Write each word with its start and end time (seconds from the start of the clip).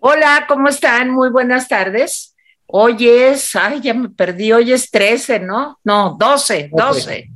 Hola, 0.00 0.44
¿cómo 0.46 0.68
están? 0.68 1.10
Muy 1.10 1.28
buenas 1.30 1.66
tardes. 1.66 2.36
Hoy 2.66 3.08
es, 3.08 3.56
ay, 3.56 3.80
ya 3.80 3.94
me 3.94 4.08
perdí, 4.08 4.52
hoy 4.52 4.72
es 4.72 4.92
13, 4.92 5.40
¿no? 5.40 5.80
No, 5.82 6.16
12, 6.16 6.70
12. 6.72 7.28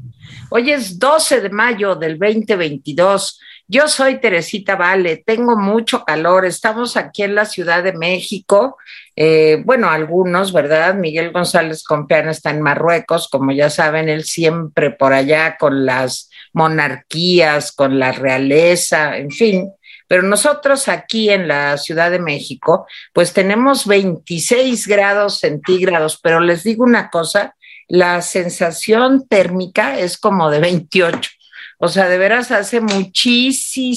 Hoy 0.49 0.71
es 0.71 0.97
12 0.97 1.41
de 1.41 1.51
mayo 1.51 1.97
del 1.97 2.19
2022. 2.19 3.41
Yo 3.67 3.89
soy 3.89 4.21
Teresita 4.21 4.77
Vale, 4.77 5.25
tengo 5.27 5.57
mucho 5.57 6.05
calor, 6.05 6.45
estamos 6.45 6.97
aquí 6.97 7.25
en 7.25 7.35
la 7.35 7.47
Ciudad 7.47 7.83
de 7.83 7.95
México, 7.95 8.77
eh, 9.17 9.63
bueno, 9.65 9.91
algunos, 9.91 10.53
¿verdad? 10.53 10.95
Miguel 10.95 11.33
González 11.33 11.83
Compeán 11.83 12.29
está 12.29 12.51
en 12.51 12.63
Marruecos, 12.63 13.29
como 13.29 13.51
ya 13.51 13.71
saben, 13.71 14.09
él 14.09 14.25
siempre 14.25 14.91
por 14.91 15.15
allá 15.15 15.57
con 15.59 15.85
las 15.85 16.31
monarquías, 16.53 17.73
con 17.73 17.99
la 17.99 18.13
realeza, 18.13 19.17
en 19.17 19.31
fin. 19.31 19.73
Pero 20.13 20.25
nosotros 20.25 20.89
aquí 20.89 21.31
en 21.31 21.49
la 21.49 21.79
Ciudad 21.79 22.11
de 22.11 22.19
México, 22.19 22.87
pues 23.15 23.33
tenemos 23.33 23.87
26 23.87 24.87
grados 24.87 25.39
centígrados, 25.39 26.21
pero 26.23 26.39
les 26.39 26.65
digo 26.65 26.85
una 26.85 27.09
cosa, 27.09 27.57
la 27.89 28.21
sensación 28.21 29.27
térmica 29.27 29.99
es 29.99 30.19
como 30.19 30.51
de 30.51 30.61
28. 30.61 31.31
O 31.79 31.89
sea, 31.89 32.11
de 32.11 32.19
veras 32.19 32.51
hace 32.51 32.83
muchísimo 32.83 33.89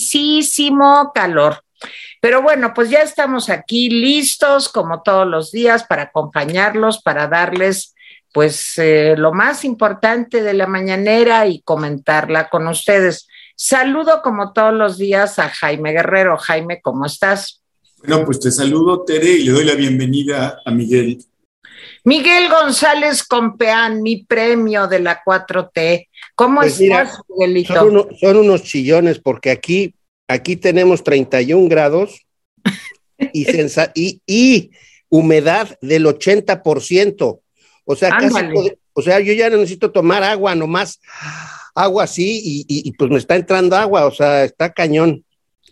calor. 1.13 1.61
Pero 2.21 2.41
bueno, 2.41 2.73
pues 2.73 2.89
ya 2.89 2.99
estamos 2.99 3.49
aquí 3.49 3.89
listos, 3.89 4.69
como 4.69 5.01
todos 5.01 5.27
los 5.27 5.51
días, 5.51 5.83
para 5.83 6.03
acompañarlos, 6.03 7.01
para 7.01 7.27
darles 7.27 7.93
pues 8.31 8.77
eh, 8.77 9.15
lo 9.17 9.33
más 9.33 9.65
importante 9.65 10.41
de 10.43 10.53
la 10.53 10.67
mañanera 10.67 11.45
y 11.45 11.61
comentarla 11.63 12.47
con 12.47 12.69
ustedes. 12.69 13.27
Saludo 13.55 14.21
como 14.21 14.51
todos 14.51 14.73
los 14.73 14.97
días 14.97 15.39
a 15.39 15.47
Jaime 15.47 15.93
Guerrero. 15.93 16.37
Jaime, 16.37 16.81
¿cómo 16.81 17.05
estás? 17.05 17.63
Bueno, 17.99 18.25
pues 18.25 18.41
te 18.41 18.51
saludo, 18.51 19.05
Tere, 19.05 19.31
y 19.31 19.43
le 19.43 19.51
doy 19.51 19.63
la 19.63 19.75
bienvenida 19.75 20.59
a 20.65 20.71
Miguel. 20.71 21.23
Miguel 22.03 22.49
González 22.49 23.23
Compeán, 23.23 24.03
mi 24.03 24.23
premio 24.23 24.87
de 24.87 24.99
la 24.99 25.23
4T. 25.23 26.07
¿Cómo 26.35 26.61
pues 26.61 26.79
estás, 26.79 27.17
Miguelito? 27.29 27.73
Son, 28.19 28.37
unos 28.37 28.63
chillones 28.63 29.19
porque 29.19 29.51
aquí, 29.51 29.95
aquí 30.27 30.57
tenemos 30.57 31.03
31 31.03 31.69
grados 31.69 32.25
y, 33.33 33.47
y, 33.95 34.21
y 34.27 34.71
humedad 35.09 35.77
del 35.81 36.05
80%. 36.05 37.39
O 37.85 37.95
sea, 37.95 38.09
casi, 38.09 38.35
o 38.93 39.01
sea, 39.01 39.19
yo 39.21 39.31
ya 39.33 39.49
necesito 39.49 39.91
tomar 39.91 40.23
agua 40.23 40.55
nomás 40.55 40.99
agua 41.75 42.05
así 42.05 42.63
y, 42.67 42.91
pues 42.93 43.11
me 43.11 43.17
está 43.17 43.35
entrando 43.35 43.75
agua, 43.75 44.05
o 44.05 44.11
sea, 44.11 44.43
está 44.43 44.71
cañón. 44.73 45.23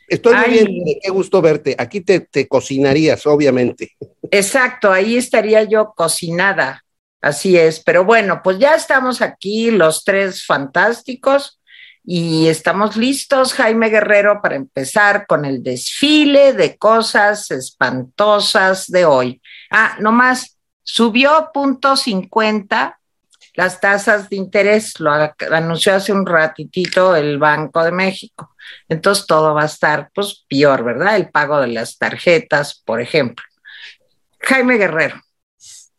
Estoy 0.07 0.35
muy 0.35 0.49
bien, 0.49 0.99
qué 1.01 1.09
gusto 1.09 1.41
verte. 1.41 1.75
Aquí 1.79 2.01
te, 2.01 2.19
te 2.19 2.47
cocinarías, 2.47 3.25
obviamente. 3.25 3.93
Exacto, 4.29 4.91
ahí 4.91 5.15
estaría 5.15 5.63
yo 5.63 5.93
cocinada, 5.95 6.83
así 7.21 7.57
es. 7.57 7.79
Pero 7.79 8.03
bueno, 8.03 8.41
pues 8.43 8.59
ya 8.59 8.75
estamos 8.75 9.21
aquí, 9.21 9.71
los 9.71 10.03
tres 10.03 10.45
fantásticos, 10.45 11.59
y 12.05 12.47
estamos 12.47 12.97
listos, 12.97 13.53
Jaime 13.53 13.89
Guerrero, 13.89 14.41
para 14.41 14.55
empezar 14.55 15.25
con 15.25 15.45
el 15.45 15.63
desfile 15.63 16.51
de 16.51 16.77
cosas 16.77 17.49
espantosas 17.49 18.88
de 18.88 19.05
hoy. 19.05 19.41
Ah, 19.71 19.95
nomás, 20.01 20.57
subió 20.83 21.49
punto 21.53 21.95
50 21.95 22.99
las 23.55 23.79
tasas 23.79 24.29
de 24.29 24.35
interés, 24.35 24.99
lo 24.99 25.11
anunció 25.11 25.95
hace 25.95 26.11
un 26.11 26.25
ratitito 26.25 27.15
el 27.15 27.37
Banco 27.37 27.83
de 27.83 27.91
México. 27.91 28.55
Entonces 28.89 29.25
todo 29.27 29.53
va 29.53 29.63
a 29.63 29.67
estar 29.67 30.09
pues 30.13 30.45
peor, 30.49 30.83
¿verdad? 30.83 31.15
El 31.15 31.29
pago 31.29 31.59
de 31.59 31.67
las 31.67 31.97
tarjetas, 31.97 32.81
por 32.85 33.01
ejemplo. 33.01 33.43
Jaime 34.39 34.78
Guerrero. 34.78 35.22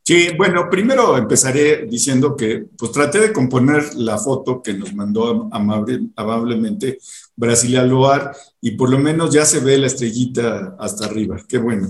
Sí, 0.07 0.29
bueno, 0.37 0.69
primero 0.69 1.17
empezaré 1.17 1.87
diciendo 1.87 2.37
que 2.37 2.67
pues 2.77 2.93
traté 2.93 3.21
de 3.21 3.33
componer 3.33 3.95
la 3.95 4.19
foto 4.19 4.61
que 4.63 4.75
nos 4.75 4.93
mandó 4.93 5.49
amablemente 5.51 6.99
Brasilia 7.35 7.83
Loar 7.85 8.37
y 8.61 8.73
por 8.73 8.91
lo 8.91 8.99
menos 8.99 9.33
ya 9.33 9.47
se 9.47 9.61
ve 9.61 9.79
la 9.79 9.87
estrellita 9.87 10.77
hasta 10.79 11.07
arriba. 11.07 11.39
Qué 11.49 11.57
bueno. 11.57 11.89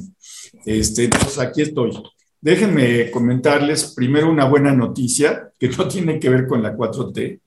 Este, 0.64 1.04
entonces 1.04 1.38
aquí 1.40 1.62
estoy. 1.62 1.90
Déjenme 2.44 3.10
comentarles 3.10 3.94
primero 3.94 4.30
una 4.30 4.44
buena 4.44 4.70
noticia 4.70 5.50
que 5.58 5.70
no 5.70 5.88
tiene 5.88 6.20
que 6.20 6.28
ver 6.28 6.46
con 6.46 6.62
la 6.62 6.76
4T. 6.76 7.40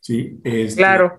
¿sí? 0.00 0.38
Este, 0.44 0.76
claro. 0.76 1.18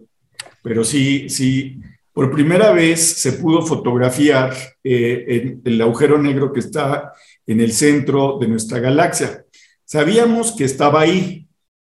Pero 0.63 0.85
sí, 0.85 1.27
sí, 1.27 1.81
por 2.13 2.31
primera 2.31 2.71
vez 2.71 3.01
se 3.01 3.33
pudo 3.33 3.61
fotografiar 3.61 4.55
eh, 4.81 5.57
el 5.65 5.81
agujero 5.81 6.17
negro 6.17 6.53
que 6.53 6.61
está 6.61 7.11
en 7.45 7.59
el 7.59 7.73
centro 7.73 8.37
de 8.39 8.47
nuestra 8.47 8.79
galaxia. 8.79 9.43
Sabíamos 9.83 10.53
que 10.53 10.63
estaba 10.63 11.01
ahí, 11.01 11.45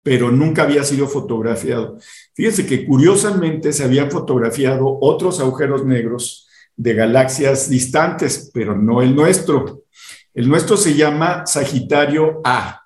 pero 0.04 0.30
nunca 0.30 0.64
había 0.64 0.84
sido 0.84 1.08
fotografiado. 1.08 2.00
Fíjense 2.34 2.66
que 2.66 2.86
curiosamente 2.86 3.72
se 3.72 3.86
habían 3.86 4.12
fotografiado 4.12 4.98
otros 5.00 5.40
agujeros 5.40 5.86
negros 5.86 6.50
de 6.76 6.94
galaxias 6.96 7.70
distantes, 7.70 8.52
pero 8.54 8.78
no 8.78 9.02
el 9.02 9.16
nuestro. 9.16 9.84
El 10.34 10.50
nuestro 10.50 10.78
se 10.78 10.96
llama 10.96 11.46
Sagitario 11.46 12.42
A. 12.44 12.82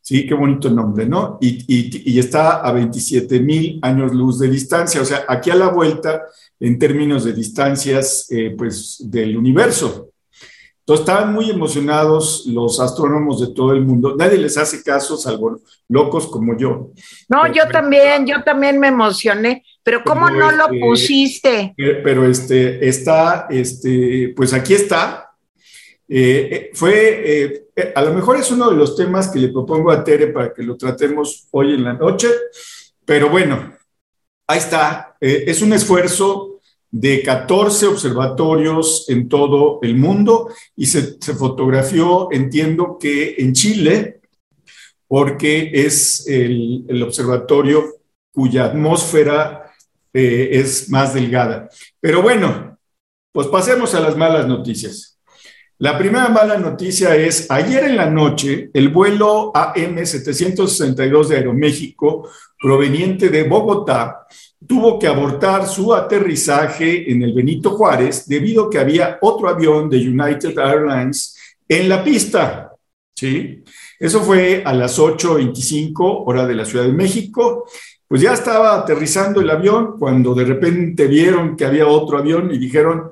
Sí, 0.00 0.24
qué 0.24 0.34
bonito 0.34 0.70
nombre, 0.70 1.04
¿no? 1.04 1.36
Y, 1.40 2.18
está 2.18 2.60
a 2.60 2.70
27 2.70 3.40
mil 3.40 3.80
años 3.82 4.14
luz 4.14 4.38
de 4.38 4.48
distancia, 4.48 5.02
o 5.02 5.04
sea, 5.04 5.24
aquí 5.26 5.50
a 5.50 5.56
la 5.56 5.68
vuelta 5.68 6.22
en 6.60 6.78
términos 6.78 7.24
de 7.24 7.32
distancias, 7.32 8.30
eh, 8.30 8.54
pues, 8.56 8.98
del 9.00 9.36
universo. 9.36 10.10
Entonces, 10.86 11.08
estaban 11.08 11.34
muy 11.34 11.50
emocionados 11.50 12.44
los 12.46 12.78
astrónomos 12.78 13.40
de 13.40 13.52
todo 13.52 13.72
el 13.72 13.80
mundo. 13.80 14.14
Nadie 14.16 14.38
les 14.38 14.56
hace 14.56 14.84
caso, 14.84 15.16
salvo 15.16 15.60
locos 15.88 16.28
como 16.28 16.56
yo. 16.56 16.92
No, 17.28 17.52
yo 17.52 17.66
también, 17.68 18.24
yo 18.24 18.44
también 18.44 18.78
me 18.78 18.86
emocioné. 18.86 19.64
Pero 19.82 20.04
¿cómo 20.04 20.30
no 20.30 20.52
lo 20.52 20.66
este, 20.66 20.80
pusiste? 20.80 21.74
Pero 21.76 22.24
este, 22.24 22.88
está, 22.88 23.48
este, 23.50 24.32
pues 24.36 24.52
aquí 24.52 24.74
está, 24.74 25.25
eh, 26.08 26.48
eh, 26.52 26.70
fue, 26.72 27.66
eh, 27.74 27.92
a 27.94 28.02
lo 28.02 28.14
mejor 28.14 28.36
es 28.36 28.50
uno 28.52 28.70
de 28.70 28.76
los 28.76 28.94
temas 28.94 29.28
que 29.28 29.40
le 29.40 29.48
propongo 29.48 29.90
a 29.90 30.04
Tere 30.04 30.28
para 30.28 30.54
que 30.54 30.62
lo 30.62 30.76
tratemos 30.76 31.48
hoy 31.50 31.74
en 31.74 31.84
la 31.84 31.94
noche, 31.94 32.28
pero 33.04 33.28
bueno, 33.28 33.72
ahí 34.46 34.58
está. 34.58 35.16
es 35.20 35.62
un 35.62 35.72
esfuerzo 35.72 36.60
de 36.90 37.22
14 37.22 37.86
observatorios 37.88 39.06
en 39.08 39.28
todo 39.28 39.80
el 39.82 39.96
mundo 39.96 40.50
y 40.76 40.86
se, 40.86 41.18
fotografió, 41.34 42.28
entiendo 42.30 42.98
que 42.98 43.34
en 43.38 43.52
Chile, 43.52 44.20
porque 45.08 45.70
es 45.72 46.26
el, 46.28 46.84
el 46.88 47.02
observatorio 47.02 47.84
cuya 48.32 48.66
atmósfera 48.66 49.72
es 50.12 50.88
más 50.88 51.12
delgada. 51.12 51.68
Pero 52.00 52.22
bueno, 52.22 52.78
pues 53.32 53.48
pasemos 53.48 53.94
a 53.94 54.00
las 54.00 54.16
malas 54.16 54.46
noticias. 54.46 55.15
La 55.78 55.98
primera 55.98 56.30
mala 56.30 56.56
noticia 56.56 57.14
es, 57.16 57.50
ayer 57.50 57.84
en 57.84 57.96
la 57.96 58.08
noche, 58.08 58.70
el 58.72 58.88
vuelo 58.88 59.52
AM762 59.52 61.28
de 61.28 61.36
Aeroméxico, 61.36 62.30
proveniente 62.58 63.28
de 63.28 63.42
Bogotá, 63.42 64.26
tuvo 64.66 64.98
que 64.98 65.06
abortar 65.06 65.66
su 65.66 65.94
aterrizaje 65.94 67.12
en 67.12 67.22
el 67.22 67.34
Benito 67.34 67.72
Juárez 67.72 68.26
debido 68.26 68.64
a 68.64 68.70
que 68.70 68.78
había 68.78 69.18
otro 69.20 69.50
avión 69.50 69.90
de 69.90 69.98
United 69.98 70.58
Airlines 70.58 71.36
en 71.68 71.90
la 71.90 72.02
pista. 72.02 72.72
¿sí? 73.14 73.62
Eso 74.00 74.22
fue 74.22 74.62
a 74.64 74.72
las 74.72 74.98
8.25 74.98 76.24
hora 76.24 76.46
de 76.46 76.54
la 76.54 76.64
Ciudad 76.64 76.86
de 76.86 76.92
México. 76.92 77.66
Pues 78.08 78.22
ya 78.22 78.32
estaba 78.32 78.76
aterrizando 78.76 79.42
el 79.42 79.50
avión 79.50 79.98
cuando 79.98 80.32
de 80.32 80.46
repente 80.46 81.06
vieron 81.06 81.54
que 81.54 81.66
había 81.66 81.86
otro 81.86 82.16
avión 82.16 82.50
y 82.50 82.56
dijeron, 82.56 83.10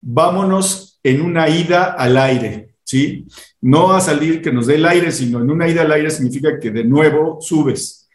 vámonos 0.00 0.93
en 1.04 1.20
una 1.20 1.48
ida 1.48 1.92
al 1.92 2.16
aire, 2.16 2.76
¿sí? 2.82 3.26
No 3.60 3.92
a 3.92 4.00
salir 4.00 4.42
que 4.42 4.50
nos 4.50 4.66
dé 4.66 4.76
el 4.76 4.86
aire, 4.86 5.12
sino 5.12 5.40
en 5.40 5.50
una 5.50 5.68
ida 5.68 5.82
al 5.82 5.92
aire 5.92 6.10
significa 6.10 6.58
que 6.58 6.70
de 6.70 6.84
nuevo 6.84 7.38
subes. 7.40 8.08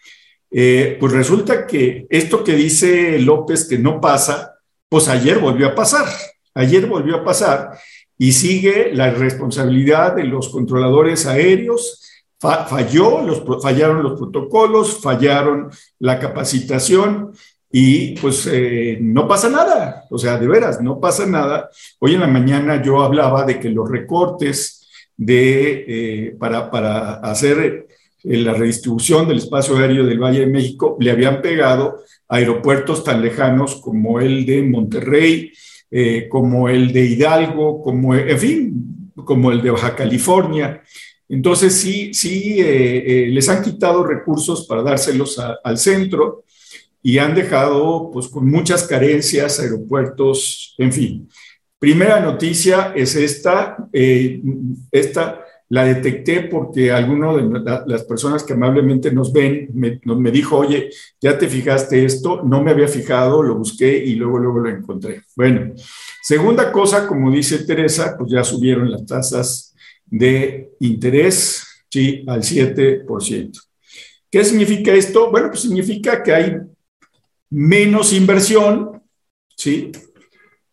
Eh, 0.51 0.97
pues 1.00 1.13
resulta 1.13 1.68
que 1.68 2.07
esto 2.09 2.44
que 2.44 2.56
dice 2.56 3.19
López 3.19 3.65
que 3.65 3.77
no 3.77 4.01
pasa, 4.01 4.56
pues 4.89 5.07
ayer 5.07 5.38
volvió 5.38 5.68
a 5.68 5.75
pasar, 5.75 6.07
ayer 6.56 6.88
volvió 6.88 7.18
a 7.18 7.24
pasar 7.24 7.77
y 8.18 8.31
sigue 8.31 8.89
la 8.94 9.12
responsabilidad 9.12 10.15
de 10.15 10.24
los 10.24 10.50
controladores 10.50 11.27
aéreos. 11.27 12.03
falló, 12.39 13.21
los, 13.21 13.44
fallaron 13.62 14.01
los 14.01 14.18
protocolos, 14.18 15.00
fallaron 15.01 15.69
la 16.00 16.19
capacitación 16.19 17.33
y 17.71 18.16
pues 18.16 18.50
eh, 18.51 18.98
no 19.00 19.27
pasa 19.27 19.50
nada, 19.50 20.06
o 20.10 20.18
sea, 20.18 20.38
de 20.38 20.48
veras, 20.48 20.81
no 20.81 21.00
pasa 21.00 21.25
nada. 21.25 21.69
Hoy 22.00 22.16
en 22.16 22.21
la 22.21 22.27
mañana 22.27 22.81
yo 22.81 23.01
hablaba 23.01 23.45
de 23.45 23.60
que 23.60 23.69
los 23.69 23.89
recortes 23.89 24.88
de, 25.16 25.86
eh, 25.88 26.36
para, 26.39 26.71
para, 26.71 27.16
hacer 27.16 27.88
eh, 28.24 28.38
la 28.38 28.54
redistribución 28.54 29.27
del 29.27 29.38
espacio 29.38 29.77
aéreo 29.77 30.06
del 30.06 30.19
Valle 30.19 30.39
de 30.42 30.48
México 30.48 30.98
le 31.00 31.12
habían 31.12 31.42
pegado 31.42 32.00
a 32.27 32.38
aeropuertos 32.38 33.04
tan 33.04 33.21
lejanos 33.21 33.75
como 33.75 34.19
el 34.19 34.45
de 34.45 34.63
Monterrey, 34.63 35.51
como 36.30 36.69
el 36.69 36.94
de 36.94 37.04
Hidalgo, 37.04 37.81
como, 37.81 38.13
en 38.13 38.38
fin, 38.38 39.12
como 39.25 39.51
el 39.51 39.60
de 39.63 39.72
Baja 39.72 39.95
California. 39.95 40.83
Entonces, 41.27 41.74
sí, 41.74 42.13
sí, 42.13 42.62
les 42.62 43.50
han 43.50 43.63
quitado 43.63 44.04
recursos 44.04 44.68
para 44.68 44.83
dárselos 44.83 45.39
al 45.39 45.77
centro 45.80 46.44
y 47.01 47.18
han 47.18 47.36
dejado 47.36 48.10
pues 48.12 48.28
con 48.28 48.50
muchas 48.50 48.88
carencias 48.88 49.60
aeropuertos, 49.60 50.75
en 50.78 50.92
fin. 50.92 51.30
Primera 51.80 52.19
noticia 52.19 52.94
es 52.96 53.16
esta, 53.16 53.78
esta 54.92 55.46
la 55.69 55.86
detecté 55.86 56.42
porque 56.42 56.92
alguno 56.92 57.38
de 57.38 57.81
las 57.86 58.04
personas 58.04 58.44
que 58.44 58.54
amablemente 58.54 59.12
nos 59.12 59.31
ven 59.31 59.69
me, 59.74 60.01
me, 60.04 60.31
dijo, 60.31 60.57
oye, 60.57 60.90
ya 61.22 61.38
te 61.38 61.48
fijaste 61.48 62.04
esto, 62.04 62.42
no 62.44 62.63
me 62.63 62.72
había 62.72 62.88
fijado, 62.88 63.44
lo 63.44 63.56
busqué 63.56 63.96
y 63.96 64.16
luego, 64.16 64.40
luego 64.40 64.60
lo 64.60 64.69
encontré. 64.69 65.22
Bueno, 65.36 65.74
segunda 66.24 66.72
cosa, 66.72 67.07
como 67.07 67.31
dice 67.31 67.60
Teresa, 67.66 68.16
pues 68.18 68.31
ya 68.31 68.44
subieron 68.44 68.92
las 68.92 69.06
tasas 69.06 69.75
de 70.06 70.72
interés, 70.80 71.63
sí, 71.90 72.25
al 72.28 72.42
7%. 72.42 73.51
¿Qué 74.31 74.44
significa 74.44 74.92
esto? 74.92 75.30
Bueno, 75.30 75.50
pues 75.50 75.62
significa 75.62 76.22
que 76.24 76.34
hay 76.34 76.57
menos 77.50 78.13
inversión, 78.13 79.01
¿sí? 79.56 79.92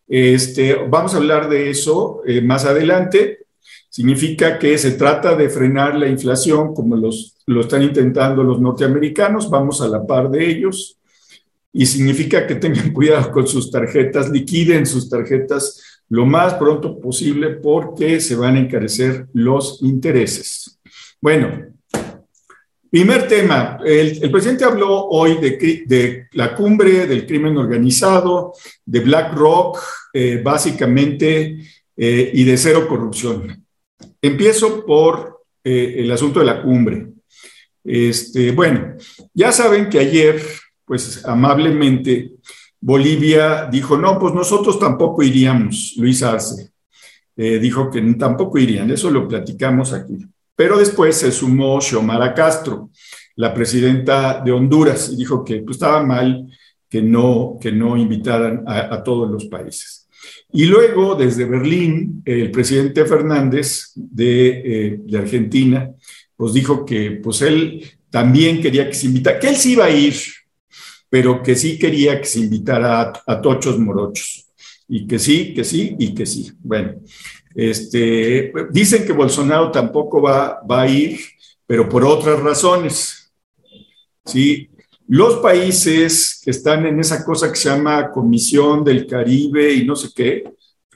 Este, 0.07 0.75
vamos 0.75 1.13
a 1.13 1.17
hablar 1.17 1.49
de 1.49 1.69
eso 1.69 2.21
eh, 2.25 2.41
más 2.41 2.65
adelante. 2.65 3.39
Significa 3.89 4.59
que 4.59 4.77
se 4.77 4.91
trata 4.91 5.35
de 5.35 5.49
frenar 5.49 5.95
la 5.95 6.07
inflación 6.07 6.73
como 6.73 6.95
los, 6.95 7.35
lo 7.45 7.61
están 7.61 7.83
intentando 7.83 8.43
los 8.43 8.61
norteamericanos, 8.61 9.49
vamos 9.49 9.81
a 9.81 9.87
la 9.87 10.05
par 10.05 10.29
de 10.29 10.49
ellos. 10.49 10.97
Y 11.73 11.85
significa 11.85 12.47
que 12.47 12.55
tengan 12.55 12.91
cuidado 12.93 13.31
con 13.31 13.47
sus 13.47 13.71
tarjetas, 13.71 14.29
liquiden 14.29 14.85
sus 14.85 15.09
tarjetas 15.09 15.83
lo 16.09 16.25
más 16.25 16.53
pronto 16.53 16.99
posible 16.99 17.49
porque 17.49 18.21
se 18.21 18.35
van 18.35 18.55
a 18.55 18.59
encarecer 18.59 19.27
los 19.33 19.81
intereses. 19.81 20.79
Bueno, 21.19 21.76
primer 22.89 23.27
tema. 23.27 23.79
El, 23.85 24.31
presidente 24.31 24.63
habló 24.65 25.05
hoy 25.07 25.37
de, 25.37 26.27
la 26.33 26.55
cumbre 26.55 27.07
del 27.07 27.25
crimen 27.25 27.57
organizado, 27.57 28.53
de 28.85 28.99
BlackRock, 28.99 29.79
eh, 30.13 30.41
básicamente, 30.43 31.59
eh, 31.95 32.31
y 32.33 32.43
de 32.43 32.57
cero 32.57 32.87
corrupción. 32.87 33.65
Empiezo 34.21 34.85
por 34.85 35.45
eh, 35.63 35.95
el 35.97 36.11
asunto 36.11 36.39
de 36.39 36.45
la 36.45 36.61
cumbre. 36.61 37.07
Este, 37.83 38.51
bueno, 38.51 38.95
ya 39.33 39.51
saben 39.51 39.89
que 39.89 39.99
ayer, 39.99 40.41
pues 40.85 41.25
amablemente, 41.25 42.33
Bolivia 42.79 43.67
dijo, 43.71 43.97
no, 43.97 44.19
pues 44.19 44.33
nosotros 44.33 44.79
tampoco 44.79 45.23
iríamos, 45.23 45.93
Luis 45.97 46.21
Arce. 46.21 46.69
Eh, 47.35 47.59
dijo 47.59 47.89
que 47.89 48.01
tampoco 48.13 48.57
irían, 48.57 48.89
eso 48.91 49.11
lo 49.11 49.27
platicamos 49.27 49.93
aquí. 49.93 50.17
Pero 50.57 50.77
después 50.77 51.15
se 51.15 51.31
sumó 51.31 51.79
Xiomara 51.79 52.33
Castro, 52.33 52.89
la 53.37 53.53
presidenta 53.53 54.41
de 54.43 54.51
Honduras, 54.51 55.09
y 55.13 55.15
dijo 55.15 55.45
que 55.45 55.61
pues, 55.61 55.77
estaba 55.77 56.03
mal 56.03 56.47
que 56.89 57.01
no, 57.01 57.57
que 57.61 57.71
no 57.71 57.95
invitaran 57.95 58.65
a 58.67 59.01
todos 59.01 59.31
los 59.31 59.45
países. 59.45 60.07
Y 60.51 60.65
luego, 60.65 61.15
desde 61.15 61.45
Berlín, 61.45 62.21
el 62.25 62.51
presidente 62.51 63.05
Fernández 63.05 63.91
de, 63.95 64.61
eh, 64.65 65.17
Argentina, 65.17 65.91
pues 66.35 66.53
dijo 66.53 66.85
que 66.85 67.11
pues 67.11 67.41
él 67.41 67.83
también 68.09 68.61
quería 68.61 68.87
que 68.87 68.95
se 68.95 69.07
invitara, 69.07 69.39
que 69.39 69.49
él 69.49 69.55
sí 69.57 69.73
iba 69.73 69.85
a 69.85 69.89
ir, 69.89 70.15
pero 71.09 71.43
que 71.43 71.55
sí 71.55 71.77
quería 71.77 72.19
que 72.21 72.27
se 72.27 72.39
invitara 72.39 73.13
a, 73.25 73.41
tochos 73.41 73.77
morochos. 73.77 74.45
Y 74.87 75.05
que 75.05 75.19
sí, 75.19 75.53
que 75.53 75.65
sí, 75.65 75.95
y 75.99 76.13
que 76.15 76.25
sí. 76.25 76.51
Bueno, 76.59 76.93
este, 77.57 78.53
dicen 78.69 79.03
que 79.03 79.13
Bolsonaro 79.13 79.71
tampoco 79.71 80.21
va, 80.21 80.61
va 80.61 80.83
a 80.83 80.87
ir, 80.87 81.19
pero 81.65 81.89
por 81.89 82.05
otras 82.05 82.39
razones. 82.39 83.33
Sí, 84.23 84.69
los 85.07 85.37
países 85.37 86.39
que 86.43 86.51
están 86.51 86.85
en 86.85 86.99
esa 86.99 87.25
cosa 87.25 87.49
que 87.49 87.57
se 87.57 87.69
llama 87.69 88.11
Comisión 88.11 88.83
del 88.83 89.07
Caribe 89.07 89.73
y 89.73 89.87
no 89.87 89.95
sé 89.95 90.09
qué, 90.15 90.43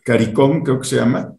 CARICOM 0.03 0.61
creo 0.61 0.79
que 0.79 0.87
se 0.87 0.97
llama, 0.97 1.33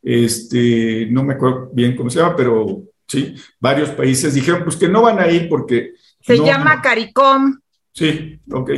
este, 0.00 1.08
no 1.10 1.24
me 1.24 1.34
acuerdo 1.34 1.70
bien 1.72 1.96
cómo 1.96 2.08
se 2.08 2.20
llama, 2.20 2.36
pero 2.36 2.84
sí, 3.08 3.34
varios 3.58 3.90
países 3.90 4.32
dijeron 4.32 4.62
pues 4.62 4.76
que 4.76 4.88
no 4.88 5.02
van 5.02 5.18
a 5.18 5.28
ir 5.28 5.48
porque... 5.48 5.94
Se 6.20 6.36
llama 6.36 6.80
CARICOM. 6.80 7.58
Sí, 7.92 8.38
ok. 8.52 8.70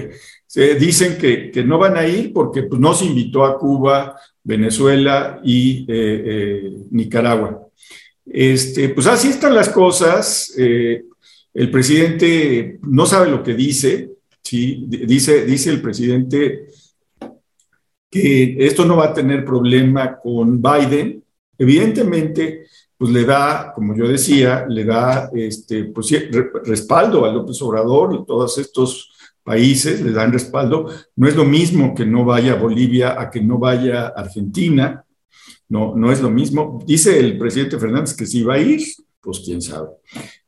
Se 0.47 0.77
dicen 0.77 1.19
que, 1.19 1.51
que, 1.51 1.63
no 1.63 1.77
van 1.77 1.99
a 1.99 2.07
ir 2.07 2.33
porque 2.33 2.63
pues, 2.63 2.81
no 2.81 2.95
se 2.95 3.05
invitó 3.05 3.45
a 3.45 3.59
Cuba, 3.59 4.17
Venezuela 4.43 5.41
y 5.45 5.81
eh, 5.89 6.23
eh, 6.27 6.73
Nicaragua. 6.91 7.67
Este, 8.25 8.89
pues 8.91 9.07
así 9.07 9.29
están 9.29 9.55
las 9.55 9.69
cosas. 9.69 10.53
Eh, 10.57 11.05
el 11.53 11.71
presidente 11.71 12.79
no 12.83 13.07
sabe 13.07 13.31
lo 13.31 13.43
que 13.43 13.55
dice, 13.55 14.11
¿sí? 14.43 14.85
dice, 14.87 15.45
dice 15.45 15.71
el 15.71 15.83
presidente 15.83 16.69
que 18.11 18.57
esto 18.59 18.85
no 18.85 18.97
va 18.97 19.07
a 19.07 19.15
tener 19.15 19.45
problema 19.45 20.19
con 20.19 20.61
Biden. 20.61 21.23
Evidentemente, 21.59 22.67
pues 22.97 23.13
le 23.13 23.25
da, 23.25 23.73
como 23.75 23.97
yo 23.97 24.09
decía, 24.09 24.67
le 24.69 24.85
da 24.85 25.31
este, 25.35 25.85
pues, 25.85 26.11
respaldo 26.65 27.25
a 27.25 27.33
López 27.33 27.61
Obrador 27.63 28.15
y 28.15 28.27
todos 28.27 28.59
estos 28.59 29.11
países 29.51 30.01
le 30.01 30.13
dan 30.13 30.33
respaldo. 30.33 30.89
No 31.17 31.27
es 31.27 31.35
lo 31.35 31.45
mismo 31.45 31.93
que 31.93 32.07
no 32.07 32.25
vaya 32.25 32.55
Bolivia 32.55 33.21
a 33.21 33.29
que 33.33 33.41
no 33.41 33.59
vaya 33.59 34.07
Argentina. 34.07 35.05
No, 35.69 35.97
no 35.97 36.13
es 36.13 36.21
lo 36.21 36.31
mismo. 36.31 36.79
Dice 36.87 37.19
el 37.19 37.37
presidente 37.37 37.77
Fernández 37.77 38.15
que 38.15 38.27
sí 38.27 38.45
va 38.45 38.55
a 38.55 38.59
ir, 38.61 38.81
pues 39.21 39.41
quién 39.45 39.61
sabe. 39.61 39.89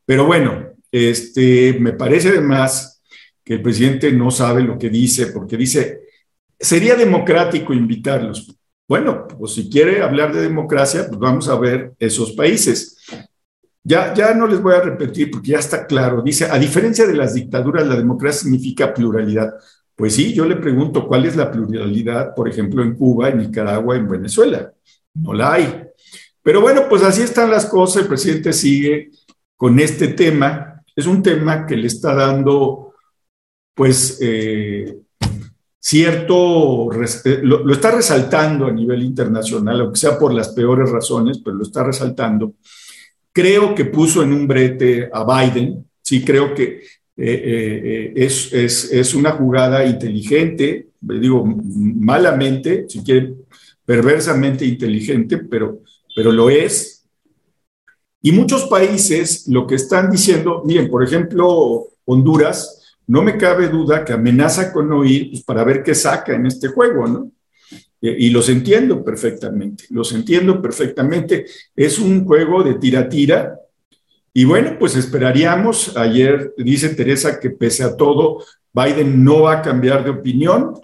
Pero 0.04 0.25
bueno, 0.25 0.69
este, 0.93 1.76
me 1.81 1.94
parece 1.94 2.28
además 2.28 3.02
que 3.44 3.54
el 3.54 3.62
presidente 3.62 4.12
no 4.12 4.31
sabe 4.31 4.62
lo 4.62 4.78
que 4.78 4.88
dice, 4.88 5.26
porque 5.32 5.56
dice, 5.56 6.02
sería 6.60 6.94
democrático 6.94 7.75
invitarlos. 7.75 8.54
Bueno, 8.87 9.26
pues 9.26 9.54
si 9.54 9.69
quiere 9.69 10.00
hablar 10.00 10.32
de 10.32 10.43
democracia, 10.43 11.08
pues 11.08 11.19
vamos 11.19 11.49
a 11.49 11.58
ver 11.58 11.93
esos 11.99 12.32
países. 12.32 12.99
Ya, 13.84 14.14
ya 14.14 14.34
no 14.34 14.46
les 14.46 14.61
voy 14.61 14.75
a 14.75 14.81
repetir 14.81 15.31
porque 15.31 15.52
ya 15.52 15.58
está 15.58 15.87
claro. 15.87 16.23
Dice, 16.23 16.46
a 16.46 16.58
diferencia 16.58 17.06
de 17.06 17.14
las 17.14 17.34
dictaduras, 17.34 17.87
la 17.87 17.96
democracia 17.96 18.43
significa 18.43 18.94
pluralidad. 18.94 19.55
Pues 19.96 20.14
sí, 20.14 20.32
yo 20.32 20.44
le 20.44 20.56
pregunto 20.56 21.06
cuál 21.06 21.25
es 21.26 21.37
la 21.37 21.50
pluralidad, 21.50 22.35
por 22.35 22.49
ejemplo, 22.49 22.83
en 22.83 22.95
Cuba, 22.95 23.28
en 23.28 23.38
Nicaragua, 23.38 23.97
en 23.97 24.09
Venezuela. 24.09 24.73
No 25.14 25.33
la 25.35 25.54
hay. 25.54 25.83
Pero 26.42 26.61
bueno, 26.61 26.83
pues 26.88 27.02
así 27.02 27.23
están 27.23 27.50
las 27.50 27.66
cosas. 27.66 28.02
El 28.02 28.09
presidente 28.09 28.52
sigue 28.52 29.11
con 29.57 29.78
este 29.78 30.09
tema 30.09 30.73
es 30.95 31.07
un 31.07 31.23
tema 31.23 31.66
que 31.66 31.76
le 31.76 31.87
está 31.87 32.14
dando, 32.14 32.95
pues, 33.75 34.18
eh, 34.21 35.00
cierto, 35.78 36.92
eh, 36.92 37.40
lo, 37.42 37.73
está 37.73 37.90
resaltando 37.90 38.66
a 38.66 38.73
nivel 38.73 39.02
internacional, 39.02 39.80
aunque 39.80 39.99
sea 39.99 40.18
por 40.18 40.33
las 40.33 40.50
peores 40.50 40.90
razones, 40.90 41.40
pero 41.42 41.57
lo 41.57 41.62
está 41.62 41.83
resaltando. 41.83 42.54
Creo 43.33 43.75
que 43.75 43.87
puso 43.87 44.23
en 44.23 44.33
un 44.33 44.47
brete 44.47 45.09
a 45.12 45.25
Biden, 45.25 45.85
sí 46.03 46.25
creo 46.25 46.55
que 46.55 46.83
eh, 47.17 48.12
es, 48.17 48.53
es, 48.53 49.15
una 49.15 49.33
jugada 49.33 49.85
inteligente, 49.85 50.89
digo 51.01 51.45
malamente, 51.45 52.87
si 52.89 53.03
quieren, 53.03 53.37
perversamente 53.85 54.65
inteligente, 54.65 55.39
pero, 55.39 55.81
pero 56.15 56.33
lo 56.33 56.51
es, 56.51 57.03
y 58.23 58.31
muchos 58.31 58.65
países 58.67 59.49
lo 59.49 59.67
que 59.67 59.75
están 59.75 60.09
diciendo, 60.09 60.62
miren, 60.65 60.89
por 60.89 61.03
ejemplo, 61.03 61.89
Honduras, 62.05 62.97
no 63.09 63.21
me 63.21 63.37
cabe 63.37 63.69
duda 63.69 64.05
que 64.05 64.12
amenaza 64.12 64.73
con 64.73 64.89
no 64.89 65.05
ir 65.05 65.31
pues, 65.31 65.43
para 65.43 65.65
ver 65.65 65.83
qué 65.83 65.93
saca 65.95 66.35
en 66.35 66.47
este 66.47 66.69
juego, 66.69 67.07
¿no? 67.09 67.33
Y 68.04 68.30
los 68.30 68.49
entiendo 68.49 69.04
perfectamente, 69.04 69.85
los 69.90 70.12
entiendo 70.12 70.61
perfectamente. 70.61 71.47
Es 71.76 72.00
un 72.00 72.25
juego 72.25 72.64
de 72.64 72.75
tira-tira. 72.75 73.54
Y 74.35 74.44
bueno, 74.44 74.76
pues 74.76 74.97
esperaríamos, 74.97 75.97
ayer 75.97 76.52
dice 76.59 76.97
Teresa 76.97 77.38
que 77.38 77.50
pese 77.50 77.85
a 77.85 77.97
todo, 77.97 78.44
Biden 78.73 79.23
no 79.23 79.42
va 79.42 79.59
a 79.59 79.62
cambiar 79.62 80.02
de 80.02 80.11
opinión 80.11 80.75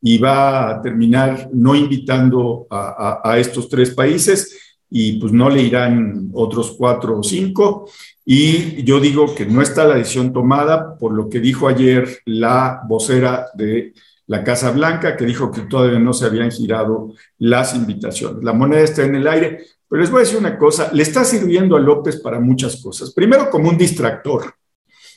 y 0.00 0.18
va 0.18 0.70
a 0.70 0.80
terminar 0.80 1.48
no 1.52 1.74
invitando 1.74 2.66
a, 2.70 3.20
a 3.24 3.38
estos 3.38 3.68
tres 3.68 3.90
países 3.90 4.56
y 4.88 5.18
pues 5.18 5.32
no 5.32 5.50
le 5.50 5.62
irán 5.62 6.30
otros 6.32 6.76
cuatro 6.78 7.18
o 7.18 7.22
cinco. 7.24 7.90
Y 8.24 8.84
yo 8.84 9.00
digo 9.00 9.34
que 9.34 9.46
no 9.46 9.62
está 9.62 9.84
la 9.84 9.96
decisión 9.96 10.32
tomada 10.32 10.96
por 10.96 11.12
lo 11.12 11.28
que 11.28 11.40
dijo 11.40 11.66
ayer 11.66 12.20
la 12.24 12.82
vocera 12.86 13.46
de 13.54 13.94
la 14.30 14.44
Casa 14.44 14.70
Blanca, 14.70 15.16
que 15.16 15.26
dijo 15.26 15.50
que 15.50 15.62
todavía 15.62 15.98
no 15.98 16.12
se 16.12 16.24
habían 16.24 16.52
girado 16.52 17.14
las 17.38 17.74
invitaciones. 17.74 18.44
La 18.44 18.52
moneda 18.52 18.82
está 18.82 19.02
en 19.02 19.16
el 19.16 19.26
aire, 19.26 19.58
pero 19.88 20.00
les 20.00 20.08
voy 20.08 20.20
a 20.20 20.24
decir 20.24 20.38
una 20.38 20.56
cosa, 20.56 20.88
le 20.92 21.02
está 21.02 21.24
sirviendo 21.24 21.74
a 21.74 21.80
López 21.80 22.20
para 22.20 22.38
muchas 22.38 22.80
cosas. 22.80 23.12
Primero 23.12 23.50
como 23.50 23.68
un 23.68 23.76
distractor, 23.76 24.54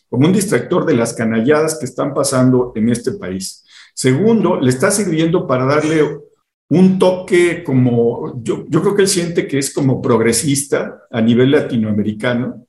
como 0.09 0.25
un 0.25 0.33
distractor 0.33 0.83
de 0.87 0.95
las 0.95 1.13
canalladas 1.13 1.77
que 1.77 1.85
están 1.85 2.11
pasando 2.11 2.71
en 2.73 2.89
este 2.89 3.11
país. 3.11 3.63
Segundo, 3.93 4.59
le 4.59 4.71
está 4.71 4.89
sirviendo 4.89 5.45
para 5.45 5.65
darle 5.65 6.17
un 6.69 6.97
toque 6.97 7.63
como, 7.63 8.41
yo, 8.41 8.65
creo 8.65 8.95
que 8.95 9.03
él 9.03 9.07
siente 9.07 9.45
que 9.45 9.59
es 9.59 9.71
como 9.71 10.01
progresista 10.01 11.03
a 11.11 11.21
nivel 11.21 11.51
latinoamericano. 11.51 12.65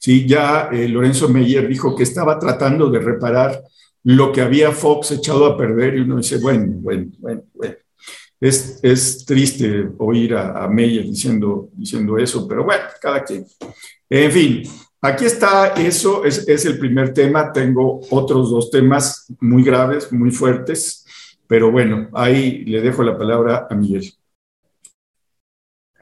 Sí, 0.00 0.26
ya 0.26 0.70
eh, 0.72 0.88
Lorenzo 0.88 1.28
Meyer 1.28 1.68
dijo 1.68 1.94
que 1.94 2.04
estaba 2.04 2.38
tratando 2.38 2.88
de 2.88 2.98
reparar 2.98 3.62
lo 4.04 4.32
que 4.32 4.40
había 4.40 4.72
Fox 4.72 5.12
echado 5.12 5.46
a 5.46 5.56
perder 5.56 5.96
y 5.96 6.00
uno 6.00 6.16
dice, 6.16 6.38
bueno, 6.38 6.66
bueno, 6.76 7.10
bueno, 7.18 7.42
bueno. 7.54 7.76
Es, 8.40 8.80
es 8.82 9.24
triste 9.24 9.88
oír 9.98 10.34
a, 10.34 10.64
a, 10.64 10.68
Meyer 10.68 11.04
diciendo, 11.04 11.70
diciendo 11.74 12.18
eso, 12.18 12.48
pero 12.48 12.64
bueno, 12.64 12.82
cada 13.00 13.22
quien. 13.22 13.46
En 14.10 14.32
fin, 14.32 14.62
aquí 15.00 15.26
está 15.26 15.74
eso, 15.74 16.24
es, 16.24 16.48
es 16.48 16.64
el 16.64 16.76
primer 16.76 17.14
tema. 17.14 17.52
Tengo 17.52 18.00
otros 18.10 18.50
dos 18.50 18.68
temas 18.68 19.32
muy 19.38 19.62
graves, 19.62 20.12
muy 20.12 20.32
fuertes, 20.32 21.06
pero 21.46 21.70
bueno, 21.70 22.08
ahí 22.14 22.64
le 22.64 22.80
dejo 22.80 23.04
la 23.04 23.16
palabra 23.16 23.68
a 23.70 23.74
Miguel. 23.76 24.12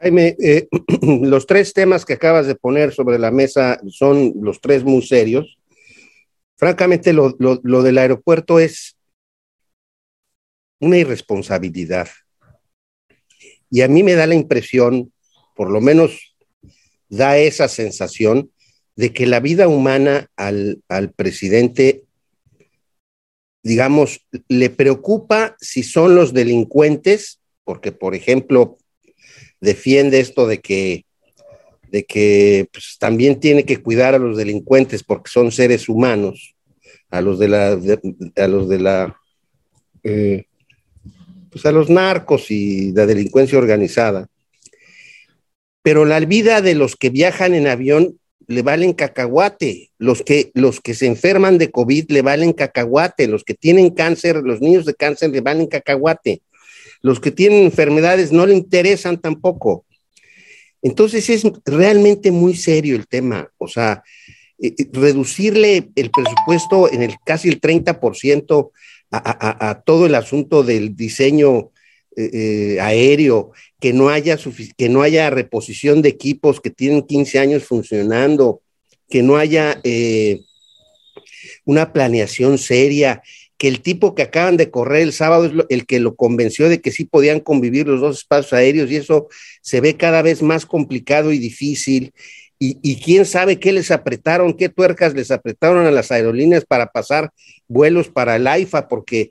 Jaime, 0.01 0.35
eh, 0.43 0.67
los 1.03 1.47
tres 1.47 1.75
temas 1.75 2.07
que 2.07 2.15
acabas 2.15 2.47
de 2.47 2.55
poner 2.55 2.93
sobre 2.93 3.19
la 3.19 3.31
mesa 3.31 3.79
son 3.91 4.33
los 4.41 4.61
tres 4.61 4.83
muy 4.83 5.03
serios. 5.03 5.60
Francamente, 6.61 7.15
lo, 7.15 7.35
lo, 7.39 7.83
del 7.83 7.97
aeropuerto 7.97 8.61
es 8.61 8.95
una 10.79 10.99
irresponsabilidad. 10.99 12.09
Y 13.71 13.81
a 13.81 13.89
mí 13.89 14.03
me 14.03 14.13
da 14.13 14.27
la 14.27 14.35
impresión, 14.35 15.11
por 15.57 15.71
lo 15.71 15.81
menos 15.81 16.37
da 17.09 17.39
esa 17.39 17.67
sensación, 17.67 18.53
de 18.95 19.15
que 19.15 19.27
la 19.27 19.41
vida 19.41 19.69
humana 19.69 20.31
al, 20.37 20.83
al 20.91 21.15
presidente, 21.15 22.05
digamos, 23.63 24.27
le 24.47 24.69
preocupa 24.69 25.57
si 25.63 25.83
son 25.83 26.15
los 26.15 26.35
delincuentes, 26.35 27.41
porque, 27.65 27.91
por 27.91 28.15
ejemplo, 28.15 28.77
defiende 29.63 30.21
esto 30.21 30.47
de 30.47 30.61
que, 30.61 31.07
de 31.91 32.05
que 32.05 32.69
pues, 32.73 32.97
también 32.99 33.41
tiene 33.41 33.65
que 33.65 33.83
cuidar 33.83 34.15
a 34.15 34.19
los 34.19 34.37
delincuentes 34.37 35.03
porque 35.03 35.31
son 35.31 35.51
seres 35.51 35.89
humanos, 35.89 36.55
a 37.11 37.21
los 37.21 37.39
de 37.39 37.49
la, 37.49 37.79
a 38.37 38.49
los 38.49 38.69
de 38.69 38.79
la, 38.79 39.17
eh, 40.03 40.45
pues 41.51 41.67
a 41.67 41.73
los 41.73 41.91
narcos 41.91 42.51
y 42.51 42.93
la 42.93 43.07
delincuencia 43.07 43.59
organizada. 43.59 44.29
Pero 45.83 46.05
la 46.05 46.21
vida 46.21 46.61
de 46.61 46.75
los 46.75 46.97
que 46.97 47.11
viajan 47.11 47.55
en 47.55 47.67
avión 47.67 48.19
le 48.47 48.63
valen 48.63 48.93
cacahuate, 48.93 49.91
los 49.99 50.23
que, 50.23 50.51
los 50.55 50.81
que 50.81 50.95
se 50.95 51.07
enferman 51.07 51.57
de 51.59 51.71
COVID 51.71 52.11
le 52.11 52.23
valen 52.23 52.53
cacahuate, 52.53 53.29
los 53.29 53.45
que 53.45 53.55
tienen 53.55 53.91
cáncer, 53.91 54.37
los 54.43 54.61
niños 54.61 54.85
de 54.85 54.95
cáncer 54.95 55.31
le 55.31 55.41
valen 55.41 55.67
cacahuate. 55.67 56.43
Los 57.03 57.21
que 57.21 57.31
tienen 57.31 57.65
enfermedades 57.65 58.33
no 58.33 58.47
le 58.47 58.55
interesan 58.55 59.21
tampoco. 59.21 59.85
Entonces 60.83 61.29
es 61.31 61.43
realmente 61.65 62.31
muy 62.31 62.55
serio 62.55 62.97
el 62.97 63.07
tema. 63.07 63.51
O 63.59 63.69
sea, 63.69 64.03
eh, 64.59 64.75
eh, 64.79 64.87
reducirle 64.93 65.91
el 65.95 66.11
presupuesto 66.11 66.91
en 66.93 67.03
el 67.03 67.17
casi 67.25 67.49
el 67.49 67.61
30% 67.61 68.71
a, 69.11 69.19
a, 69.19 69.71
a 69.71 69.83
todo 69.83 70.07
el 70.07 70.15
asunto 70.15 70.63
del 70.63 70.97
diseño 70.97 71.71
eh, 72.17 72.79
aéreo, 72.81 73.53
que 73.81 73.93
no, 73.93 74.09
haya 74.09 74.39
que 74.77 74.89
no 74.89 75.03
haya 75.03 75.31
reposición 75.31 76.03
de 76.03 76.11
equipos 76.11 76.61
que 76.61 76.71
tienen 76.71 77.03
15 77.03 77.39
años 77.39 77.65
funcionando, 77.65 78.63
que 79.09 79.23
no 79.23 79.37
haya 79.37 79.81
una 81.65 81.93
planeación 81.93 82.59
seria, 82.59 83.23
que 83.61 83.69
el 83.69 83.83
tipo 83.83 84.15
que 84.15 84.23
acaban 84.23 84.57
de 84.57 84.71
correr 84.71 85.03
el 85.03 85.13
sábado 85.13 85.45
es 85.45 85.53
el 85.69 85.85
que 85.85 86.01
lo 86.01 86.17
convenció 86.17 86.71
de 86.71 86.81
que 86.81 86.91
sí 86.91 87.05
podían 87.05 87.41
convivir 87.41 87.87
los 87.87 88.01
dos 88.01 88.21
espacios 88.21 88.55
aéreos 88.55 88.91
y 88.91 88.97
eso 88.97 89.29
se 89.61 89.83
ve 89.83 89.99
cada 89.99 90.23
vez 90.23 90.41
más 90.41 90.65
complicado 90.65 91.31
y 91.31 91.39
difícil. 91.39 92.15
Y, 92.59 92.97
quién 93.03 93.27
sabe 93.27 93.61
qué 93.61 93.73
les 93.73 93.91
apretaron, 93.91 94.55
qué 94.55 94.71
tuercas 94.71 95.13
les 95.13 95.31
apretaron 95.31 95.85
a 95.87 95.91
las 95.91 96.11
aerolíneas 96.11 96.65
para 96.65 96.87
pasar 96.87 97.33
vuelos 97.69 98.09
para 98.09 98.37
el 98.37 98.47
AIFA, 98.47 98.89
porque 98.89 99.31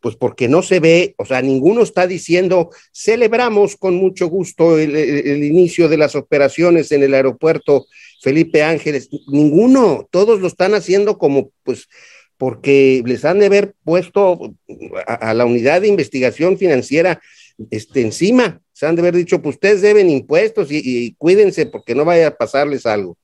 pues 0.00 0.14
porque 0.14 0.46
no 0.46 0.62
se 0.62 0.78
ve, 0.78 1.14
o 1.18 1.24
sea, 1.24 1.42
ninguno 1.42 1.82
está 1.82 2.06
diciendo, 2.06 2.70
celebramos 2.92 3.76
con 3.76 3.96
mucho 3.96 4.28
gusto 4.28 4.78
el, 4.78 4.94
el, 4.94 5.42
inicio 5.42 5.88
de 5.88 5.96
las 5.96 6.14
operaciones 6.14 6.92
en 6.92 7.02
el 7.02 7.14
aeropuerto 7.14 7.86
Felipe 8.22 8.62
Ángeles, 8.62 9.08
ninguno, 9.26 10.06
todos 10.12 10.40
lo 10.40 10.46
están 10.46 10.74
haciendo 10.74 11.18
como, 11.18 11.50
pues, 11.64 11.88
porque 12.38 13.02
les 13.04 13.24
han 13.24 13.40
de 13.40 13.46
haber 13.46 13.74
puesto 13.84 14.54
a, 15.06 15.34
la 15.34 15.44
unidad 15.44 15.82
de 15.82 15.88
investigación 15.88 16.56
financiera 16.56 17.20
este, 17.70 18.00
encima. 18.00 18.62
Se 18.72 18.86
han 18.86 18.94
de 18.94 19.02
haber 19.02 19.16
dicho, 19.16 19.42
pues 19.42 19.56
ustedes 19.56 19.82
deben 19.82 20.08
impuestos 20.08 20.70
y, 20.70 20.80
y, 20.82 21.14
cuídense 21.14 21.66
porque 21.66 21.96
no 21.96 22.04
vaya 22.04 22.28
a 22.28 22.36
pasarles 22.36 22.86
algo. 22.86 23.18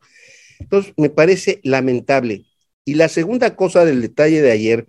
Entonces, 0.58 0.92
me 0.96 1.10
parece 1.10 1.60
lamentable. 1.62 2.44
Y 2.84 2.94
la 2.94 3.08
segunda 3.08 3.54
cosa 3.56 3.84
del 3.84 4.02
detalle 4.02 4.42
de 4.42 4.50
ayer 4.50 4.86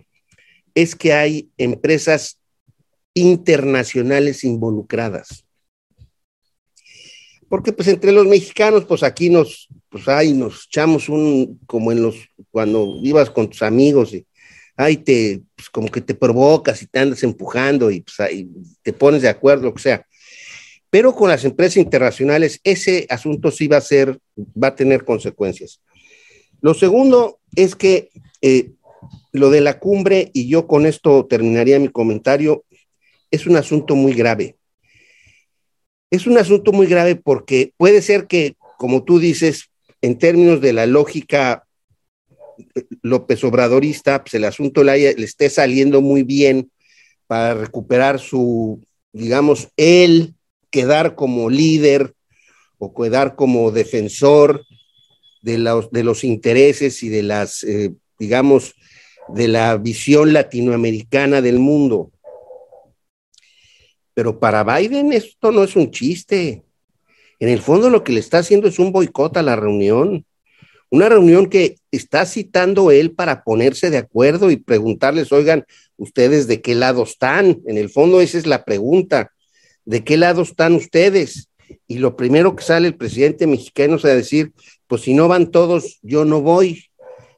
es 0.73 0.95
que 0.95 1.13
hay 1.13 1.49
empresas 1.57 2.39
internacionales 3.13 4.43
involucradas. 4.43 5.45
Porque 7.47 7.71
pues 7.71 7.87
entre 7.87 8.11
los 8.11 8.25
mexicanos, 8.25 8.85
pues 8.85 9.03
aquí 9.03 9.29
nos, 9.29 9.69
pues 9.89 10.07
ahí 10.07 10.33
nos 10.33 10.65
echamos 10.65 11.09
un, 11.09 11.59
como 11.67 11.91
en 11.91 12.01
los, 12.01 12.15
cuando 12.55 12.99
ibas 13.03 13.29
con 13.29 13.49
tus 13.49 13.61
amigos 13.63 14.13
y 14.13 14.25
ahí 14.77 14.95
te, 14.95 15.41
pues 15.57 15.69
como 15.69 15.89
que 15.89 15.99
te 15.99 16.15
provocas 16.15 16.81
y 16.81 16.87
te 16.87 16.99
andas 16.99 17.21
empujando 17.21 17.91
y 17.91 17.99
pues 17.99 18.15
te 18.81 18.93
pones 18.93 19.23
de 19.23 19.27
acuerdo, 19.27 19.65
lo 19.65 19.73
que 19.73 19.81
sea. 19.81 20.07
Pero 20.89 21.13
con 21.13 21.27
las 21.27 21.43
empresas 21.43 21.75
internacionales, 21.75 22.61
ese 22.63 23.07
asunto 23.09 23.51
sí 23.51 23.67
va 23.67 23.75
a 23.75 23.81
ser, 23.81 24.17
va 24.37 24.69
a 24.69 24.75
tener 24.75 25.03
consecuencias. 25.03 25.81
Lo 26.61 26.73
segundo 26.73 27.39
es 27.57 27.75
que 27.75 28.07
eh, 28.41 28.71
lo 29.33 29.49
de 29.49 29.59
la 29.59 29.77
cumbre, 29.77 30.31
y 30.31 30.47
yo 30.47 30.65
con 30.65 30.85
esto 30.85 31.25
terminaría 31.25 31.77
mi 31.77 31.89
comentario, 31.89 32.63
es 33.31 33.47
un 33.47 33.57
asunto 33.57 33.97
muy 33.97 34.13
grave. 34.13 34.55
Es 36.09 36.25
un 36.25 36.37
asunto 36.37 36.71
muy 36.71 36.87
grave 36.87 37.17
porque 37.17 37.73
puede 37.75 38.01
ser 38.01 38.27
que, 38.27 38.55
como 38.77 39.03
tú 39.03 39.19
dices, 39.19 39.71
en 40.01 40.17
términos 40.17 40.61
de 40.61 40.71
la 40.71 40.85
lógica 40.85 41.64
López 43.01 43.43
Obradorista, 43.43 44.23
pues 44.23 44.33
el 44.33 44.45
asunto 44.45 44.83
le, 44.83 45.09
esté 45.09 45.49
saliendo 45.49 46.01
muy 46.01 46.23
bien 46.23 46.71
para 47.27 47.53
recuperar 47.53 48.19
su, 48.19 48.83
digamos, 49.13 49.69
él 49.77 50.35
quedar 50.69 51.15
como 51.15 51.49
líder 51.49 52.13
o 52.77 52.93
quedar 52.93 53.35
como 53.35 53.71
defensor 53.71 54.65
de 55.41 55.57
los, 55.57 55.91
de 55.91 56.03
los 56.03 56.23
intereses 56.23 57.03
y 57.03 57.09
de 57.09 57.23
las, 57.23 57.63
eh, 57.63 57.93
digamos, 58.19 58.73
de 59.29 59.47
la 59.47 59.77
visión 59.77 60.33
latinoamericana 60.33 61.41
del 61.41 61.59
mundo. 61.59 62.11
Pero 64.13 64.39
para 64.39 64.63
Biden 64.63 65.13
esto 65.13 65.51
no 65.51 65.63
es 65.63 65.75
un 65.75 65.91
chiste. 65.91 66.63
En 67.39 67.49
el 67.49 67.59
fondo 67.59 67.89
lo 67.89 68.03
que 68.03 68.13
le 68.13 68.19
está 68.19 68.39
haciendo 68.39 68.67
es 68.67 68.79
un 68.79 68.91
boicot 68.91 69.35
a 69.37 69.43
la 69.43 69.55
reunión. 69.55 70.25
Una 70.89 71.09
reunión 71.09 71.47
que 71.47 71.77
está 71.91 72.25
citando 72.25 72.91
él 72.91 73.11
para 73.11 73.43
ponerse 73.43 73.89
de 73.89 73.97
acuerdo 73.97 74.51
y 74.51 74.57
preguntarles, 74.57 75.31
oigan, 75.31 75.65
ustedes 75.97 76.47
de 76.47 76.61
qué 76.61 76.75
lado 76.75 77.03
están. 77.03 77.61
En 77.65 77.77
el 77.77 77.89
fondo 77.89 78.21
esa 78.21 78.37
es 78.37 78.47
la 78.47 78.63
pregunta. 78.63 79.31
¿De 79.83 80.03
qué 80.03 80.17
lado 80.17 80.41
están 80.41 80.73
ustedes? 80.73 81.49
Y 81.87 81.97
lo 81.97 82.15
primero 82.15 82.55
que 82.55 82.63
sale 82.63 82.87
el 82.87 82.95
presidente 82.95 83.47
mexicano 83.47 83.95
es 83.95 84.05
a 84.05 84.09
decir, 84.09 84.53
pues 84.87 85.01
si 85.01 85.13
no 85.13 85.27
van 85.27 85.51
todos, 85.51 85.99
yo 86.01 86.25
no 86.25 86.41
voy 86.41 86.85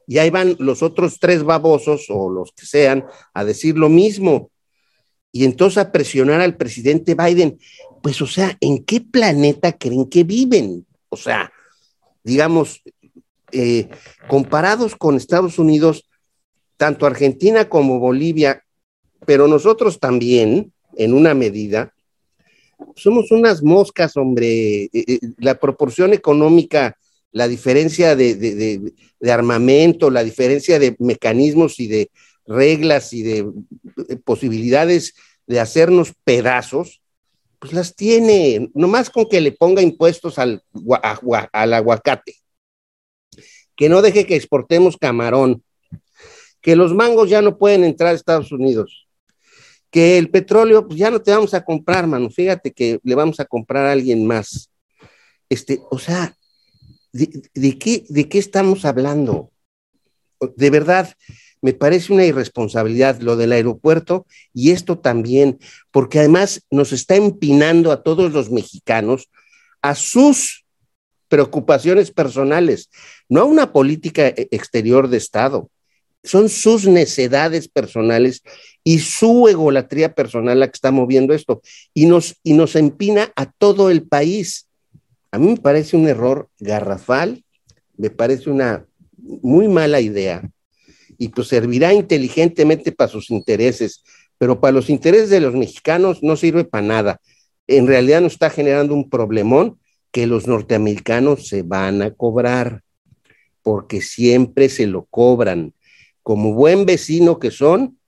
y 0.08 0.16
ahí 0.16 0.30
van 0.30 0.56
los 0.58 0.82
otros 0.82 1.20
tres 1.20 1.44
babosos 1.44 2.06
o 2.08 2.30
los 2.30 2.52
que 2.52 2.64
sean 2.64 3.04
a 3.34 3.44
decir 3.44 3.76
lo 3.76 3.90
mismo. 3.90 4.50
Y 5.30 5.44
entonces 5.44 5.76
a 5.76 5.92
presionar 5.92 6.40
al 6.40 6.56
presidente 6.56 7.14
Biden. 7.14 7.58
Pues, 8.02 8.22
o 8.22 8.26
sea, 8.26 8.56
¿en 8.62 8.82
qué 8.84 9.02
planeta 9.02 9.76
creen 9.76 10.08
que 10.08 10.24
viven? 10.24 10.86
O 11.10 11.16
sea, 11.18 11.52
digamos, 12.24 12.82
eh, 13.52 13.88
comparados 14.28 14.96
con 14.96 15.16
Estados 15.16 15.58
Unidos, 15.58 16.08
tanto 16.76 17.06
Argentina 17.06 17.68
como 17.68 17.98
Bolivia, 17.98 18.64
pero 19.26 19.48
nosotros 19.48 19.98
también, 19.98 20.72
en 20.96 21.12
una 21.12 21.34
medida, 21.34 21.94
somos 22.94 23.30
unas 23.30 23.62
moscas, 23.62 24.16
hombre. 24.16 24.84
Eh, 24.84 24.90
eh, 24.92 25.20
la 25.38 25.58
proporción 25.58 26.12
económica 26.12 26.96
la 27.32 27.48
diferencia 27.48 28.16
de, 28.16 28.34
de, 28.34 28.92
de, 29.20 29.32
armamento, 29.32 30.10
la 30.10 30.24
diferencia 30.24 30.78
de 30.78 30.96
mecanismos 30.98 31.78
y 31.78 31.86
de 31.86 32.10
reglas 32.46 33.12
y 33.12 33.22
de 33.22 33.46
posibilidades 34.24 35.14
de 35.46 35.60
hacernos 35.60 36.14
pedazos, 36.24 37.02
pues 37.58 37.72
las 37.72 37.94
tiene, 37.94 38.70
nomás 38.74 39.10
con 39.10 39.28
que 39.28 39.40
le 39.40 39.52
ponga 39.52 39.82
impuestos 39.82 40.38
al, 40.38 40.62
al 41.52 41.74
aguacate. 41.74 42.36
Que 43.78 43.88
no 43.88 44.02
deje 44.02 44.26
que 44.26 44.34
exportemos 44.34 44.96
camarón, 44.96 45.62
que 46.60 46.74
los 46.74 46.92
mangos 46.92 47.30
ya 47.30 47.40
no 47.40 47.58
pueden 47.58 47.84
entrar 47.84 48.10
a 48.10 48.16
Estados 48.16 48.50
Unidos, 48.50 49.06
que 49.88 50.18
el 50.18 50.30
petróleo, 50.30 50.88
pues 50.88 50.98
ya 50.98 51.12
no 51.12 51.22
te 51.22 51.30
vamos 51.30 51.54
a 51.54 51.64
comprar, 51.64 52.08
mano, 52.08 52.28
fíjate 52.28 52.72
que 52.72 52.98
le 53.04 53.14
vamos 53.14 53.38
a 53.38 53.44
comprar 53.44 53.86
a 53.86 53.92
alguien 53.92 54.26
más. 54.26 54.72
Este, 55.48 55.80
o 55.92 55.98
sea, 56.00 56.36
¿de, 57.12 57.78
qué, 57.78 58.04
¿de 58.08 58.28
qué 58.28 58.38
estamos 58.38 58.84
hablando? 58.84 59.52
De 60.56 60.70
verdad, 60.70 61.14
me 61.62 61.72
parece 61.72 62.12
una 62.12 62.24
irresponsabilidad 62.24 63.20
lo 63.20 63.36
del 63.36 63.52
aeropuerto 63.52 64.26
y 64.52 64.72
esto 64.72 64.98
también, 64.98 65.60
porque 65.92 66.18
además 66.18 66.62
nos 66.68 66.92
está 66.92 67.14
empinando 67.14 67.92
a 67.92 68.02
todos 68.02 68.32
los 68.32 68.50
mexicanos 68.50 69.30
a 69.82 69.94
sus 69.94 70.64
preocupaciones 71.28 72.10
personales, 72.10 72.90
no 73.28 73.42
a 73.42 73.44
una 73.44 73.72
política 73.72 74.28
e, 74.28 74.48
exterior 74.50 75.08
de 75.08 75.18
Estado. 75.18 75.70
Son 76.24 76.48
sus 76.48 76.86
necedades 76.86 77.68
personales 77.68 78.42
y 78.82 78.98
su 78.98 79.48
egolatría 79.48 80.14
personal 80.14 80.60
la 80.60 80.66
que 80.66 80.74
está 80.74 80.90
moviendo 80.90 81.34
esto 81.34 81.62
y 81.94 82.06
nos, 82.06 82.36
y 82.42 82.54
nos 82.54 82.74
empina 82.74 83.32
a 83.36 83.46
todo 83.46 83.90
el 83.90 84.02
país. 84.02 84.66
A 85.30 85.38
mí 85.38 85.48
me 85.48 85.56
parece 85.56 85.96
un 85.96 86.08
error 86.08 86.48
garrafal, 86.58 87.44
me 87.96 88.10
parece 88.10 88.50
una 88.50 88.86
muy 89.16 89.68
mala 89.68 90.00
idea 90.00 90.42
y 91.18 91.28
pues 91.28 91.48
servirá 91.48 91.92
inteligentemente 91.92 92.92
para 92.92 93.10
sus 93.10 93.30
intereses, 93.30 94.02
pero 94.38 94.60
para 94.60 94.72
los 94.72 94.88
intereses 94.88 95.30
de 95.30 95.40
los 95.40 95.54
mexicanos 95.54 96.22
no 96.22 96.36
sirve 96.36 96.64
para 96.64 96.86
nada. 96.86 97.20
En 97.66 97.86
realidad 97.86 98.20
nos 98.20 98.32
está 98.32 98.48
generando 98.48 98.94
un 98.94 99.10
problemón 99.10 99.78
que 100.10 100.26
los 100.26 100.46
norteamericanos 100.46 101.48
se 101.48 101.62
van 101.62 102.02
a 102.02 102.12
cobrar, 102.12 102.82
porque 103.62 104.00
siempre 104.00 104.68
se 104.68 104.86
lo 104.86 105.04
cobran. 105.04 105.74
Como 106.22 106.54
buen 106.54 106.86
vecino 106.86 107.38
que 107.38 107.50
son, 107.50 107.98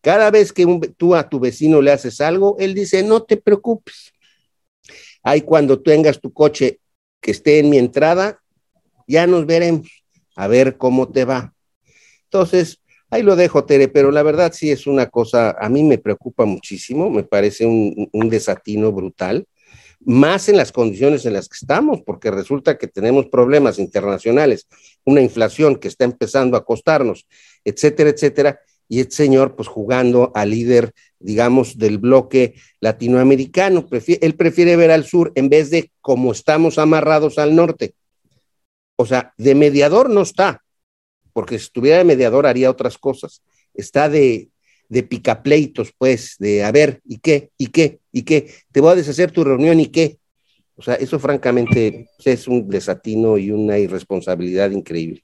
cada 0.00 0.30
vez 0.30 0.52
que 0.52 0.66
tú 0.96 1.14
a 1.14 1.28
tu 1.28 1.40
vecino 1.40 1.80
le 1.82 1.92
haces 1.92 2.20
algo, 2.20 2.56
él 2.58 2.74
dice, 2.74 3.02
no 3.02 3.22
te 3.22 3.36
preocupes. 3.36 4.12
Ahí 5.22 5.40
cuando 5.40 5.82
tengas 5.82 6.20
tu 6.20 6.32
coche 6.32 6.80
que 7.20 7.32
esté 7.32 7.58
en 7.58 7.70
mi 7.70 7.78
entrada, 7.78 8.40
ya 9.08 9.26
nos 9.26 9.46
veremos 9.46 9.88
a 10.36 10.46
ver 10.46 10.76
cómo 10.76 11.08
te 11.08 11.24
va. 11.24 11.54
Entonces, 12.24 12.80
ahí 13.10 13.22
lo 13.22 13.34
dejo, 13.34 13.64
Tere, 13.64 13.88
pero 13.88 14.10
la 14.10 14.22
verdad 14.22 14.52
sí 14.52 14.70
es 14.70 14.86
una 14.86 15.06
cosa, 15.06 15.56
a 15.58 15.68
mí 15.68 15.82
me 15.82 15.98
preocupa 15.98 16.44
muchísimo, 16.44 17.10
me 17.10 17.24
parece 17.24 17.66
un, 17.66 18.08
un 18.12 18.28
desatino 18.28 18.92
brutal 18.92 19.46
más 20.06 20.48
en 20.48 20.56
las 20.56 20.70
condiciones 20.70 21.26
en 21.26 21.32
las 21.32 21.48
que 21.48 21.56
estamos, 21.60 22.00
porque 22.02 22.30
resulta 22.30 22.78
que 22.78 22.86
tenemos 22.86 23.26
problemas 23.26 23.80
internacionales, 23.80 24.68
una 25.04 25.20
inflación 25.20 25.76
que 25.76 25.88
está 25.88 26.04
empezando 26.04 26.56
a 26.56 26.64
costarnos, 26.64 27.26
etcétera, 27.64 28.10
etcétera, 28.10 28.60
y 28.88 29.00
este 29.00 29.16
señor 29.16 29.56
pues 29.56 29.66
jugando 29.68 30.30
al 30.36 30.50
líder, 30.50 30.92
digamos, 31.18 31.76
del 31.76 31.98
bloque 31.98 32.54
latinoamericano, 32.78 33.84
él 33.90 34.34
prefiere 34.36 34.76
ver 34.76 34.92
al 34.92 35.04
sur 35.04 35.32
en 35.34 35.48
vez 35.48 35.70
de 35.70 35.90
como 36.00 36.30
estamos 36.30 36.78
amarrados 36.78 37.36
al 37.38 37.56
norte. 37.56 37.94
O 38.96 39.06
sea, 39.06 39.34
de 39.36 39.56
mediador 39.56 40.08
no 40.08 40.22
está, 40.22 40.62
porque 41.32 41.58
si 41.58 41.64
estuviera 41.64 41.98
de 41.98 42.04
mediador 42.04 42.46
haría 42.46 42.70
otras 42.70 42.96
cosas. 42.96 43.42
Está 43.74 44.08
de, 44.08 44.50
de 44.88 45.02
picapleitos, 45.02 45.92
pues, 45.96 46.36
de 46.38 46.64
a 46.64 46.72
ver, 46.72 47.00
¿y 47.04 47.18
qué? 47.18 47.50
¿Y 47.58 47.68
qué? 47.68 48.00
¿Y 48.12 48.22
qué? 48.22 48.52
Te 48.72 48.80
voy 48.80 48.92
a 48.92 48.96
deshacer 48.96 49.30
tu 49.30 49.44
reunión 49.44 49.80
y 49.80 49.86
qué. 49.86 50.18
O 50.76 50.82
sea, 50.82 50.94
eso 50.94 51.18
francamente 51.18 52.08
es 52.24 52.46
un 52.48 52.68
desatino 52.68 53.38
y 53.38 53.50
una 53.50 53.78
irresponsabilidad 53.78 54.70
increíble. 54.70 55.22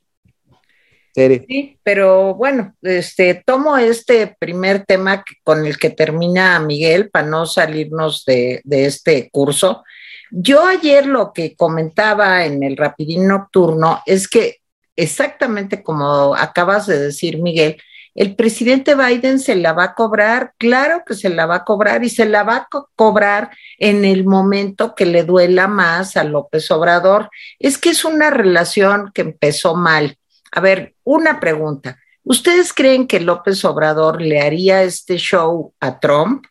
Sí, 1.14 1.78
pero 1.83 2.35
bueno, 2.35 2.75
este, 2.81 3.42
tomo 3.45 3.76
este 3.76 4.35
primer 4.38 4.87
tema 4.87 5.23
con 5.45 5.66
el 5.66 5.76
que 5.76 5.90
termina 5.90 6.59
Miguel 6.59 7.11
para 7.11 7.26
no 7.26 7.45
salirnos 7.45 8.25
de, 8.25 8.63
de 8.65 8.87
este 8.87 9.28
curso. 9.30 9.84
Yo 10.30 10.67
ayer 10.67 11.04
lo 11.04 11.34
que 11.34 11.54
comentaba 11.54 12.47
en 12.47 12.63
el 12.63 12.78
Rapidín 12.78 13.28
Nocturno 13.28 14.00
es 14.06 14.26
que 14.26 14.60
exactamente 14.97 15.82
como 15.82 16.34
acabas 16.34 16.87
de 16.87 16.99
decir, 16.99 17.43
Miguel, 17.43 17.76
el 18.15 18.37
presidente 18.37 18.95
Biden 18.95 19.39
se 19.39 19.57
la 19.57 19.73
va 19.73 19.85
a 19.85 19.95
cobrar, 19.95 20.53
claro 20.59 21.03
que 21.07 21.15
se 21.15 21.31
la 21.31 21.47
va 21.47 21.57
a 21.57 21.65
cobrar 21.65 22.05
y 22.05 22.11
se 22.11 22.27
la 22.27 22.43
va 22.43 22.57
a 22.57 22.69
cobrar 22.95 23.51
en 23.79 24.05
el 24.05 24.25
momento 24.25 24.95
que 24.95 25.07
le 25.07 25.25
duela 25.25 25.67
más 25.67 26.17
a 26.17 26.25
López 26.25 26.71
Obrador. 26.71 27.31
Es 27.59 27.79
que 27.79 27.91
es 27.91 28.05
una 28.05 28.31
relación 28.31 29.11
que 29.15 29.23
empezó 29.23 29.75
mal. 29.75 30.19
A 30.53 30.61
ver, 30.61 30.95
una 31.05 31.41
pregunta. 31.41 31.99
¿Ustedes 32.25 32.73
creen 32.73 33.07
que 33.07 33.19
López 33.19 33.65
Obrador 33.65 34.21
le 34.21 34.41
haría 34.41 34.83
este 34.83 35.17
show 35.17 35.73
a 35.81 35.99
Trump? 35.99 36.45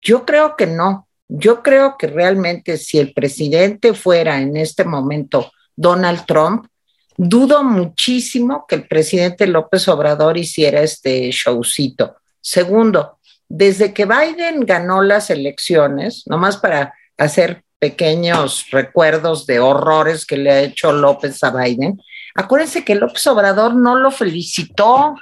Yo 0.00 0.24
creo 0.24 0.56
que 0.56 0.66
no. 0.66 1.08
Yo 1.28 1.62
creo 1.62 1.96
que 1.98 2.06
realmente 2.06 2.78
si 2.78 2.98
el 2.98 3.12
presidente 3.12 3.92
fuera 3.92 4.40
en 4.40 4.56
este 4.56 4.84
momento 4.84 5.52
Donald 5.74 6.24
Trump, 6.24 6.66
Dudo 7.16 7.64
muchísimo 7.64 8.66
que 8.68 8.74
el 8.74 8.86
presidente 8.86 9.46
López 9.46 9.88
Obrador 9.88 10.36
hiciera 10.36 10.82
este 10.82 11.30
showcito. 11.30 12.16
Segundo, 12.40 13.18
desde 13.48 13.94
que 13.94 14.04
Biden 14.04 14.60
ganó 14.60 15.02
las 15.02 15.30
elecciones, 15.30 16.24
nomás 16.26 16.56
para 16.56 16.94
hacer 17.16 17.62
pequeños 17.78 18.66
recuerdos 18.70 19.46
de 19.46 19.60
horrores 19.60 20.26
que 20.26 20.36
le 20.36 20.50
ha 20.50 20.60
hecho 20.60 20.92
López 20.92 21.42
a 21.42 21.50
Biden, 21.50 22.00
acuérdense 22.34 22.84
que 22.84 22.94
López 22.94 23.26
Obrador 23.26 23.74
no 23.74 23.96
lo 23.96 24.10
felicitó, 24.10 25.14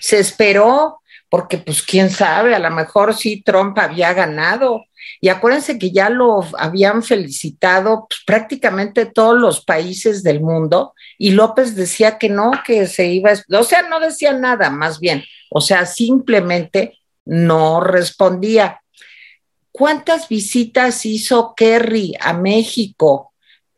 se 0.00 0.18
esperó, 0.18 0.99
porque 1.30 1.58
pues 1.58 1.82
quién 1.82 2.10
sabe, 2.10 2.54
a 2.54 2.58
lo 2.58 2.70
mejor 2.70 3.14
sí 3.14 3.40
Trump 3.42 3.78
había 3.78 4.12
ganado. 4.12 4.84
Y 5.20 5.28
acuérdense 5.28 5.78
que 5.78 5.92
ya 5.92 6.10
lo 6.10 6.44
habían 6.58 7.02
felicitado 7.02 8.06
pues, 8.08 8.20
prácticamente 8.26 9.06
todos 9.06 9.38
los 9.38 9.64
países 9.64 10.22
del 10.22 10.40
mundo 10.40 10.92
y 11.18 11.30
López 11.30 11.76
decía 11.76 12.18
que 12.18 12.28
no, 12.28 12.50
que 12.66 12.86
se 12.86 13.06
iba, 13.06 13.32
o 13.50 13.62
sea, 13.62 13.82
no 13.82 14.00
decía 14.00 14.32
nada, 14.32 14.70
más 14.70 14.98
bien, 15.00 15.22
o 15.50 15.60
sea, 15.60 15.86
simplemente 15.86 16.98
no 17.24 17.80
respondía. 17.80 18.80
¿Cuántas 19.70 20.28
visitas 20.28 21.06
hizo 21.06 21.54
Kerry 21.54 22.14
a 22.20 22.32
México? 22.32 23.32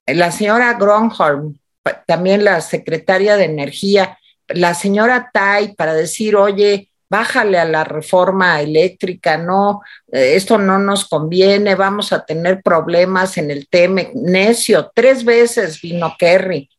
La 0.07 0.33
señora 0.33 0.75
Gronholm, 0.75 1.59
también 2.07 2.45
la 2.45 2.61
secretaria 2.61 3.37
de 3.37 3.45
Energía, 3.45 4.19
la 4.49 4.75
señora 4.75 5.31
Tai, 5.33 5.75
para 5.75 5.95
decir, 5.95 6.37
oye, 6.37 6.92
bájale 7.13 7.59
a 7.59 7.67
la 7.67 7.85
reforma 7.85 8.63
eléctrica, 8.63 9.37
no, 9.37 9.83
eh, 10.11 10.33
esto 10.35 10.57
no 10.57 10.79
nos 10.79 11.07
conviene, 11.07 11.75
vamos 11.75 12.11
a 12.11 12.25
tener 12.25 12.63
problemas 12.63 13.37
en 13.37 13.51
el 13.51 13.69
tema, 13.69 14.01
necio, 14.15 14.91
tres 14.95 15.23
veces 15.23 15.79
vino 15.83 16.17
Kerry. 16.19 16.71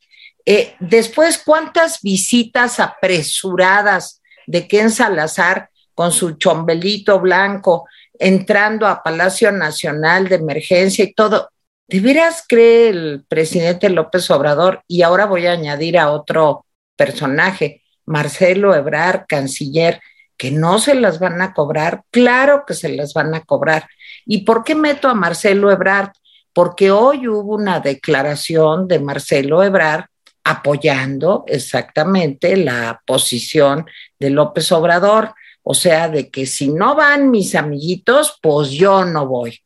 Eh, 0.44 0.74
después, 0.80 1.38
¿cuántas 1.38 2.02
visitas 2.02 2.80
apresuradas 2.80 4.24
de 4.48 4.68
Ken 4.68 4.90
Salazar 4.90 5.70
con 5.94 6.12
su 6.12 6.32
chombelito 6.32 7.20
blanco 7.20 7.86
entrando 8.18 8.88
a 8.88 9.04
Palacio 9.04 9.52
Nacional 9.52 10.30
de 10.30 10.38
Emergencia 10.38 11.06
y 11.06 11.14
todo? 11.14 11.52
¿De 11.88 12.00
veras 12.00 12.44
cree 12.48 12.90
el 12.90 13.24
presidente 13.28 13.88
López 13.88 14.32
Obrador? 14.32 14.82
Y 14.88 15.04
ahora 15.04 15.28
voy 15.28 15.46
a 15.46 15.52
añadir 15.52 16.00
a 16.00 16.10
otro 16.10 16.66
personaje, 16.96 17.84
Marcelo 18.08 18.74
Ebrard, 18.74 19.26
canciller, 19.28 20.02
que 20.44 20.52
no 20.52 20.78
se 20.78 20.94
las 20.94 21.20
van 21.20 21.42
a 21.42 21.54
cobrar, 21.54 22.04
claro 22.12 22.66
que 22.68 22.74
se 22.74 22.90
las 22.90 23.14
van 23.14 23.34
a 23.34 23.46
cobrar. 23.46 23.88
¿Y 24.26 24.40
por 24.40 24.66
qué 24.66 24.76
meto 24.76 25.08
a 25.08 25.14
Marcelo 25.14 25.72
Ebrard? 25.72 26.10
Porque 26.52 26.92
hoy 26.92 27.30
hubo 27.30 27.56
una 27.56 27.80
declaración 27.80 28.86
de 28.90 29.00
Marcelo 29.00 29.64
Ebrard 29.64 30.08
apoyando 30.44 31.46
exactamente 31.48 32.58
la 32.58 33.02
posición 33.06 33.86
de 34.20 34.32
López 34.32 34.70
Obrador, 34.74 35.34
o 35.62 35.74
sea, 35.74 36.10
de 36.10 36.30
que 36.30 36.46
si 36.46 36.68
no 36.68 36.94
van 36.94 37.32
mis 37.32 37.56
amiguitos, 37.56 38.38
pues 38.42 38.72
yo 38.72 39.06
no 39.06 39.26
voy 39.26 39.63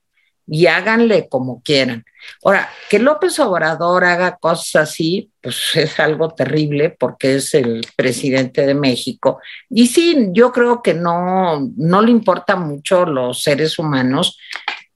y 0.48 0.68
háganle 0.68 1.28
como 1.28 1.62
quieran. 1.62 2.06
Ahora, 2.44 2.70
que 2.90 3.00
López 3.00 3.38
Obrador 3.40 4.06
haga 4.06 4.38
cosas 4.38 4.90
así, 4.90 5.32
pues 5.42 5.76
es 5.76 6.00
algo 6.00 6.30
terrible 6.30 6.96
porque 6.98 7.36
es 7.36 7.54
el 7.54 7.86
presidente 7.96 8.66
de 8.66 8.74
México. 8.74 9.40
Y 9.70 9.88
sí, 9.88 10.30
yo 10.32 10.52
creo 10.52 10.82
que 10.82 10.94
no, 10.94 11.70
no 11.76 12.02
le 12.02 12.12
importa 12.12 12.56
mucho 12.56 13.06
los 13.06 13.42
seres 13.42 13.78
humanos, 13.78 14.40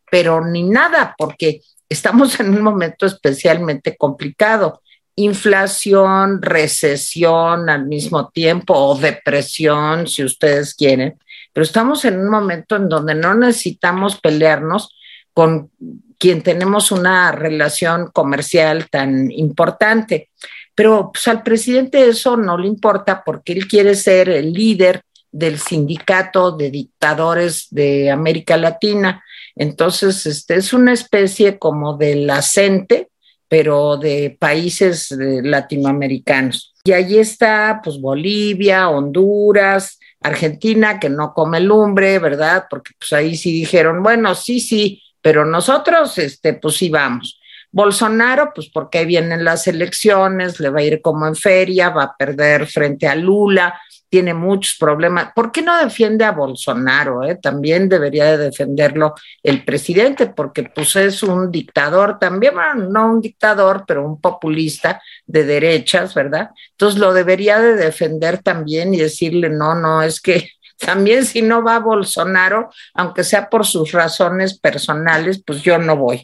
pero 0.09 0.45
ni 0.45 0.63
nada, 0.63 1.15
porque 1.17 1.61
estamos 1.89 2.39
en 2.39 2.49
un 2.49 2.61
momento 2.61 3.05
especialmente 3.05 3.97
complicado. 3.97 4.81
Inflación, 5.15 6.41
recesión 6.41 7.69
al 7.69 7.85
mismo 7.85 8.29
tiempo 8.29 8.73
o 8.73 8.97
depresión, 8.97 10.07
si 10.07 10.23
ustedes 10.23 10.73
quieren, 10.73 11.19
pero 11.51 11.65
estamos 11.65 12.05
en 12.05 12.17
un 12.19 12.29
momento 12.29 12.77
en 12.77 12.87
donde 12.87 13.13
no 13.13 13.35
necesitamos 13.35 14.19
pelearnos 14.21 14.95
con 15.33 15.71
quien 16.17 16.43
tenemos 16.43 16.91
una 16.91 17.31
relación 17.31 18.11
comercial 18.13 18.87
tan 18.89 19.31
importante. 19.31 20.29
Pero 20.75 21.11
pues, 21.11 21.27
al 21.27 21.43
presidente 21.43 22.07
eso 22.07 22.37
no 22.37 22.57
le 22.57 22.67
importa 22.67 23.23
porque 23.23 23.53
él 23.53 23.67
quiere 23.67 23.95
ser 23.95 24.29
el 24.29 24.53
líder 24.53 25.01
del 25.31 25.57
sindicato 25.57 26.51
de 26.51 26.69
dictadores 26.69 27.67
de 27.71 28.11
América 28.11 28.57
Latina. 28.57 29.23
Entonces, 29.55 30.25
este 30.25 30.55
es 30.55 30.73
una 30.73 30.93
especie 30.93 31.57
como 31.57 31.97
del 31.97 32.29
acente, 32.29 33.09
pero 33.47 33.97
de 33.97 34.37
países 34.39 35.09
latinoamericanos. 35.11 36.73
Y 36.83 36.93
allí 36.93 37.17
está, 37.17 37.81
pues, 37.83 37.99
Bolivia, 37.99 38.89
Honduras, 38.89 39.99
Argentina, 40.21 40.99
que 40.99 41.09
no 41.09 41.33
come 41.33 41.59
lumbre, 41.59 42.19
¿verdad? 42.19 42.65
Porque 42.69 42.91
pues 42.97 43.11
ahí 43.13 43.35
sí 43.35 43.51
dijeron, 43.51 44.03
bueno, 44.03 44.35
sí, 44.35 44.59
sí, 44.59 45.01
pero 45.21 45.45
nosotros, 45.45 46.17
este, 46.17 46.53
pues 46.53 46.75
sí 46.75 46.89
vamos. 46.89 47.39
Bolsonaro, 47.71 48.51
pues 48.53 48.69
porque 48.69 49.05
vienen 49.05 49.45
las 49.45 49.65
elecciones, 49.67 50.59
le 50.59 50.69
va 50.69 50.79
a 50.79 50.83
ir 50.83 51.01
como 51.01 51.25
en 51.25 51.35
feria, 51.35 51.89
va 51.89 52.03
a 52.03 52.15
perder 52.17 52.67
frente 52.67 53.07
a 53.07 53.15
Lula, 53.15 53.79
tiene 54.09 54.33
muchos 54.33 54.75
problemas. 54.77 55.31
¿Por 55.33 55.53
qué 55.53 55.61
no 55.61 55.81
defiende 55.81 56.25
a 56.25 56.33
Bolsonaro? 56.33 57.23
Eh? 57.23 57.35
También 57.41 57.87
debería 57.87 58.25
de 58.25 58.37
defenderlo 58.49 59.15
el 59.41 59.63
presidente, 59.63 60.27
porque 60.27 60.63
pues 60.63 60.97
es 60.97 61.23
un 61.23 61.49
dictador 61.49 62.19
también, 62.19 62.53
bueno, 62.55 62.89
no 62.89 63.13
un 63.13 63.21
dictador, 63.21 63.85
pero 63.87 64.05
un 64.05 64.19
populista 64.19 65.01
de 65.25 65.45
derechas, 65.45 66.13
¿verdad? 66.13 66.49
Entonces 66.71 66.99
lo 66.99 67.13
debería 67.13 67.61
de 67.61 67.77
defender 67.77 68.39
también 68.39 68.93
y 68.93 68.97
decirle, 68.97 69.49
no, 69.49 69.75
no, 69.75 70.03
es 70.03 70.19
que 70.19 70.49
también 70.85 71.25
si 71.25 71.41
no 71.41 71.63
va 71.63 71.79
Bolsonaro, 71.79 72.69
aunque 72.93 73.23
sea 73.23 73.49
por 73.49 73.65
sus 73.65 73.91
razones 73.91 74.59
personales, 74.59 75.41
pues 75.45 75.61
yo 75.61 75.77
no 75.77 75.95
voy. 75.95 76.23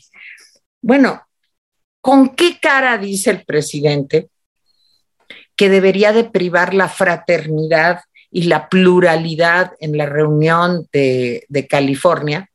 Bueno, 0.81 1.21
¿con 2.01 2.35
qué 2.35 2.59
cara 2.59 2.97
dice 2.97 3.29
el 3.29 3.45
presidente 3.45 4.29
que 5.55 5.69
debería 5.69 6.13
de 6.13 6.23
privar 6.23 6.73
la 6.73 6.87
fraternidad 6.87 8.01
y 8.31 8.43
la 8.43 8.69
pluralidad 8.69 9.73
en 9.79 9.97
la 9.97 10.05
reunión 10.05 10.87
de, 10.91 11.67
California, 11.69 12.49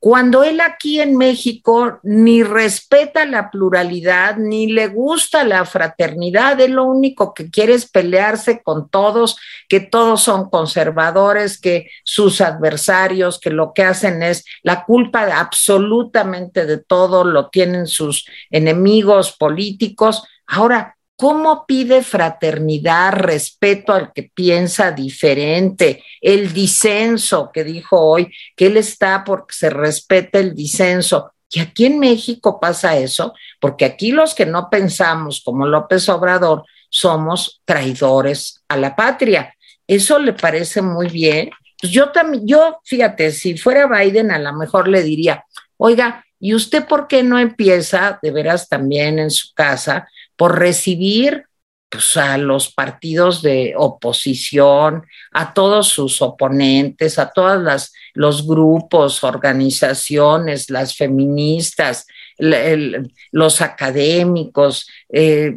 cuando 0.00 0.44
él 0.44 0.60
aquí 0.60 1.00
en 1.00 1.16
México 1.16 1.98
ni 2.02 2.42
respeta 2.42 3.24
la 3.24 3.50
pluralidad, 3.50 4.36
ni 4.36 4.66
le 4.66 4.88
gusta 4.88 5.44
la 5.44 5.64
fraternidad, 5.64 6.60
él 6.60 6.72
lo 6.72 6.84
único 6.84 7.34
que 7.34 7.50
quiere 7.50 7.74
es 7.74 7.90
pelearse 7.90 8.62
con 8.62 8.88
todos, 8.90 9.38
que 9.68 9.80
todos 9.80 10.22
son 10.22 10.50
conservadores, 10.50 11.60
que 11.60 11.90
sus 12.04 12.40
adversarios, 12.40 13.40
que 13.40 13.50
lo 13.50 13.72
que 13.72 13.82
hacen 13.82 14.22
es 14.22 14.44
la 14.62 14.84
culpa 14.84 15.38
absolutamente 15.38 16.66
de 16.66 16.78
todo, 16.78 17.24
lo 17.24 17.48
tienen 17.48 17.86
sus 17.86 18.26
enemigos 18.50 19.36
políticos. 19.36 20.24
Ahora, 20.46 20.97
¿Cómo 21.20 21.66
pide 21.66 22.04
fraternidad, 22.04 23.12
respeto 23.12 23.92
al 23.92 24.12
que 24.12 24.30
piensa 24.32 24.92
diferente? 24.92 26.04
El 26.20 26.52
disenso 26.52 27.50
que 27.52 27.64
dijo 27.64 28.00
hoy, 28.00 28.32
que 28.54 28.66
él 28.66 28.76
está 28.76 29.24
porque 29.24 29.52
se 29.52 29.68
respeta 29.68 30.38
el 30.38 30.54
disenso. 30.54 31.32
Y 31.50 31.58
aquí 31.58 31.86
en 31.86 31.98
México 31.98 32.60
pasa 32.60 32.96
eso, 32.96 33.34
porque 33.58 33.84
aquí 33.84 34.12
los 34.12 34.32
que 34.32 34.46
no 34.46 34.70
pensamos 34.70 35.42
como 35.44 35.66
López 35.66 36.08
Obrador 36.08 36.62
somos 36.88 37.62
traidores 37.64 38.62
a 38.68 38.76
la 38.76 38.94
patria. 38.94 39.52
Eso 39.88 40.20
le 40.20 40.34
parece 40.34 40.82
muy 40.82 41.08
bien. 41.08 41.50
Pues 41.80 41.92
yo 41.92 42.12
también, 42.12 42.46
yo, 42.46 42.78
fíjate, 42.84 43.32
si 43.32 43.58
fuera 43.58 43.88
Biden, 43.88 44.30
a 44.30 44.38
lo 44.38 44.52
mejor 44.52 44.86
le 44.86 45.02
diría, 45.02 45.44
oiga, 45.78 46.24
¿y 46.38 46.54
usted 46.54 46.86
por 46.86 47.08
qué 47.08 47.24
no 47.24 47.40
empieza 47.40 48.20
de 48.22 48.30
veras 48.30 48.68
también 48.68 49.18
en 49.18 49.32
su 49.32 49.52
casa 49.52 50.06
por 50.38 50.58
recibir 50.58 51.44
pues, 51.90 52.16
a 52.16 52.38
los 52.38 52.72
partidos 52.72 53.42
de 53.42 53.74
oposición, 53.76 55.04
a 55.32 55.52
todos 55.52 55.88
sus 55.88 56.22
oponentes, 56.22 57.18
a 57.18 57.30
todos 57.30 57.90
los 58.14 58.46
grupos, 58.46 59.24
organizaciones, 59.24 60.70
las 60.70 60.94
feministas, 60.96 62.06
los 62.38 63.60
académicos, 63.60 64.88
eh, 65.12 65.56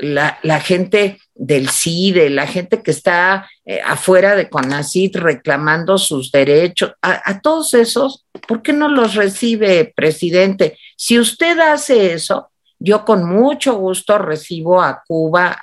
la, 0.00 0.60
gente 0.60 1.18
del 1.34 1.68
CIDE, 1.68 2.30
la 2.30 2.46
gente 2.46 2.82
que 2.82 2.92
está 2.92 3.50
eh, 3.64 3.80
afuera 3.84 4.36
de 4.36 4.48
CONACID 4.48 5.16
reclamando 5.16 5.98
sus 5.98 6.30
derechos, 6.30 6.92
a, 7.02 7.20
a 7.28 7.40
todos 7.40 7.74
esos, 7.74 8.26
¿por 8.46 8.62
qué 8.62 8.72
no 8.72 8.88
los 8.88 9.16
recibe, 9.16 9.92
presidente? 9.96 10.78
Si 10.96 11.18
usted 11.18 11.58
hace 11.58 12.12
eso, 12.12 12.50
yo 12.84 13.04
con 13.04 13.24
mucho 13.24 13.76
gusto 13.76 14.18
recibo 14.18 14.82
a 14.82 15.02
Cuba, 15.06 15.58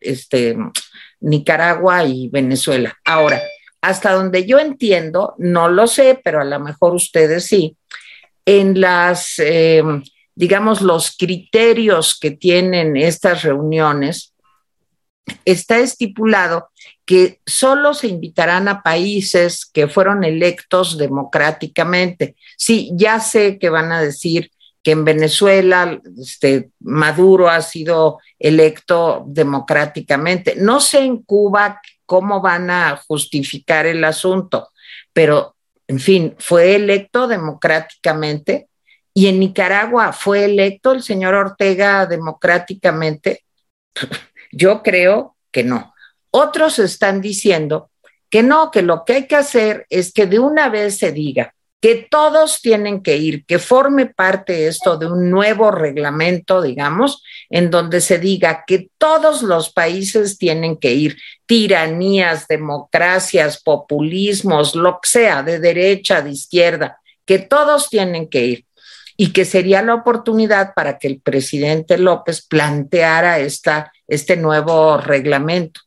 este, 0.00 0.56
Nicaragua 1.20 2.04
y 2.04 2.28
Venezuela. 2.28 2.98
Ahora, 3.04 3.40
hasta 3.80 4.12
donde 4.12 4.44
yo 4.44 4.58
entiendo, 4.58 5.34
no 5.38 5.68
lo 5.68 5.86
sé, 5.86 6.20
pero 6.22 6.40
a 6.40 6.44
lo 6.44 6.58
mejor 6.58 6.94
ustedes 6.94 7.46
sí, 7.46 7.76
en 8.44 8.80
las, 8.80 9.38
em, 9.38 10.02
digamos, 10.34 10.80
los 10.80 11.16
criterios 11.16 12.18
que 12.18 12.32
tienen 12.32 12.96
estas 12.96 13.42
reuniones, 13.44 14.34
está 15.44 15.78
estipulado 15.78 16.70
que 17.06 17.40
solo 17.46 17.94
se 17.94 18.08
invitarán 18.08 18.66
a 18.68 18.82
países 18.82 19.64
que 19.66 19.88
fueron 19.88 20.24
electos 20.24 20.98
democráticamente. 20.98 22.34
Sí, 22.56 22.90
ya 22.94 23.20
sé 23.20 23.58
que 23.58 23.70
van 23.70 23.92
a 23.92 24.02
decir 24.02 24.50
que 24.84 24.90
en 24.90 25.04
Venezuela 25.04 25.98
este, 26.20 26.68
Maduro 26.80 27.48
ha 27.48 27.62
sido 27.62 28.20
electo 28.38 29.24
democráticamente. 29.26 30.56
No 30.58 30.78
sé 30.78 31.00
en 31.00 31.22
Cuba 31.22 31.80
cómo 32.04 32.42
van 32.42 32.70
a 32.70 32.96
justificar 33.08 33.86
el 33.86 34.04
asunto, 34.04 34.68
pero 35.12 35.56
en 35.88 35.98
fin, 35.98 36.36
fue 36.38 36.74
electo 36.74 37.26
democráticamente 37.26 38.68
y 39.14 39.28
en 39.28 39.40
Nicaragua 39.40 40.12
fue 40.12 40.44
electo 40.44 40.92
el 40.92 41.02
señor 41.02 41.34
Ortega 41.34 42.04
democráticamente. 42.04 43.44
Yo 44.52 44.82
creo 44.82 45.36
que 45.50 45.64
no. 45.64 45.94
Otros 46.30 46.78
están 46.78 47.22
diciendo 47.22 47.90
que 48.28 48.42
no, 48.42 48.70
que 48.70 48.82
lo 48.82 49.04
que 49.04 49.14
hay 49.14 49.26
que 49.26 49.36
hacer 49.36 49.86
es 49.88 50.12
que 50.12 50.26
de 50.26 50.40
una 50.40 50.68
vez 50.68 50.98
se 50.98 51.12
diga, 51.12 51.53
que 51.84 52.08
todos 52.10 52.62
tienen 52.62 53.02
que 53.02 53.18
ir, 53.18 53.44
que 53.44 53.58
forme 53.58 54.06
parte 54.06 54.68
esto 54.68 54.96
de 54.96 55.04
un 55.04 55.28
nuevo 55.28 55.70
reglamento, 55.70 56.62
digamos, 56.62 57.22
en 57.50 57.70
donde 57.70 58.00
se 58.00 58.18
diga 58.18 58.64
que 58.66 58.88
todos 58.96 59.42
los 59.42 59.70
países 59.70 60.38
tienen 60.38 60.78
que 60.78 60.94
ir, 60.94 61.18
tiranías, 61.44 62.48
democracias, 62.48 63.62
populismos, 63.62 64.74
lo 64.74 64.98
que 65.02 65.10
sea, 65.10 65.42
de 65.42 65.58
derecha, 65.58 66.22
de 66.22 66.30
izquierda, 66.30 67.00
que 67.26 67.38
todos 67.38 67.90
tienen 67.90 68.30
que 68.30 68.46
ir. 68.46 68.64
Y 69.18 69.34
que 69.34 69.44
sería 69.44 69.82
la 69.82 69.94
oportunidad 69.94 70.72
para 70.72 70.98
que 70.98 71.06
el 71.08 71.20
presidente 71.20 71.98
López 71.98 72.46
planteara 72.46 73.40
esta, 73.40 73.92
este 74.08 74.38
nuevo 74.38 74.96
reglamento 74.96 75.82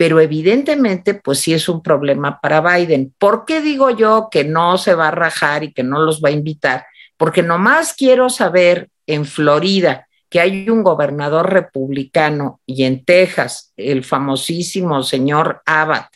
pero 0.00 0.18
evidentemente 0.18 1.12
pues 1.12 1.40
sí 1.40 1.52
es 1.52 1.68
un 1.68 1.82
problema 1.82 2.40
para 2.40 2.62
Biden. 2.62 3.14
¿Por 3.18 3.44
qué 3.44 3.60
digo 3.60 3.90
yo 3.90 4.28
que 4.30 4.44
no 4.44 4.78
se 4.78 4.94
va 4.94 5.08
a 5.08 5.10
rajar 5.10 5.62
y 5.62 5.74
que 5.74 5.82
no 5.82 6.00
los 6.00 6.22
va 6.22 6.30
a 6.30 6.32
invitar? 6.32 6.86
Porque 7.18 7.42
nomás 7.42 7.92
quiero 7.92 8.30
saber 8.30 8.88
en 9.06 9.26
Florida 9.26 10.08
que 10.30 10.40
hay 10.40 10.70
un 10.70 10.82
gobernador 10.82 11.52
republicano 11.52 12.62
y 12.64 12.84
en 12.84 13.04
Texas 13.04 13.74
el 13.76 14.02
famosísimo 14.02 15.02
señor 15.02 15.60
Abbott, 15.66 16.06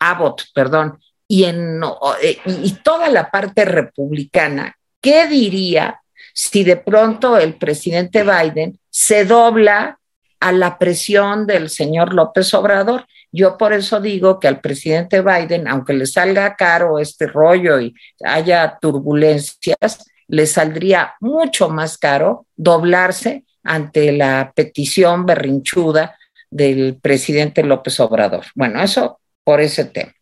Abbott, 0.00 0.46
perdón, 0.52 0.98
y 1.28 1.44
en 1.44 1.80
eh, 2.22 2.38
y 2.44 2.72
toda 2.82 3.08
la 3.10 3.30
parte 3.30 3.64
republicana, 3.64 4.76
¿qué 5.00 5.28
diría 5.28 6.02
si 6.34 6.64
de 6.64 6.78
pronto 6.78 7.38
el 7.38 7.54
presidente 7.54 8.24
Biden 8.24 8.80
se 8.90 9.24
dobla 9.24 9.99
a 10.40 10.52
la 10.52 10.78
presión 10.78 11.46
del 11.46 11.68
señor 11.68 12.14
López 12.14 12.52
Obrador? 12.54 13.06
Yo 13.30 13.56
por 13.56 13.72
eso 13.72 14.00
digo 14.00 14.40
que 14.40 14.48
al 14.48 14.60
presidente 14.60 15.22
Biden, 15.22 15.68
aunque 15.68 15.92
le 15.92 16.06
salga 16.06 16.56
caro 16.56 16.98
este 16.98 17.26
rollo 17.26 17.80
y 17.80 17.94
haya 18.24 18.78
turbulencias, 18.80 20.10
le 20.26 20.46
saldría 20.46 21.14
mucho 21.20 21.68
más 21.68 21.98
caro 21.98 22.46
doblarse 22.56 23.44
ante 23.62 24.12
la 24.12 24.52
petición 24.54 25.26
berrinchuda 25.26 26.16
del 26.50 26.98
presidente 27.00 27.62
López 27.62 28.00
Obrador. 28.00 28.46
Bueno, 28.54 28.82
eso 28.82 29.20
por 29.44 29.60
ese 29.60 29.84
tema. 29.84 30.12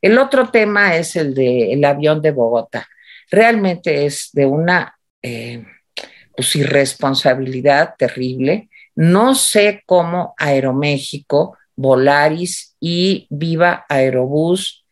El 0.00 0.18
otro 0.18 0.50
tema 0.50 0.96
es 0.96 1.16
el 1.16 1.34
del 1.34 1.84
avión 1.84 2.20
de 2.22 2.30
Bogotá. 2.30 2.86
Realmente 3.30 4.06
es 4.06 4.30
de 4.32 4.46
una 4.46 4.96
eh, 5.22 5.64
pues, 6.36 6.54
irresponsabilidad 6.56 7.94
terrible. 7.98 8.68
No 8.96 9.34
sé 9.34 9.82
cómo 9.86 10.34
Aeroméxico 10.38 11.56
Volaris 11.76 12.74
y 12.80 13.26
Viva 13.30 13.84
Aerobús 13.88 14.84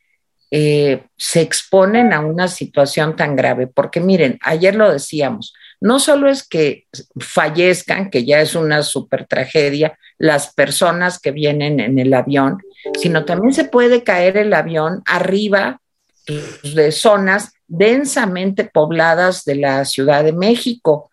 eh, 0.50 1.06
se 1.16 1.40
exponen 1.40 2.12
a 2.12 2.20
una 2.20 2.46
situación 2.46 3.16
tan 3.16 3.34
grave, 3.34 3.66
porque 3.66 4.00
miren, 4.00 4.38
ayer 4.42 4.76
lo 4.76 4.92
decíamos, 4.92 5.52
no 5.80 5.98
solo 5.98 6.28
es 6.28 6.46
que 6.46 6.84
fallezcan, 7.18 8.10
que 8.10 8.24
ya 8.24 8.40
es 8.40 8.54
una 8.54 8.82
super 8.82 9.26
tragedia, 9.26 9.98
las 10.16 10.54
personas 10.54 11.18
que 11.18 11.32
vienen 11.32 11.80
en 11.80 11.98
el 11.98 12.14
avión, 12.14 12.58
sino 13.00 13.24
también 13.24 13.52
se 13.52 13.64
puede 13.64 14.04
caer 14.04 14.36
el 14.36 14.54
avión 14.54 15.02
arriba 15.06 15.80
de 16.26 16.92
zonas 16.92 17.52
densamente 17.66 18.64
pobladas 18.64 19.44
de 19.44 19.56
la 19.56 19.84
Ciudad 19.84 20.22
de 20.22 20.32
México. 20.32 21.10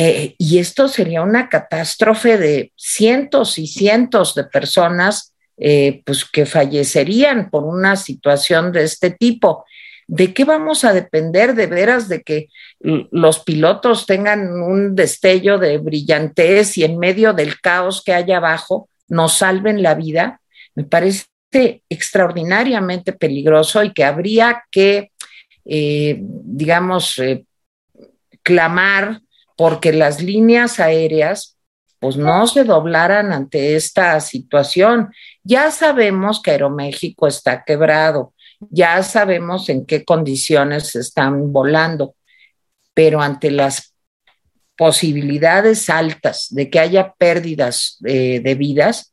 Eh, 0.00 0.36
y 0.38 0.58
esto 0.58 0.86
sería 0.86 1.22
una 1.22 1.48
catástrofe 1.48 2.38
de 2.38 2.72
cientos 2.76 3.58
y 3.58 3.66
cientos 3.66 4.36
de 4.36 4.44
personas 4.44 5.34
eh, 5.56 6.02
pues 6.06 6.24
que 6.24 6.46
fallecerían 6.46 7.50
por 7.50 7.64
una 7.64 7.96
situación 7.96 8.70
de 8.70 8.84
este 8.84 9.10
tipo. 9.10 9.64
¿De 10.06 10.32
qué 10.32 10.44
vamos 10.44 10.84
a 10.84 10.92
depender 10.92 11.56
de 11.56 11.66
veras 11.66 12.08
de 12.08 12.22
que 12.22 12.46
los 12.78 13.40
pilotos 13.40 14.06
tengan 14.06 14.62
un 14.62 14.94
destello 14.94 15.58
de 15.58 15.78
brillantez 15.78 16.78
y 16.78 16.84
en 16.84 16.96
medio 16.96 17.32
del 17.32 17.60
caos 17.60 18.00
que 18.04 18.14
hay 18.14 18.30
abajo 18.30 18.88
nos 19.08 19.38
salven 19.38 19.82
la 19.82 19.96
vida? 19.96 20.40
Me 20.76 20.84
parece 20.84 21.26
extraordinariamente 21.88 23.12
peligroso 23.12 23.82
y 23.82 23.92
que 23.92 24.04
habría 24.04 24.62
que, 24.70 25.10
eh, 25.64 26.18
digamos, 26.20 27.20
clamar 28.44 29.22
porque 29.58 29.92
las 29.92 30.22
líneas 30.22 30.78
aéreas 30.78 31.58
pues 31.98 32.16
no 32.16 32.46
se 32.46 32.62
doblaran 32.62 33.32
ante 33.32 33.74
esta 33.74 34.20
situación. 34.20 35.12
Ya 35.42 35.72
sabemos 35.72 36.40
que 36.40 36.52
Aeroméxico 36.52 37.26
está 37.26 37.64
quebrado, 37.64 38.34
ya 38.60 39.02
sabemos 39.02 39.68
en 39.68 39.84
qué 39.84 40.04
condiciones 40.04 40.94
están 40.94 41.52
volando, 41.52 42.14
pero 42.94 43.20
ante 43.20 43.50
las 43.50 43.96
posibilidades 44.76 45.90
altas 45.90 46.46
de 46.50 46.70
que 46.70 46.78
haya 46.78 47.14
pérdidas 47.18 47.96
de 47.98 48.54
vidas, 48.56 49.12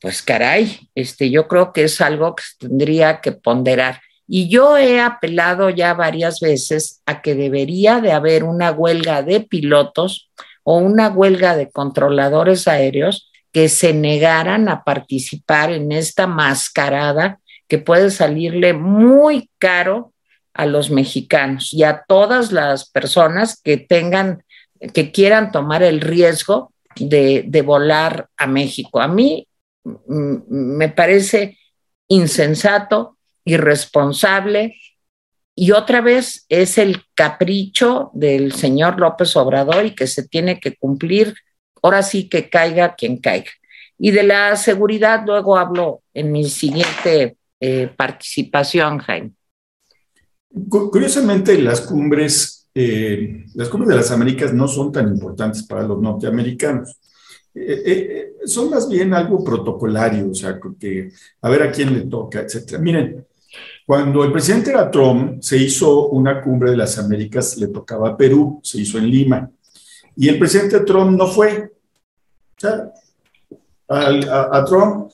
pues 0.00 0.22
caray, 0.22 0.88
este, 0.94 1.30
yo 1.30 1.46
creo 1.46 1.74
que 1.74 1.84
es 1.84 2.00
algo 2.00 2.34
que 2.34 2.44
tendría 2.58 3.20
que 3.20 3.32
ponderar. 3.32 4.00
Y 4.26 4.48
yo 4.48 4.76
he 4.78 5.00
apelado 5.00 5.70
ya 5.70 5.94
varias 5.94 6.40
veces 6.40 7.02
a 7.06 7.22
que 7.22 7.34
debería 7.34 8.00
de 8.00 8.12
haber 8.12 8.44
una 8.44 8.70
huelga 8.70 9.22
de 9.22 9.40
pilotos 9.40 10.30
o 10.64 10.78
una 10.78 11.08
huelga 11.08 11.56
de 11.56 11.70
controladores 11.70 12.68
aéreos 12.68 13.30
que 13.52 13.68
se 13.68 13.92
negaran 13.92 14.68
a 14.68 14.84
participar 14.84 15.72
en 15.72 15.92
esta 15.92 16.26
mascarada 16.26 17.40
que 17.68 17.78
puede 17.78 18.10
salirle 18.10 18.72
muy 18.72 19.50
caro 19.58 20.12
a 20.54 20.66
los 20.66 20.90
mexicanos 20.90 21.72
y 21.72 21.84
a 21.84 22.04
todas 22.06 22.52
las 22.52 22.90
personas 22.90 23.60
que 23.62 23.76
tengan, 23.76 24.44
que 24.92 25.10
quieran 25.10 25.52
tomar 25.52 25.82
el 25.82 26.00
riesgo 26.00 26.72
de, 26.96 27.44
de 27.46 27.62
volar 27.62 28.28
a 28.36 28.46
México. 28.46 29.00
A 29.00 29.08
mí 29.08 29.46
me 29.84 30.88
parece 30.90 31.58
insensato, 32.08 33.16
irresponsable 33.44 34.76
y 35.54 35.72
otra 35.72 36.00
vez 36.00 36.46
es 36.48 36.78
el 36.78 37.02
capricho 37.14 38.10
del 38.14 38.52
señor 38.52 38.98
López 38.98 39.36
Obrador 39.36 39.84
y 39.84 39.94
que 39.94 40.06
se 40.06 40.26
tiene 40.26 40.58
que 40.58 40.76
cumplir, 40.76 41.34
ahora 41.82 42.02
sí 42.02 42.28
que 42.28 42.48
caiga 42.48 42.94
quien 42.94 43.18
caiga. 43.18 43.50
Y 43.98 44.10
de 44.12 44.22
la 44.22 44.56
seguridad 44.56 45.22
luego 45.26 45.56
hablo 45.58 46.02
en 46.14 46.32
mi 46.32 46.48
siguiente 46.48 47.36
eh, 47.60 47.90
participación, 47.94 48.98
Jaime. 48.98 49.32
Curiosamente, 50.68 51.56
las 51.60 51.82
cumbres, 51.82 52.68
eh, 52.74 53.44
las 53.54 53.68
cumbres 53.68 53.90
de 53.90 53.96
las 53.96 54.10
Américas 54.10 54.52
no 54.52 54.68
son 54.68 54.90
tan 54.90 55.08
importantes 55.08 55.62
para 55.64 55.82
los 55.82 56.00
norteamericanos. 56.00 56.98
Eh, 57.54 58.32
son 58.46 58.70
más 58.70 58.88
bien 58.88 59.12
algo 59.12 59.44
protocolario, 59.44 60.30
o 60.30 60.34
sea, 60.34 60.58
que 60.78 61.12
a 61.42 61.50
ver 61.50 61.62
a 61.62 61.70
quién 61.70 61.92
le 61.92 62.00
toca, 62.06 62.40
etcétera. 62.40 62.78
Miren, 62.78 63.26
cuando 63.86 64.24
el 64.24 64.32
presidente 64.32 64.70
era 64.70 64.90
Trump, 64.90 65.42
se 65.42 65.56
hizo 65.56 66.08
una 66.08 66.40
cumbre 66.40 66.70
de 66.70 66.76
las 66.76 66.98
Américas, 66.98 67.56
le 67.56 67.68
tocaba 67.68 68.10
a 68.10 68.16
Perú, 68.16 68.60
se 68.62 68.80
hizo 68.80 68.98
en 68.98 69.08
Lima, 69.08 69.50
y 70.16 70.28
el 70.28 70.38
presidente 70.38 70.80
Trump 70.80 71.16
no 71.16 71.26
fue. 71.26 71.72
O 72.56 72.60
sea, 72.60 72.92
a 73.88 74.64
Trump 74.64 75.10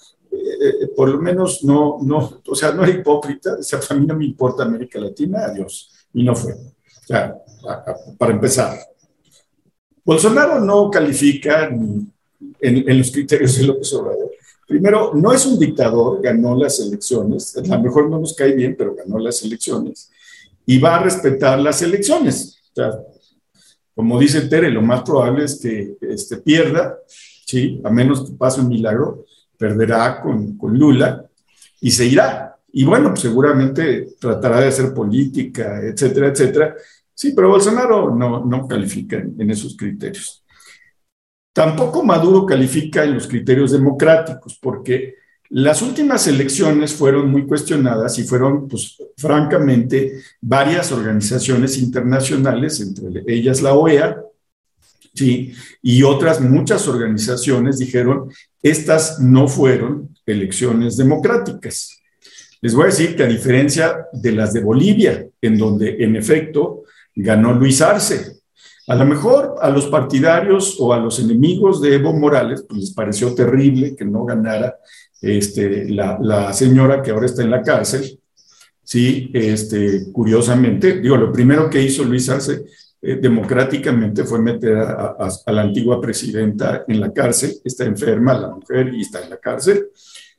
eh, 0.60 0.88
por 0.96 1.08
lo 1.08 1.18
menos 1.20 1.62
no, 1.64 1.98
no, 2.02 2.40
o 2.46 2.54
sea, 2.54 2.72
no 2.72 2.82
era 2.84 2.92
hipócrita, 2.92 3.54
o 3.58 3.62
sea, 3.62 3.80
a 3.88 3.94
mí 3.94 4.06
no 4.06 4.16
me 4.16 4.24
importa 4.24 4.64
América 4.64 4.98
Latina, 4.98 5.44
adiós, 5.44 5.92
y 6.12 6.22
no 6.22 6.34
fue. 6.34 6.52
O 6.52 7.06
sea, 7.06 7.36
para 8.18 8.32
empezar. 8.32 8.78
Bolsonaro 10.04 10.60
no 10.60 10.90
califica 10.90 11.66
en, 11.66 12.12
en, 12.60 12.98
los 12.98 13.10
criterios 13.10 13.56
de 13.56 13.64
López 13.64 13.92
Obrador. 13.94 14.27
Primero, 14.68 15.12
no 15.14 15.32
es 15.32 15.46
un 15.46 15.58
dictador, 15.58 16.22
ganó 16.22 16.54
las 16.54 16.78
elecciones, 16.78 17.56
a 17.56 17.62
lo 17.62 17.82
mejor 17.82 18.10
no 18.10 18.20
nos 18.20 18.34
cae 18.36 18.52
bien, 18.52 18.76
pero 18.76 18.94
ganó 18.94 19.18
las 19.18 19.42
elecciones, 19.42 20.10
y 20.66 20.78
va 20.78 20.96
a 20.96 21.02
respetar 21.02 21.58
las 21.58 21.80
elecciones. 21.80 22.60
O 22.72 22.74
sea, 22.74 22.90
como 23.94 24.20
dice 24.20 24.42
Tere, 24.42 24.70
lo 24.70 24.82
más 24.82 25.02
probable 25.02 25.46
es 25.46 25.58
que 25.58 25.96
este, 26.02 26.36
pierda, 26.36 26.98
¿sí? 27.08 27.80
a 27.82 27.90
menos 27.90 28.28
que 28.28 28.36
pase 28.36 28.60
un 28.60 28.68
milagro, 28.68 29.24
perderá 29.56 30.20
con, 30.20 30.56
con 30.58 30.78
Lula 30.78 31.24
y 31.80 31.90
se 31.90 32.04
irá. 32.04 32.56
Y 32.70 32.84
bueno, 32.84 33.08
pues 33.08 33.22
seguramente 33.22 34.10
tratará 34.20 34.60
de 34.60 34.68
hacer 34.68 34.92
política, 34.92 35.80
etcétera, 35.82 36.28
etcétera. 36.28 36.76
Sí, 37.14 37.32
pero 37.34 37.48
Bolsonaro 37.48 38.14
no, 38.14 38.44
no 38.44 38.68
califica 38.68 39.16
en, 39.16 39.50
esos 39.50 39.76
criterios. 39.76 40.44
Tampoco 41.58 42.04
Maduro 42.04 42.46
califica 42.46 43.02
en 43.02 43.14
los 43.14 43.26
criterios 43.26 43.72
democráticos, 43.72 44.56
porque 44.62 45.16
las 45.50 45.82
últimas 45.82 46.28
elecciones 46.28 46.92
fueron 46.92 47.32
muy 47.32 47.48
cuestionadas 47.48 48.16
y 48.20 48.22
fueron, 48.22 48.68
pues, 48.68 48.96
francamente, 49.16 50.22
varias 50.40 50.92
organizaciones 50.92 51.76
internacionales, 51.78 52.80
entre 52.80 53.24
ellas 53.26 53.60
la 53.60 53.74
OEA, 53.74 54.22
¿sí? 55.12 55.52
Y 55.82 56.04
otras 56.04 56.40
muchas 56.40 56.86
organizaciones 56.86 57.78
dijeron, 57.78 58.30
estas 58.62 59.18
no 59.18 59.48
fueron 59.48 60.10
elecciones 60.26 60.96
democráticas. 60.96 61.98
Les 62.60 62.72
voy 62.72 62.84
a 62.84 62.94
decir 62.94 63.16
que 63.16 63.24
a 63.24 63.26
diferencia 63.26 64.06
de 64.12 64.30
las 64.30 64.52
de 64.52 64.60
Bolivia, 64.60 65.26
en 65.42 65.58
donde 65.58 66.04
en 66.04 66.14
efecto 66.14 66.84
ganó 67.16 67.52
Luis 67.52 67.82
Arce, 67.82 68.37
a 68.88 68.94
lo 68.94 69.04
mejor 69.04 69.56
a 69.60 69.70
los 69.70 69.86
partidarios 69.86 70.76
o 70.80 70.92
a 70.92 70.98
los 70.98 71.20
enemigos 71.20 71.80
de 71.82 71.96
Evo 71.96 72.12
Morales 72.14 72.64
pues 72.66 72.80
les 72.80 72.90
pareció 72.92 73.34
terrible 73.34 73.94
que 73.94 74.04
no 74.04 74.24
ganara 74.24 74.78
este, 75.20 75.88
la, 75.90 76.52
señora 76.52 77.02
que 77.02 77.10
ahora 77.10 77.26
está 77.26 77.42
en 77.42 77.50
la 77.50 77.62
cárcel, 77.62 78.18
Sí, 78.88 79.30
este, 79.34 80.10
curiosamente, 80.10 80.98
digo, 80.98 81.14
lo 81.18 81.30
primero 81.30 81.68
que 81.68 81.82
hizo 81.82 82.04
Luis 82.04 82.26
Arce 82.30 82.64
eh, 83.02 83.16
democráticamente 83.16 84.24
fue 84.24 84.40
meter 84.40 84.78
a, 84.78 85.28
la 85.48 85.60
antigua 85.60 86.00
presidenta 86.00 86.86
en 86.88 86.98
la 86.98 87.12
cárcel, 87.12 87.52
está 87.62 87.84
enferma 87.84 88.32
la 88.32 88.48
mujer 88.48 88.94
y 88.94 89.02
está 89.02 89.22
en 89.22 89.28
la 89.28 89.36
cárcel. 89.36 89.88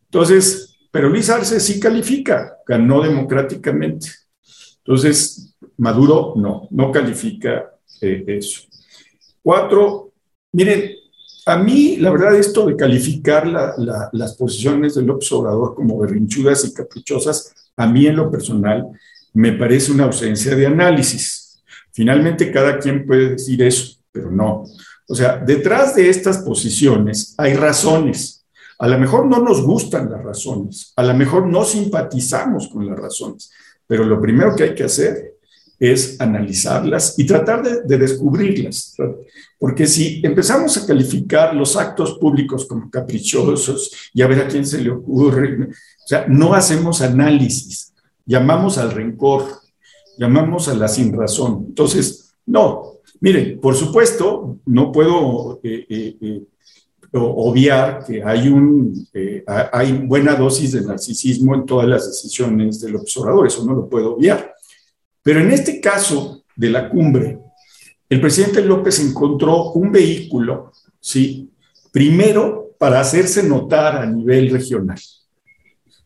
Entonces, 0.05 0.79
pero 0.89 1.09
Luis 1.09 1.29
Arce 1.29 1.59
sí 1.59 1.79
califica, 1.79 2.57
ganó 2.65 3.03
democráticamente. 3.03 4.07
Entonces, 4.79 5.55
Maduro 5.77 6.33
no, 6.35 6.67
no 6.71 6.91
califica 6.91 7.69
eh, 8.01 8.23
eso. 8.27 8.63
Cuatro, 9.41 10.13
miren, 10.51 10.91
a 11.45 11.57
mí 11.57 11.97
la 11.97 12.11
verdad 12.11 12.35
esto 12.35 12.65
de 12.65 12.75
calificar 12.75 13.47
las 13.47 14.35
posiciones 14.35 14.95
del 14.95 15.09
observador 15.09 15.73
como 15.75 15.97
berrinchudas 15.97 16.65
y 16.65 16.73
caprichosas, 16.73 17.53
a 17.75 17.87
mí 17.87 18.05
en 18.05 18.17
lo 18.17 18.29
personal 18.29 18.87
me 19.33 19.53
parece 19.53 19.91
una 19.91 20.05
ausencia 20.05 20.55
de 20.55 20.67
análisis. 20.67 21.61
Finalmente, 21.91 22.51
cada 22.51 22.77
quien 22.77 23.05
puede 23.05 23.31
decir 23.31 23.61
eso, 23.63 23.97
pero 24.11 24.31
no. 24.31 24.65
O 25.07 25.15
sea, 25.15 25.37
detrás 25.37 25.95
de 25.95 26.09
estas 26.09 26.39
posiciones 26.39 27.33
hay 27.37 27.55
razones. 27.55 28.45
A 28.77 28.87
lo 28.87 28.97
mejor 28.99 29.25
no 29.25 29.39
nos 29.39 29.61
gustan 29.61 30.09
las 30.09 30.23
razones, 30.23 30.93
a 30.95 31.03
lo 31.03 31.13
mejor 31.13 31.47
no 31.47 31.65
simpatizamos 31.65 32.69
con 32.69 32.87
las 32.87 32.97
razones, 32.97 33.51
pero 33.85 34.05
lo 34.05 34.21
primero 34.21 34.55
que 34.55 34.63
hay 34.63 34.75
que 34.75 34.85
hacer 34.85 35.38
es 35.79 36.19
analizarlas 36.19 37.17
y 37.17 37.25
tratar 37.25 37.63
de, 37.85 37.97
descubrirlas. 37.97 38.95
Porque 39.57 39.87
si 39.87 40.21
empezamos 40.23 40.77
a 40.77 40.85
calificar 40.85 41.55
los 41.55 41.75
actos 41.77 42.17
públicos 42.19 42.65
como 42.65 42.89
caprichosos 42.89 43.91
y 44.13 44.21
a 44.21 44.27
ver 44.27 44.41
a 44.41 44.47
quién 44.47 44.65
se 44.65 44.81
le 44.81 44.89
ocurre, 44.89 45.69
o 45.69 46.07
sea, 46.07 46.25
no 46.27 46.53
hacemos 46.53 47.01
análisis, 47.01 47.93
llamamos 48.25 48.77
al 48.77 48.91
rencor, 48.91 49.45
llamamos 50.17 50.67
a 50.67 50.75
la 50.75 50.87
sin 50.87 51.13
razón. 51.13 51.65
Entonces, 51.69 52.33
no, 52.45 52.99
miren, 53.21 53.59
por 53.59 53.75
supuesto, 53.75 54.57
no 54.65 54.91
puedo 54.91 55.61
eh, 55.63 55.85
eh, 55.89 56.17
eh, 56.21 56.43
obviar 57.13 58.03
que 58.05 58.23
hay, 58.23 58.49
un, 58.49 59.07
hay 59.47 59.93
buena 59.93 60.35
dosis 60.35 60.73
de 60.73 60.81
narcisismo 60.81 61.55
en 61.55 61.65
todas 61.65 61.87
las 61.87 62.07
decisiones 62.07 62.81
del 62.81 62.97
observador, 62.97 63.47
eso 63.47 63.65
no 63.65 63.73
lo 63.73 63.89
puedo 63.89 64.15
obviar. 64.15 64.55
Pero 65.23 65.41
en 65.41 65.51
este 65.51 65.79
caso 65.79 66.43
de 66.55 66.69
la 66.69 66.89
cumbre, 66.89 67.39
el 68.09 68.21
presidente 68.21 68.61
López 68.61 68.99
encontró 68.99 69.71
un 69.73 69.91
vehículo, 69.91 70.71
¿sí? 70.99 71.49
Primero, 71.91 72.71
para 72.79 73.01
hacerse 73.01 73.43
notar 73.43 73.97
a 73.97 74.05
nivel 74.05 74.49
regional. 74.49 74.99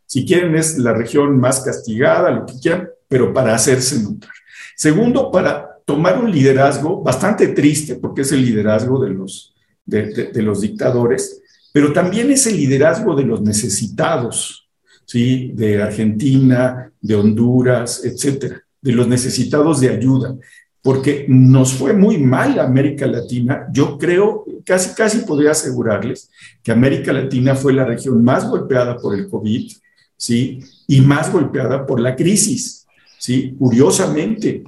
Si 0.06 0.26
quieren, 0.26 0.56
es 0.56 0.78
la 0.78 0.94
región 0.94 1.40
más 1.40 1.62
castigada, 1.62 2.32
lo 2.32 2.46
que 2.46 2.54
quieran, 2.62 2.90
pero 3.08 3.34
para 3.34 3.56
hacerse 3.56 4.02
notar. 4.02 4.32
Segundo, 4.76 5.32
para 5.32 5.78
tomar 5.86 6.18
un 6.18 6.32
liderazgo 6.32 7.02
bastante 7.02 7.48
triste, 7.50 7.96
porque 7.96 8.22
es 8.22 8.32
el 8.32 8.44
liderazgo 8.44 9.04
de 9.04 9.12
los, 9.12 9.56
de, 9.86 10.42
los 10.42 10.62
dictadores, 10.62 11.42
pero 11.72 11.94
también 11.94 12.32
es 12.32 12.48
el 12.48 12.58
liderazgo 12.58 13.16
de 13.16 13.24
los 13.24 13.42
necesitados, 13.42 14.68
¿sí? 15.06 15.52
De 15.54 15.82
Argentina, 15.82 16.92
de 17.02 17.16
Honduras, 17.16 18.04
etcétera, 18.04 18.63
de 18.84 18.92
los 18.92 19.08
necesitados 19.08 19.80
de 19.80 19.90
ayuda, 19.90 20.36
porque 20.84 21.26
nos 21.28 21.74
fue 21.74 21.94
muy 21.94 22.20
mal 22.20 22.60
América 22.60 23.08
Latina. 23.08 23.66
Yo 23.72 23.98
creo, 23.98 24.46
casi, 24.64 24.94
casi 24.94 25.20
podría 25.20 25.52
asegurarles 25.52 26.30
que 26.62 26.72
América 26.72 27.12
Latina 27.12 27.56
fue 27.56 27.74
la 27.74 27.86
región 27.86 28.24
más 28.24 28.48
golpeada 28.48 28.98
por 28.98 29.16
el 29.16 29.28
COVID, 29.28 29.72
¿sí? 30.16 30.60
Y 30.88 31.02
más 31.02 31.32
golpeada 31.32 31.88
por 31.88 32.00
la 32.00 32.16
crisis, 32.16 32.86
¿sí? 33.18 33.56
Curiosamente, 33.58 34.64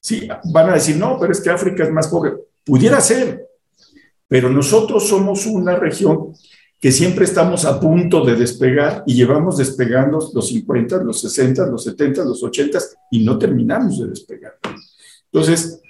Sí, 0.00 0.28
van 0.52 0.70
a 0.70 0.74
decir, 0.74 0.96
no, 0.96 1.18
pero 1.20 1.32
es 1.32 1.40
que 1.40 1.50
África 1.50 1.84
es 1.84 1.90
más 1.90 2.08
pobre. 2.08 2.32
Pudiera 2.64 3.00
ser, 3.00 3.46
pero 4.26 4.48
nosotros 4.48 5.08
somos 5.08 5.44
una 5.46 5.76
región 5.76 6.32
que 6.80 6.92
siempre 6.92 7.24
estamos 7.24 7.64
a 7.64 7.80
punto 7.80 8.24
de 8.24 8.36
despegar 8.36 9.02
y 9.06 9.14
llevamos 9.14 9.56
despegando 9.56 10.30
los 10.32 10.48
50, 10.48 11.02
los 11.02 11.20
60, 11.20 11.66
los 11.66 11.84
70, 11.84 12.24
los 12.24 12.42
80 12.42 12.78
y 13.10 13.24
no 13.24 13.38
terminamos 13.38 13.98
de 14.00 14.08
despegar. 14.08 14.54
Entonces, 15.32 15.80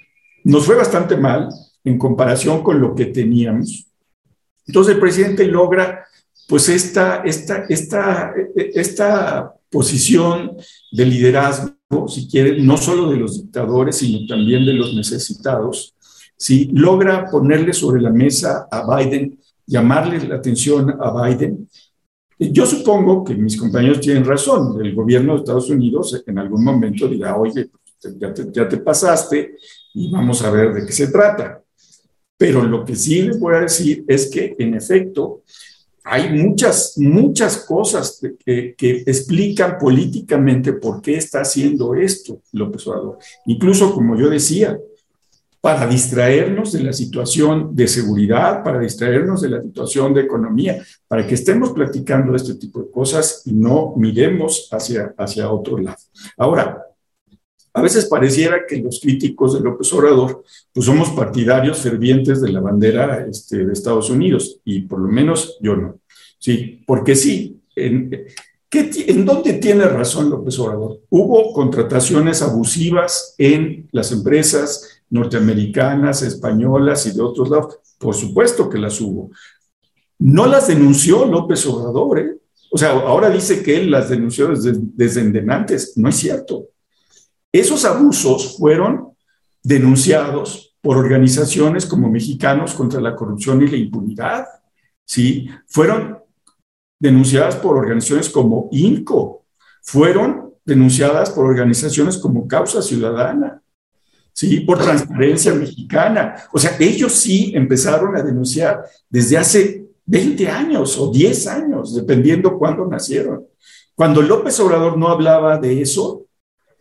nos 0.43 0.65
fue 0.65 0.75
bastante 0.75 1.15
mal 1.15 1.49
en 1.83 1.97
comparación 1.97 2.63
con 2.63 2.81
lo 2.81 2.95
que 2.95 3.05
teníamos. 3.05 3.85
Entonces, 4.65 4.95
el 4.95 4.99
presidente 4.99 5.45
logra 5.45 6.05
pues 6.47 6.67
esta, 6.69 7.21
esta, 7.23 7.65
esta, 7.69 8.33
esta 8.55 9.53
posición 9.69 10.57
de 10.91 11.05
liderazgo 11.05 11.79
si 12.07 12.27
quiere, 12.27 12.61
no 12.61 12.77
solo 12.77 13.09
de 13.09 13.17
los 13.17 13.41
dictadores, 13.41 13.97
sino 13.97 14.27
también 14.27 14.65
de 14.65 14.73
los 14.73 14.93
necesitados, 14.93 15.95
si 16.37 16.65
logra 16.65 17.29
ponerle 17.29 17.73
sobre 17.73 18.01
la 18.01 18.11
mesa 18.11 18.67
a 18.71 18.95
Biden, 18.95 19.38
llamarle 19.69 20.27
la 20.27 20.35
atención 20.35 20.95
a 20.99 21.23
Biden, 21.23 21.69
yo 22.39 22.65
supongo 22.65 23.23
que 23.23 23.35
mis 23.35 23.57
compañeros 23.57 23.99
tienen 23.99 24.25
razón. 24.25 24.83
El 24.83 24.95
gobierno 24.95 25.33
de 25.33 25.39
Estados 25.39 25.69
Unidos 25.69 26.23
en 26.25 26.39
algún 26.39 26.63
momento 26.63 27.07
dirá, 27.07 27.37
oye, 27.37 27.69
ya 28.17 28.33
te, 28.33 28.49
ya 28.51 28.67
te 28.67 28.77
pasaste 28.77 29.55
y 29.93 30.09
vamos 30.09 30.41
a 30.43 30.49
ver 30.49 30.73
de 30.73 30.85
qué 30.85 30.91
se 30.91 31.07
trata. 31.07 31.61
Pero 32.37 32.63
lo 32.63 32.85
que 32.85 32.95
sí 32.95 33.21
les 33.23 33.37
voy 33.37 33.55
a 33.55 33.61
decir 33.61 34.05
es 34.07 34.29
que, 34.29 34.55
en 34.57 34.73
efecto, 34.73 35.43
hay 36.03 36.29
muchas, 36.31 36.93
muchas 36.97 37.57
cosas 37.65 38.19
que, 38.43 38.75
explican 38.79 39.77
políticamente 39.77 40.73
por 40.73 41.01
qué 41.01 41.17
está 41.17 41.41
haciendo 41.41 41.93
esto 41.93 42.41
López 42.53 42.87
Obrador. 42.87 43.17
Incluso, 43.45 43.93
como 43.93 44.17
yo 44.17 44.29
decía, 44.29 44.79
para 45.61 45.85
distraernos 45.87 46.71
de 46.71 46.83
la 46.83 46.93
situación 46.93 47.75
de 47.75 47.87
seguridad, 47.87 48.63
para 48.63 48.79
distraernos 48.79 49.41
de 49.41 49.49
la 49.49 49.61
situación 49.61 50.13
de 50.13 50.21
economía, 50.21 50.81
para 51.07 51.27
que 51.27 51.35
estemos 51.35 51.71
platicando 51.71 52.31
de 52.31 52.37
este 52.37 52.55
tipo 52.55 52.81
de 52.81 52.91
cosas 52.91 53.41
y 53.45 53.53
no 53.53 53.93
miremos 53.97 54.69
hacia, 54.71 55.13
hacia 55.17 55.51
otro 55.51 55.77
lado. 55.77 55.97
Ahora, 56.37 56.85
a 57.73 57.81
veces 57.81 58.05
pareciera 58.05 58.65
que 58.67 58.77
los 58.77 58.99
críticos 58.99 59.53
de 59.53 59.59
López 59.59 59.91
Obrador 59.93 60.43
pues 60.73 60.85
somos 60.85 61.09
partidarios 61.09 61.79
fervientes 61.79 62.41
de 62.41 62.51
la 62.51 62.61
bandera 62.61 63.25
este, 63.29 63.65
de 63.65 63.73
Estados 63.73 64.09
Unidos 64.09 64.59
y 64.63 64.81
por 64.81 64.99
lo 64.99 65.07
menos 65.07 65.57
yo 65.61 65.75
no. 65.75 65.99
Sí, 66.39 66.83
porque 66.87 67.15
sí, 67.15 67.61
¿en, 67.75 68.25
¿en 68.71 69.25
dónde 69.25 69.53
tiene 69.53 69.85
razón 69.85 70.29
López 70.29 70.57
Obrador? 70.59 71.01
Hubo 71.09 71.53
contrataciones 71.53 72.41
abusivas 72.41 73.35
en 73.37 73.87
las 73.91 74.11
empresas 74.11 74.98
norteamericanas, 75.09 76.21
españolas 76.21 77.05
y 77.05 77.11
de 77.11 77.21
otros 77.21 77.49
lados. 77.49 77.79
Por 77.97 78.15
supuesto 78.15 78.69
que 78.69 78.77
las 78.77 78.99
hubo. 79.01 79.31
No 80.19 80.45
las 80.47 80.67
denunció 80.67 81.25
López 81.25 81.65
Obrador, 81.65 82.19
¿eh? 82.19 82.35
O 82.71 82.77
sea, 82.77 82.91
ahora 82.91 83.29
dice 83.29 83.63
que 83.63 83.77
él 83.77 83.89
las 83.89 84.09
denunció 84.09 84.47
desde, 84.49 84.73
desde 84.75 85.51
antes. 85.51 85.97
No 85.97 86.09
es 86.09 86.15
cierto. 86.17 86.67
Esos 87.51 87.83
abusos 87.85 88.57
fueron 88.57 89.09
denunciados 89.63 90.75
por 90.81 90.97
organizaciones 90.97 91.85
como 91.85 92.09
Mexicanos 92.09 92.73
contra 92.73 93.01
la 93.01 93.15
Corrupción 93.15 93.61
y 93.61 93.67
la 93.67 93.77
Impunidad, 93.77 94.45
¿sí? 95.05 95.49
Fueron 95.67 96.19
denunciadas 96.99 97.55
por 97.55 97.77
organizaciones 97.77 98.29
como 98.29 98.69
INCO, 98.71 99.45
fueron 99.81 100.53
denunciadas 100.63 101.31
por 101.31 101.45
organizaciones 101.45 102.17
como 102.17 102.47
Causa 102.47 102.81
Ciudadana, 102.81 103.61
¿sí? 104.39 104.61
Por 104.61 104.77
Transparencia 104.79 105.53
Mexicana. 105.53 106.35
O 106.53 106.57
sea, 106.57 106.77
ellos 106.79 107.11
sí 107.11 107.51
empezaron 107.53 108.15
a 108.15 108.21
denunciar 108.21 108.85
desde 109.09 109.37
hace 109.37 109.85
20 110.05 110.47
años 110.47 110.97
o 110.97 111.11
10 111.11 111.47
años, 111.47 111.93
dependiendo 111.93 112.57
cuándo 112.57 112.85
nacieron. 112.87 113.45
Cuando 113.95 114.21
López 114.21 114.57
Obrador 114.61 114.97
no 114.97 115.09
hablaba 115.09 115.57
de 115.57 115.81
eso, 115.81 116.25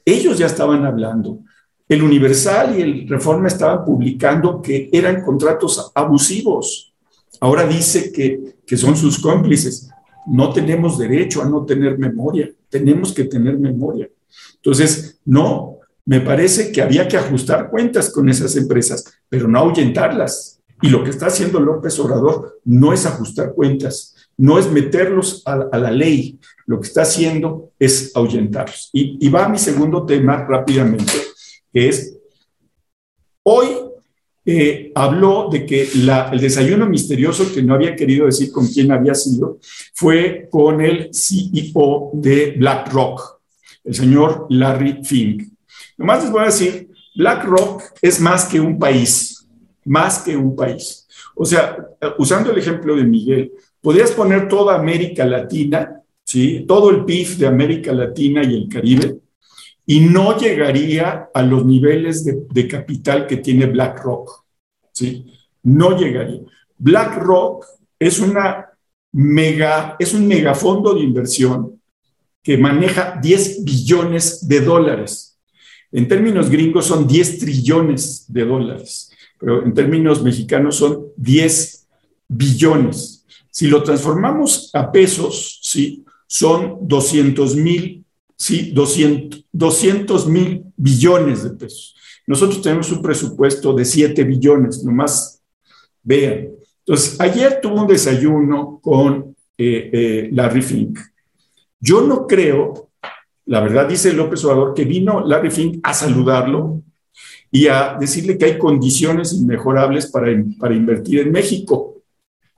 ellos 0.05 0.39
ya 0.39 0.47
estaban 0.47 0.85
hablando. 0.85 1.41
El 1.89 2.05
Universal 2.05 2.79
y 2.79 2.83
el 2.83 3.09
Reforma 3.09 3.49
estaban 3.49 3.85
publicando 3.85 4.63
que 4.63 4.89
eran 4.93 5.25
contratos 5.25 5.91
abusivos. 5.97 6.95
Ahora 7.41 7.67
dice 7.67 8.13
que, 8.13 8.55
que 8.65 8.77
son 8.77 8.97
sus 8.97 9.19
cómplices. 9.19 9.91
No 10.29 10.53
tenemos 10.53 10.97
derecho 10.97 11.43
a 11.43 11.49
no 11.49 11.65
tener 11.65 11.99
memoria. 11.99 12.49
Tenemos 12.69 13.13
que 13.13 13.25
tener 13.25 13.59
memoria. 13.59 14.09
Entonces, 14.55 15.19
no, 15.25 15.78
me 16.09 16.23
parece 16.23 16.73
que 16.73 16.81
había 16.81 17.07
que 17.07 17.19
ajustar 17.19 17.69
cuentas 17.69 18.09
con 18.11 18.31
esas 18.31 18.57
empresas, 18.57 19.05
pero 19.29 19.47
no 19.47 19.59
ahuyentarlas. 19.59 20.59
Y 20.81 20.89
lo 20.89 21.05
que 21.05 21.11
está 21.11 21.27
haciendo 21.27 21.61
López 21.61 21.99
Obrador 22.01 22.61
no 22.65 22.95
es 22.95 23.05
ajustar 23.05 23.53
cuentas, 23.53 24.15
no 24.39 24.59
es 24.59 24.71
meterlos 24.71 25.43
a, 25.45 25.77
la 25.77 25.91
ley, 25.91 26.39
lo 26.65 26.81
que 26.81 26.89
está 26.89 27.03
haciendo 27.03 27.73
es 27.79 28.11
ahuyentarlos. 28.15 28.89
Y, 28.95 29.29
va 29.29 29.45
a 29.45 29.49
mi 29.51 29.59
segundo 29.59 30.07
tema 30.07 30.47
rápidamente, 30.49 31.13
que 31.71 31.91
es, 31.91 32.17
hoy 33.43 33.67
eh, 34.47 34.91
habló 34.95 35.51
de 35.53 35.67
que 35.67 35.91
el 35.93 36.41
desayuno 36.41 36.87
misterioso, 36.89 37.53
que 37.53 37.63
no 37.63 37.75
había 37.75 37.95
querido 37.95 38.25
decir 38.25 38.51
con 38.51 38.67
quién 38.67 38.93
había 38.93 39.15
sido, 39.15 39.59
fue 39.93 40.49
con 40.51 40.81
el 40.81 41.11
CEO 41.13 42.13
de 42.15 42.55
BlackRock, 42.57 43.43
el 43.85 43.95
señor 43.95 44.47
Larry 44.49 45.05
Fink. 45.05 45.58
Nomás 45.99 46.23
les 46.23 46.33
voy 46.33 46.43
a 46.43 46.47
decir, 46.47 46.91
BlackRock 47.17 47.83
es 48.01 48.21
más 48.21 48.47
que 48.47 48.61
un 48.61 48.79
país, 48.79 49.47
más 49.85 50.21
que 50.21 50.37
un 50.37 50.55
país. 50.55 51.07
O 51.35 51.45
sea, 51.45 51.77
usando 52.19 52.53
el 52.53 52.59
ejemplo 52.59 52.97
de 52.97 53.05
Miguel, 53.05 53.53
podrías 53.81 54.13
poner 54.13 54.49
toda 54.49 54.77
América 54.77 55.25
Latina, 55.25 56.01
¿sí? 56.25 56.65
todo 56.67 56.91
el 56.91 57.05
PIB 57.05 57.39
de 57.39 57.47
América 57.47 57.93
Latina 57.93 58.43
y 58.45 58.55
el 58.55 58.69
Caribe, 58.69 59.19
y 59.87 60.01
no 60.01 60.37
llegaría 60.39 61.31
a 61.33 61.43
los 61.43 61.65
niveles 61.65 62.25
de, 62.25 62.69
capital 62.69 63.27
que 63.27 63.39
tiene 63.39 63.67
BlackRock. 63.67 64.45
¿sí? 64.93 65.27
No 65.63 65.97
llegaría. 65.97 66.43
BlackRock 66.77 67.65
es, 67.99 68.21
una 68.21 68.67
mega, 69.13 69.97
es 69.99 70.15
un 70.15 70.29
megafondo 70.29 70.95
de 70.95 71.01
inversión 71.01 71.81
que 72.43 72.59
maneja 72.59 73.19
10 73.21 73.65
billones 73.65 74.47
de 74.47 74.61
dólares. 74.61 75.28
En 75.93 76.07
términos 76.07 76.51
gringos 76.51 76.87
son 76.87 77.07
10 77.07 77.39
trillones 77.39 78.25
de 78.29 78.45
dólares, 78.45 79.11
pero 79.39 79.65
en 79.65 79.73
términos 79.73 80.23
mexicanos 80.23 80.77
son 80.77 81.07
10 81.17 81.87
billones. 82.29 83.25
Si 83.51 83.67
lo 83.67 83.83
transformamos 83.83 84.71
a 84.75 84.93
pesos, 84.93 85.61
¿sí? 85.63 86.05
son 86.27 86.87
200 86.87 87.57
mil, 87.57 88.05
¿sí? 88.37 88.73
200 88.73 90.29
mil 90.29 90.65
billones 90.77 91.43
de 91.43 91.51
pesos. 91.51 91.97
Nosotros 92.27 92.61
tenemos 92.61 92.93
un 92.93 93.01
presupuesto 93.01 93.73
de 93.73 93.85
7 93.87 94.23
billones, 94.25 94.85
nomás 94.85 95.43
vean. 96.03 96.51
Entonces, 96.81 97.19
ayer 97.21 97.59
tuve 97.61 97.81
un 97.81 97.87
desayuno 97.87 98.79
con 98.83 99.35
eh, 99.57 99.91
eh, 99.93 100.29
Larry 100.33 100.63
Fink. 100.63 100.99
Yo 101.81 102.03
no 102.03 102.27
creo, 102.27 102.88
la 103.49 103.61
verdad 103.61 103.89
dice 103.89 104.13
López 104.13 104.45
Obrador, 104.45 104.75
que 104.75 104.85
vino 104.85 105.27
Larry 105.27 105.51
Fink 105.51 105.81
a 105.83 105.93
saludarlo 105.93 106.83
y 107.51 107.67
a 107.67 107.97
decirle 107.99 108.39
que 108.39 108.45
hay 108.45 108.59
condiciones 108.59 109.33
inmejorables 109.33 110.07
para, 110.07 110.29
para 110.59 110.75
invertir 110.75 111.21
en 111.21 111.33
México. 111.33 111.97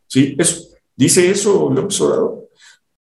¿Sí? 0.07 0.34
Eso, 0.38 0.70
Dice 1.01 1.30
eso 1.30 1.72
López 1.74 1.99
Obrador. 2.03 2.51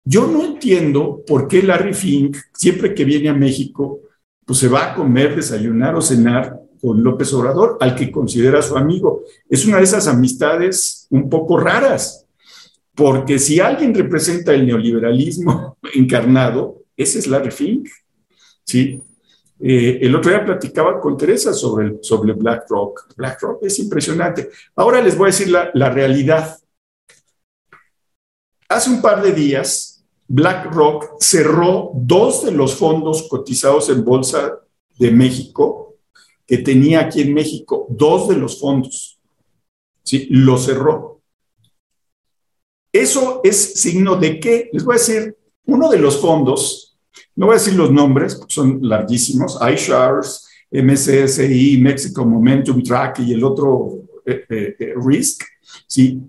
Yo 0.04 0.28
no 0.28 0.44
entiendo 0.44 1.20
por 1.26 1.48
qué 1.48 1.64
Larry 1.64 1.94
Fink, 1.94 2.36
siempre 2.54 2.94
que 2.94 3.04
viene 3.04 3.28
a 3.28 3.34
México, 3.34 3.98
pues 4.44 4.60
se 4.60 4.68
va 4.68 4.84
a 4.92 4.94
comer, 4.94 5.34
desayunar 5.34 5.96
o 5.96 6.00
cenar 6.00 6.60
con 6.80 7.02
López 7.02 7.34
Obrador, 7.34 7.76
al 7.80 7.96
que 7.96 8.12
considera 8.12 8.62
su 8.62 8.76
amigo. 8.76 9.24
Es 9.50 9.66
una 9.66 9.78
de 9.78 9.82
esas 9.82 10.06
amistades 10.06 11.08
un 11.10 11.28
poco 11.28 11.58
raras, 11.58 12.24
porque 12.94 13.40
si 13.40 13.58
alguien 13.58 13.92
representa 13.92 14.54
el 14.54 14.64
neoliberalismo 14.64 15.76
encarnado, 15.92 16.77
ese 16.98 17.20
es 17.20 17.26
Larry 17.28 17.52
Fink. 17.52 17.88
¿sí? 18.64 19.00
Eh, 19.60 20.00
el 20.02 20.14
otro 20.14 20.30
día 20.30 20.44
platicaba 20.44 21.00
con 21.00 21.16
Teresa 21.16 21.54
sobre, 21.54 22.02
sobre 22.02 22.32
BlackRock. 22.32 23.14
BlackRock 23.16 23.62
es 23.62 23.78
impresionante. 23.78 24.50
Ahora 24.76 25.00
les 25.00 25.16
voy 25.16 25.28
a 25.28 25.32
decir 25.32 25.48
la, 25.48 25.70
la 25.74 25.88
realidad. 25.90 26.58
Hace 28.68 28.90
un 28.90 29.00
par 29.00 29.22
de 29.22 29.32
días, 29.32 30.04
BlackRock 30.26 31.20
cerró 31.20 31.92
dos 31.94 32.44
de 32.44 32.50
los 32.50 32.74
fondos 32.74 33.28
cotizados 33.28 33.88
en 33.88 34.04
Bolsa 34.04 34.58
de 34.98 35.10
México 35.12 35.96
que 36.48 36.58
tenía 36.58 37.00
aquí 37.00 37.20
en 37.20 37.34
México, 37.34 37.86
dos 37.90 38.28
de 38.28 38.36
los 38.36 38.58
fondos. 38.58 39.20
¿sí? 40.02 40.26
Lo 40.30 40.56
cerró. 40.56 41.20
Eso 42.90 43.42
es 43.44 43.74
signo 43.74 44.16
de 44.16 44.40
que, 44.40 44.70
les 44.72 44.82
voy 44.82 44.94
a 44.94 44.98
decir, 44.98 45.36
uno 45.66 45.90
de 45.90 45.98
los 45.98 46.18
fondos 46.18 46.87
no 47.38 47.46
voy 47.46 47.54
a 47.54 47.58
decir 47.60 47.74
los 47.74 47.92
nombres, 47.92 48.40
son 48.48 48.80
larguísimos, 48.82 49.56
iShares, 49.72 50.48
MSCI, 50.72 51.78
Mexico 51.80 52.24
Momentum 52.24 52.82
Track 52.82 53.20
y 53.20 53.32
el 53.32 53.44
otro 53.44 54.02
eh, 54.26 54.44
eh, 54.50 54.76
eh, 54.76 54.94
Risk, 54.96 55.44
¿sí? 55.86 56.20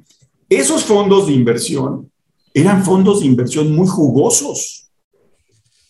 Esos 0.48 0.84
fondos 0.84 1.26
de 1.26 1.34
inversión 1.34 2.12
eran 2.54 2.86
fondos 2.86 3.22
de 3.22 3.26
inversión 3.26 3.76
muy 3.76 3.88
jugosos, 3.88 4.92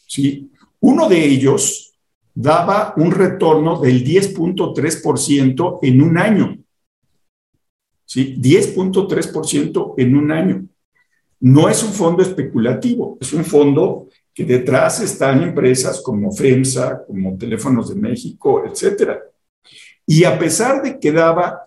¿sí? 0.07 0.49
Uno 0.79 1.09
de 1.09 1.25
ellos 1.25 1.93
daba 2.33 2.93
un 2.95 3.11
retorno 3.11 3.81
del 3.81 4.05
10.3% 4.05 5.79
en 5.81 6.01
un 6.01 6.17
año, 6.17 6.57
¿sí? 8.05 8.37
10.3% 8.37 9.95
en 9.97 10.15
un 10.15 10.31
año. 10.31 10.65
No 11.41 11.67
es 11.67 11.83
un 11.83 11.91
fondo 11.91 12.23
especulativo, 12.23 13.17
es 13.19 13.33
un 13.33 13.43
fondo 13.43 14.07
que 14.39 14.45
detrás 14.45 15.01
están 15.01 15.43
empresas 15.43 16.01
como 16.01 16.31
FEMSA, 16.31 17.03
como 17.05 17.37
Teléfonos 17.37 17.89
de 17.89 17.99
México, 17.99 18.63
etcétera. 18.65 19.21
Y 20.05 20.23
a 20.23 20.39
pesar 20.39 20.81
de 20.81 20.97
que 20.97 21.11
daba 21.11 21.59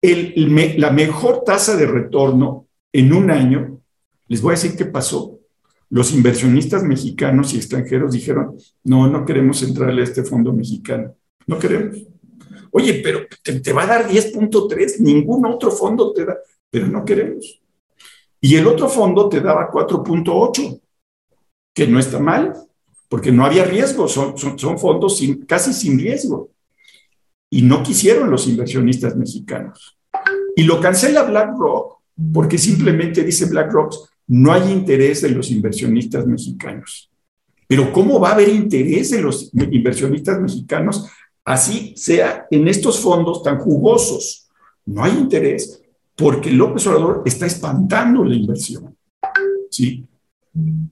la 0.00 0.90
mejor 0.92 1.42
tasa 1.42 1.76
de 1.76 1.86
retorno 1.86 2.68
en 2.92 3.12
un 3.12 3.32
año, 3.32 3.80
les 4.28 4.40
voy 4.40 4.52
a 4.52 4.54
decir 4.54 4.76
qué 4.76 4.84
pasó. 4.84 5.40
Los 5.90 6.12
inversionistas 6.12 6.84
mexicanos 6.84 7.52
y 7.52 7.56
extranjeros 7.56 8.12
dijeron, 8.12 8.56
no, 8.84 9.08
no 9.08 9.24
queremos 9.24 9.60
entrarle 9.64 10.02
a 10.02 10.04
este 10.04 10.22
fondo 10.22 10.52
mexicano, 10.52 11.16
no 11.48 11.58
queremos. 11.58 11.98
Oye, 12.70 13.00
pero 13.02 13.26
te, 13.42 13.58
te 13.58 13.72
va 13.72 13.82
a 13.82 13.86
dar 13.86 14.08
10.3, 14.08 15.00
ningún 15.00 15.44
otro 15.46 15.72
fondo 15.72 16.12
te 16.12 16.24
da, 16.24 16.38
pero 16.70 16.86
no 16.86 17.04
queremos. 17.04 17.60
Y 18.40 18.54
el 18.54 18.68
otro 18.68 18.88
fondo 18.88 19.28
te 19.28 19.40
daba 19.40 19.68
4.8 19.68 20.80
que 21.78 21.86
no 21.86 22.00
está 22.00 22.18
mal, 22.18 22.54
porque 23.08 23.30
no 23.30 23.46
había 23.46 23.64
riesgo, 23.64 24.08
son, 24.08 24.36
son, 24.36 24.78
fondos 24.80 25.22
casi 25.46 25.72
sin 25.72 25.96
riesgo. 25.96 26.50
Y 27.48 27.62
no 27.62 27.84
quisieron 27.84 28.32
los 28.32 28.48
inversionistas 28.48 29.14
mexicanos. 29.14 29.96
Y 30.56 30.64
lo 30.64 30.80
cancela 30.80 31.22
BlackRock 31.22 32.00
porque 32.32 32.58
simplemente 32.58 33.22
dice 33.22 33.46
BlackRock, 33.46 33.94
no 34.26 34.52
hay 34.52 34.72
interés 34.72 35.22
de 35.22 35.30
los 35.30 35.52
inversionistas 35.52 36.26
mexicanos. 36.26 37.12
Pero 37.68 37.92
¿cómo 37.92 38.18
va 38.18 38.30
a 38.30 38.34
haber 38.34 38.48
interés 38.48 39.12
de 39.12 39.22
los 39.22 39.52
inversionistas 39.54 40.40
mexicanos 40.40 41.06
así 41.44 41.94
sea 41.96 42.48
en 42.50 42.66
estos 42.66 42.98
fondos 42.98 43.44
tan 43.44 43.58
jugosos? 43.60 44.48
No 44.84 45.04
hay 45.04 45.12
interés 45.12 45.80
porque 46.16 46.50
López 46.50 46.88
Obrador 46.88 47.22
está 47.24 47.46
espantando 47.46 48.24
la 48.24 48.34
inversión. 48.34 48.96
¿sí? 49.70 50.07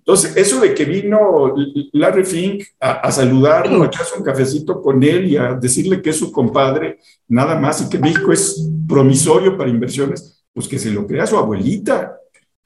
Entonces, 0.07 0.37
eso 0.37 0.61
de 0.61 0.73
que 0.73 0.85
vino 0.85 1.55
Larry 1.93 2.25
Fink 2.25 2.65
a, 2.79 3.11
saludarlo, 3.11 3.83
a 3.83 3.87
echarse 3.87 4.17
un 4.17 4.25
cafecito 4.25 4.81
con 4.81 5.03
él 5.03 5.27
y 5.27 5.37
a 5.37 5.55
decirle 5.55 6.01
que 6.01 6.11
es 6.11 6.17
su 6.19 6.31
compadre, 6.31 7.01
nada 7.27 7.59
más, 7.59 7.83
y 7.83 7.89
que 7.89 7.99
México 7.99 8.33
es 8.33 8.69
promisorio 8.87 9.57
para 9.57 9.69
inversiones, 9.69 10.45
pues 10.53 10.69
que 10.69 10.79
se 10.79 10.91
lo 10.91 11.07
crea 11.07 11.27
su 11.27 11.37
abuelita, 11.37 12.17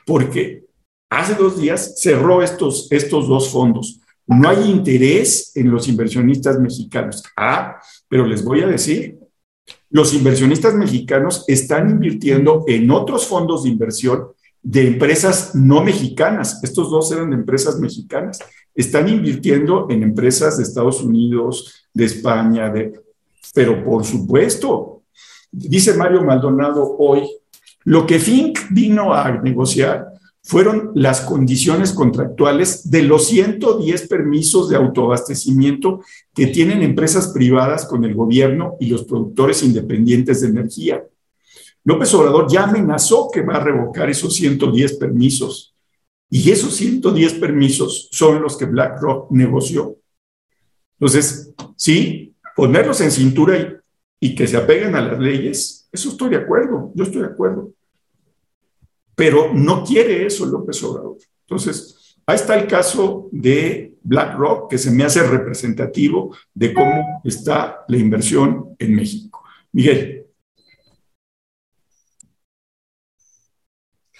porque 0.05 0.65
hace 1.09 1.35
dos 1.35 1.59
días 1.59 1.95
cerró 1.99 2.43
estos, 2.43 2.93
estos 2.93 3.27
dos 3.27 3.49
fondos. 3.49 4.01
No 4.27 4.49
hay 4.49 4.71
interés 4.71 5.53
en 5.57 5.71
los 5.71 5.89
inversionistas 5.89 6.61
mexicanos. 6.61 7.23
Ah, 7.37 7.81
pero 8.07 8.27
les 8.27 8.45
voy 8.45 8.61
a 8.61 8.67
decir, 8.67 9.19
los 9.89 10.13
inversionistas 10.13 10.75
mexicanos 10.75 11.45
están 11.49 11.91
invirtiendo 11.91 12.65
en 12.69 12.91
otros 12.91 13.27
fondos 13.27 13.65
de 13.65 13.71
inversión 13.71 14.29
de 14.63 14.87
empresas 14.87 15.55
no 15.55 15.83
mexicanas. 15.83 16.63
Estos 16.63 16.91
dos 16.91 17.11
eran 17.13 17.33
empresas 17.33 17.79
mexicanas. 17.79 18.39
Están 18.75 19.09
invirtiendo 19.09 19.87
en 19.91 20.03
empresas 20.03 20.57
de 20.57 20.65
Estados 20.65 21.03
Unidos, 21.03 21.89
de 21.93 22.05
España, 22.05 22.71
de... 22.71 23.01
pero 23.55 23.85
por 23.85 24.05
supuesto, 24.05 25.03
dice 25.51 25.95
Mario 25.95 26.23
Maldonado 26.23 26.97
hoy, 26.99 27.29
lo 27.85 28.07
que 28.07 28.19
Fink 28.19 28.59
vino 28.71 29.15
a 29.15 29.31
negociar 29.41 30.07
fueron 30.43 30.93
las 30.95 31.21
condiciones 31.21 31.93
contractuales 31.93 32.91
de 32.91 33.03
los 33.03 33.27
110 33.29 34.09
permisos 34.09 34.69
de 34.69 34.77
autoabastecimiento 34.77 36.01
que 36.35 36.47
tienen 36.49 36.83
empresas 36.83 37.29
privadas 37.29 37.85
con 37.87 38.05
el 38.05 38.15
gobierno 38.15 38.77
y 38.81 38.87
los 38.87 39.05
productores 39.05 39.63
independientes 39.63 40.41
de 40.41 40.49
energía. 40.49 41.05
López 41.85 42.13
Obrador 42.15 42.51
ya 42.51 42.65
amenazó 42.65 43.31
que 43.33 43.43
va 43.43 43.55
a 43.55 43.65
revocar 43.65 44.11
esos 44.11 44.35
110 44.35 44.95
permisos. 44.95 45.75
Y 46.29 46.51
esos 46.51 46.75
110 46.77 47.35
permisos 47.35 48.09
son 48.13 48.41
los 48.43 48.57
que 48.57 48.67
BlackRock 48.67 49.31
negoció. 49.33 49.97
Entonces, 50.99 51.53
sí, 51.77 52.35
ponerlos 52.55 53.01
en 53.01 53.11
cintura 53.11 53.83
y, 54.21 54.35
que 54.35 54.47
se 54.47 54.57
apeguen 54.57 54.95
a 54.95 55.01
las 55.01 55.19
leyes, 55.19 55.89
eso 55.91 56.11
estoy 56.11 56.31
de 56.31 56.37
acuerdo, 56.37 56.93
yo 56.95 57.05
estoy 57.05 57.23
de 57.23 57.29
acuerdo. 57.29 57.73
Pero 59.17 59.53
no 59.53 59.83
quiere 59.83 60.27
eso 60.27 60.47
López 60.47 60.83
Obrador. 60.85 61.17
Entonces, 61.41 62.17
ahí 62.27 62.37
está 62.37 62.59
el 62.59 62.67
caso 62.67 63.29
de 63.33 63.95
BlackRock, 64.03 64.71
que 64.71 64.79
se 64.79 64.91
me 64.91 65.05
hace 65.05 65.23
representativo 65.23 66.37
de 66.55 66.73
cómo 66.75 67.21
está 67.25 67.85
la 67.89 67.97
inversión 67.97 68.77
en 68.79 68.95
México. 68.95 69.43
Miguel. 69.73 70.27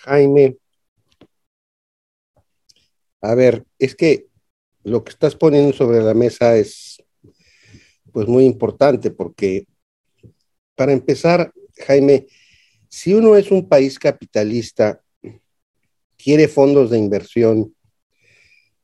Jaime, 0.05 0.57
a 3.21 3.35
ver, 3.35 3.65
es 3.79 3.95
que 3.95 4.27
lo 4.83 5.05
que 5.05 5.11
estás 5.11 5.37
poniendo 5.37 5.75
sobre 5.75 6.01
la 6.03 6.15
mesa 6.15 6.57
es 6.57 7.03
pues 8.13 8.27
muy 8.27 8.45
importante 8.45 9.11
porque 9.11 9.67
para 10.75 10.93
empezar, 10.93 11.53
Jaime, 11.87 12.27
si 12.89 13.13
uno 13.13 13.37
es 13.37 13.51
un 13.51 13.69
país 13.69 13.99
capitalista, 13.99 15.03
quiere 16.17 16.49
fondos 16.49 16.91
de 16.91 16.99
inversión, 16.99 17.75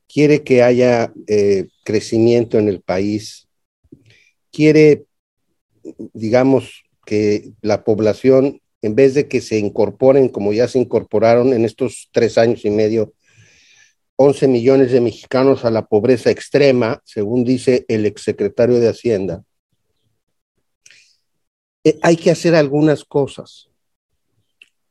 quiere 0.07 0.43
que 0.43 0.61
haya 0.61 1.11
eh, 1.25 1.67
crecimiento 1.83 2.59
en 2.59 2.67
el 2.67 2.81
país, 2.81 3.47
quiere, 4.51 5.05
digamos, 6.13 6.83
que 7.05 7.53
la 7.61 7.83
población 7.83 8.61
en 8.81 8.95
vez 8.95 9.13
de 9.13 9.27
que 9.27 9.41
se 9.41 9.57
incorporen 9.57 10.29
como 10.29 10.53
ya 10.53 10.67
se 10.67 10.79
incorporaron 10.79 11.53
en 11.53 11.65
estos 11.65 12.09
tres 12.11 12.37
años 12.37 12.63
y 12.65 12.69
medio, 12.69 13.13
11 14.17 14.47
millones 14.47 14.91
de 14.91 15.01
mexicanos 15.01 15.63
a 15.63 15.71
la 15.71 15.85
pobreza 15.85 16.31
extrema, 16.31 17.01
según 17.05 17.43
dice 17.43 17.85
el 17.87 18.05
exsecretario 18.05 18.79
de 18.79 18.89
Hacienda, 18.89 19.43
eh, 21.83 21.99
hay 22.01 22.17
que 22.17 22.31
hacer 22.31 22.55
algunas 22.55 23.05
cosas 23.05 23.69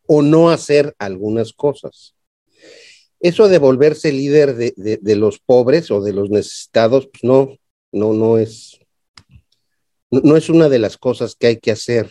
o 0.07 0.23
no 0.23 0.51
hacer 0.51 0.95
algunas 0.99 1.53
cosas. 1.53 2.15
Eso 3.19 3.49
de 3.49 3.59
volverse 3.59 4.13
líder 4.13 4.55
de, 4.55 5.17
los 5.17 5.41
pobres 5.41 5.91
o 5.91 6.01
de 6.01 6.13
los 6.13 6.31
necesitados, 6.31 7.09
pues 7.09 7.25
no, 7.25 7.57
no, 7.91 8.13
no 8.13 8.39
es, 8.39 8.79
no 10.11 10.37
es 10.37 10.49
una 10.49 10.69
de 10.69 10.79
las 10.79 10.97
cosas 10.97 11.35
que 11.35 11.49
hay 11.49 11.57
que 11.57 11.73
hacer 11.73 12.11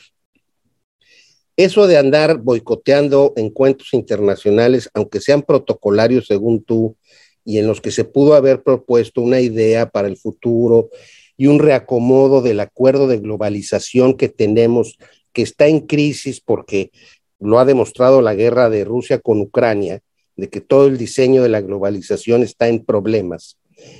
eso 1.57 1.87
de 1.87 1.97
andar 1.97 2.39
boicoteando 2.39 3.33
encuentros 3.37 3.93
internacionales, 3.93 4.89
aunque 4.93 5.21
sean 5.21 5.41
protocolarios 5.41 6.27
según 6.27 6.63
tú, 6.63 6.97
y 7.45 7.59
en 7.59 7.67
los 7.67 7.79
que 7.79 7.91
se 7.91 8.03
pudo 8.03 8.33
haber 8.33 8.63
propuesto 8.63 9.21
una 9.21 9.39
idea 9.39 9.89
para 9.89 10.07
el 10.07 10.17
futuro 10.17 10.89
y 11.37 11.47
un 11.47 11.59
reacomodo 11.59 12.41
del 12.41 12.59
acuerdo 12.59 13.07
de 13.07 13.19
globalización 13.19 14.15
que 14.15 14.29
tenemos, 14.29 14.97
que 15.31 15.43
está 15.43 15.67
en 15.67 15.81
crisis 15.81 16.41
porque 16.41 16.91
lo 17.39 17.59
ha 17.59 17.65
demostrado 17.65 18.21
la 18.21 18.33
guerra 18.33 18.69
de 18.69 18.83
Rusia 18.83 19.19
con 19.19 19.39
Ucrania, 19.39 20.01
de 20.35 20.49
que 20.49 20.61
todo 20.61 20.87
el 20.87 20.97
diseño 20.97 21.43
de 21.43 21.49
la 21.49 21.61
globalización 21.61 22.43
está 22.43 22.67
en 22.67 22.83
problemas. 22.83 23.57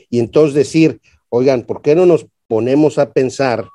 Y 0.09 0.19
entonces 0.19 0.55
decir, 0.55 0.99
oigan, 1.29 1.63
¿por 1.63 1.81
qué 1.81 1.95
no 1.95 2.05
nos 2.05 2.25
ponemos 2.47 2.97
a 2.97 3.11
pensar 3.11 3.65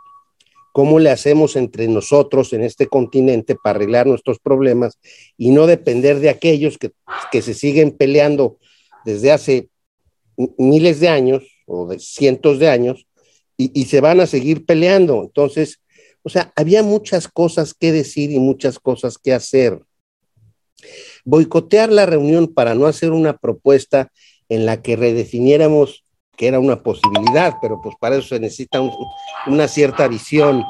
cómo 0.73 0.99
le 0.99 1.11
hacemos 1.11 1.57
entre 1.57 1.89
nosotros 1.89 2.53
en 2.53 2.63
este 2.63 2.87
continente 2.87 3.57
para 3.57 3.77
arreglar 3.77 4.07
nuestros 4.07 4.39
problemas 4.39 4.99
y 5.37 5.51
no 5.51 5.67
depender 5.67 6.21
de 6.21 6.31
aquellos 6.31 6.79
que, 6.79 6.93
que 7.33 7.43
se 7.43 7.55
siguen 7.55 7.93
peleando 7.93 8.59
desde 9.05 9.33
hace 9.33 9.69
miles 10.59 11.01
de 11.01 11.09
años 11.09 11.45
o 11.67 11.89
de 11.89 11.99
cientos 11.99 12.59
de 12.59 12.69
años 12.69 13.07
y, 13.57 13.71
y, 13.79 13.85
se 13.87 14.01
van 14.01 14.21
a 14.21 14.27
seguir 14.27 14.65
peleando. 14.65 15.23
Entonces, 15.23 15.81
o 16.23 16.29
sea, 16.29 16.53
había 16.57 16.83
muchas 16.83 17.29
cosas 17.29 17.75
que 17.75 17.93
decir 17.93 18.31
y 18.31 18.39
muchas 18.39 18.79
cosas 18.79 19.19
que 19.19 19.35
hacer. 19.35 19.81
Boicotear 21.25 21.93
la 21.93 22.07
reunión 22.07 22.49
para 22.49 22.75
no 22.75 22.87
hacer 22.87 23.13
una 23.13 23.37
propuesta 23.37 24.11
en 24.49 24.67
la 24.67 24.81
que 24.83 24.97
redefiniéramos 24.97 26.05
que 26.37 26.49
era 26.49 26.59
una 26.59 26.83
posibilidad, 26.83 27.57
pero 27.61 27.81
pues 27.83 27.95
para 28.01 28.17
eso 28.17 28.29
se 28.29 28.41
necesita 28.41 28.81
un, 28.81 28.93
una 29.47 29.69
cierta 29.69 30.09
visión, 30.09 30.65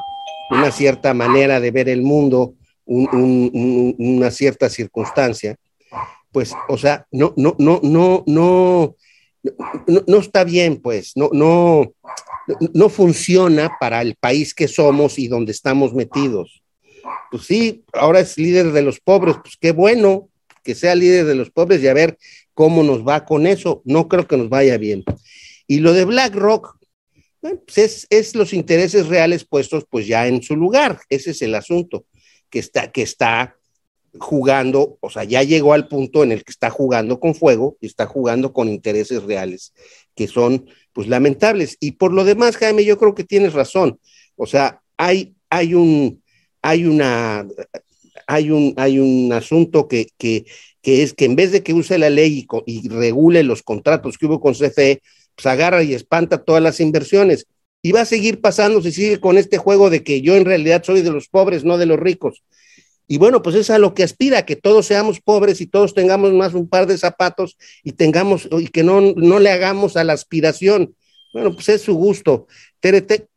una 0.49 0.71
cierta 0.71 1.13
manera 1.13 1.59
de 1.59 1.71
ver 1.71 1.89
el 1.89 2.01
mundo, 2.01 2.55
un, 2.85 3.07
un, 3.13 3.95
una 3.97 4.31
cierta 4.31 4.69
circunstancia, 4.69 5.55
pues, 6.31 6.53
o 6.67 6.77
sea, 6.77 7.05
no, 7.11 7.33
no, 7.37 7.55
no, 7.57 7.79
no, 7.83 8.23
no, 8.25 8.95
no, 9.87 10.03
no 10.07 10.17
está 10.17 10.43
bien, 10.43 10.81
pues, 10.81 11.13
no, 11.15 11.29
no, 11.33 11.93
no 12.73 12.89
funciona 12.89 13.77
para 13.79 14.01
el 14.01 14.15
país 14.15 14.53
que 14.53 14.67
somos 14.67 15.19
y 15.19 15.27
donde 15.27 15.51
estamos 15.51 15.93
metidos. 15.93 16.63
Pues 17.29 17.43
sí, 17.43 17.83
ahora 17.93 18.19
es 18.19 18.37
líder 18.37 18.71
de 18.71 18.81
los 18.81 18.99
pobres, 18.99 19.35
pues 19.41 19.57
qué 19.59 19.71
bueno 19.71 20.29
que 20.63 20.75
sea 20.75 20.95
líder 20.95 21.25
de 21.25 21.35
los 21.35 21.49
pobres 21.49 21.81
y 21.81 21.87
a 21.87 21.93
ver 21.93 22.17
cómo 22.53 22.83
nos 22.83 23.07
va 23.07 23.25
con 23.25 23.47
eso. 23.47 23.81
No 23.85 24.07
creo 24.07 24.27
que 24.27 24.37
nos 24.37 24.49
vaya 24.49 24.77
bien. 24.77 25.03
Y 25.71 25.79
lo 25.79 25.93
de 25.93 26.03
BlackRock, 26.03 26.75
pues 27.39 27.77
es, 27.77 28.07
es, 28.09 28.35
los 28.35 28.51
intereses 28.51 29.07
reales 29.07 29.45
puestos 29.45 29.85
pues 29.89 30.05
ya 30.05 30.27
en 30.27 30.43
su 30.43 30.57
lugar. 30.57 30.99
Ese 31.07 31.31
es 31.31 31.41
el 31.41 31.55
asunto, 31.55 32.03
que 32.49 32.59
está, 32.59 32.91
que 32.91 33.03
está 33.03 33.55
jugando, 34.19 34.97
o 34.99 35.09
sea, 35.09 35.23
ya 35.23 35.43
llegó 35.43 35.71
al 35.71 35.87
punto 35.87 36.23
en 36.23 36.33
el 36.33 36.43
que 36.43 36.51
está 36.51 36.71
jugando 36.71 37.21
con 37.21 37.35
fuego 37.35 37.77
y 37.79 37.85
está 37.85 38.05
jugando 38.05 38.51
con 38.51 38.67
intereses 38.67 39.23
reales, 39.23 39.73
que 40.13 40.27
son 40.27 40.69
pues 40.91 41.07
lamentables. 41.07 41.77
Y 41.79 41.91
por 41.91 42.11
lo 42.11 42.25
demás, 42.25 42.57
Jaime, 42.57 42.83
yo 42.83 42.97
creo 42.97 43.15
que 43.15 43.23
tienes 43.23 43.53
razón. 43.53 43.97
O 44.35 44.47
sea, 44.47 44.81
hay, 44.97 45.35
hay 45.49 45.73
un, 45.73 46.21
hay 46.61 46.83
una, 46.83 47.47
hay 48.27 48.51
un, 48.51 48.73
hay 48.75 48.99
un 48.99 49.31
asunto 49.31 49.87
que, 49.87 50.09
que, 50.17 50.43
que 50.81 51.03
es 51.03 51.13
que 51.13 51.23
en 51.23 51.37
vez 51.37 51.53
de 51.53 51.63
que 51.63 51.73
use 51.73 51.97
la 51.97 52.09
ley 52.09 52.45
y, 52.65 52.85
y 52.85 52.89
regule 52.89 53.43
los 53.43 53.63
contratos 53.63 54.17
que 54.17 54.25
hubo 54.25 54.41
con 54.41 54.53
CFE, 54.53 55.01
pues 55.41 55.51
agarra 55.51 55.83
y 55.83 55.93
espanta 55.93 56.43
todas 56.43 56.61
las 56.61 56.79
inversiones. 56.79 57.47
Y 57.81 57.93
va 57.93 58.01
a 58.01 58.05
seguir 58.05 58.41
pasando 58.41 58.81
si 58.81 58.91
sigue 58.91 59.19
con 59.19 59.37
este 59.37 59.57
juego 59.57 59.89
de 59.89 60.03
que 60.03 60.21
yo 60.21 60.35
en 60.35 60.45
realidad 60.45 60.83
soy 60.83 61.01
de 61.01 61.11
los 61.11 61.27
pobres, 61.29 61.63
no 61.63 61.79
de 61.79 61.87
los 61.87 61.99
ricos. 61.99 62.43
Y 63.07 63.17
bueno, 63.17 63.41
pues 63.41 63.55
es 63.55 63.71
a 63.71 63.79
lo 63.79 63.95
que 63.95 64.03
aspira, 64.03 64.45
que 64.45 64.55
todos 64.55 64.85
seamos 64.85 65.19
pobres 65.19 65.59
y 65.59 65.65
todos 65.65 65.95
tengamos 65.95 66.31
más 66.33 66.53
un 66.53 66.69
par 66.69 66.85
de 66.85 66.97
zapatos 66.97 67.57
y 67.83 67.93
tengamos, 67.93 68.47
y 68.51 68.67
que 68.67 68.83
no, 68.83 69.01
no 69.01 69.39
le 69.39 69.49
hagamos 69.49 69.97
a 69.97 70.03
la 70.03 70.13
aspiración. 70.13 70.95
Bueno, 71.33 71.53
pues 71.53 71.69
es 71.69 71.81
su 71.81 71.95
gusto. 71.95 72.47
Tere, 72.79 73.01
te, 73.01 73.27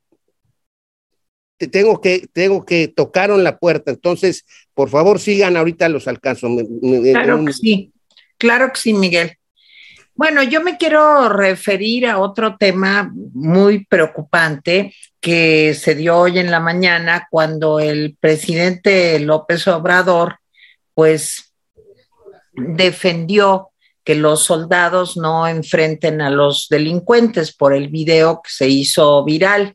te 1.57 1.69
tengo 1.69 2.01
que, 2.01 2.29
tengo 2.33 2.67
que 2.67 2.89
tocaron 2.89 3.43
la 3.43 3.59
puerta, 3.59 3.91
entonces, 3.91 4.45
por 4.75 4.91
favor, 4.91 5.19
sigan 5.19 5.57
ahorita 5.57 5.89
los 5.89 6.07
alcanzo. 6.07 6.49
Claro 7.13 7.45
que 7.45 7.53
sí, 7.55 7.93
claro 8.37 8.73
que 8.73 8.79
sí, 8.79 8.93
Miguel. 8.93 9.39
Bueno, 10.17 10.45
yo 10.45 10.63
me 10.63 10.77
quiero 10.77 11.29
referir 11.29 12.07
a 12.07 12.19
otro 12.19 12.57
tema 12.57 13.11
muy 13.13 13.85
preocupante 13.85 14.95
que 15.21 15.75
se 15.75 15.97
dio 15.97 16.17
hoy 16.17 16.39
en 16.39 16.53
la 16.53 16.61
mañana 16.61 17.27
cuando 17.29 17.81
el 17.81 18.17
presidente 18.21 19.19
López 19.19 19.67
Obrador, 19.67 20.39
pues, 20.95 21.53
defendió 22.53 23.71
que 24.05 24.15
los 24.15 24.45
soldados 24.45 25.17
no 25.17 25.49
enfrenten 25.49 26.21
a 26.21 26.31
los 26.31 26.69
delincuentes 26.71 27.53
por 27.53 27.75
el 27.75 27.89
video 27.89 28.41
que 28.41 28.51
se 28.51 28.69
hizo 28.69 29.25
viral. 29.25 29.75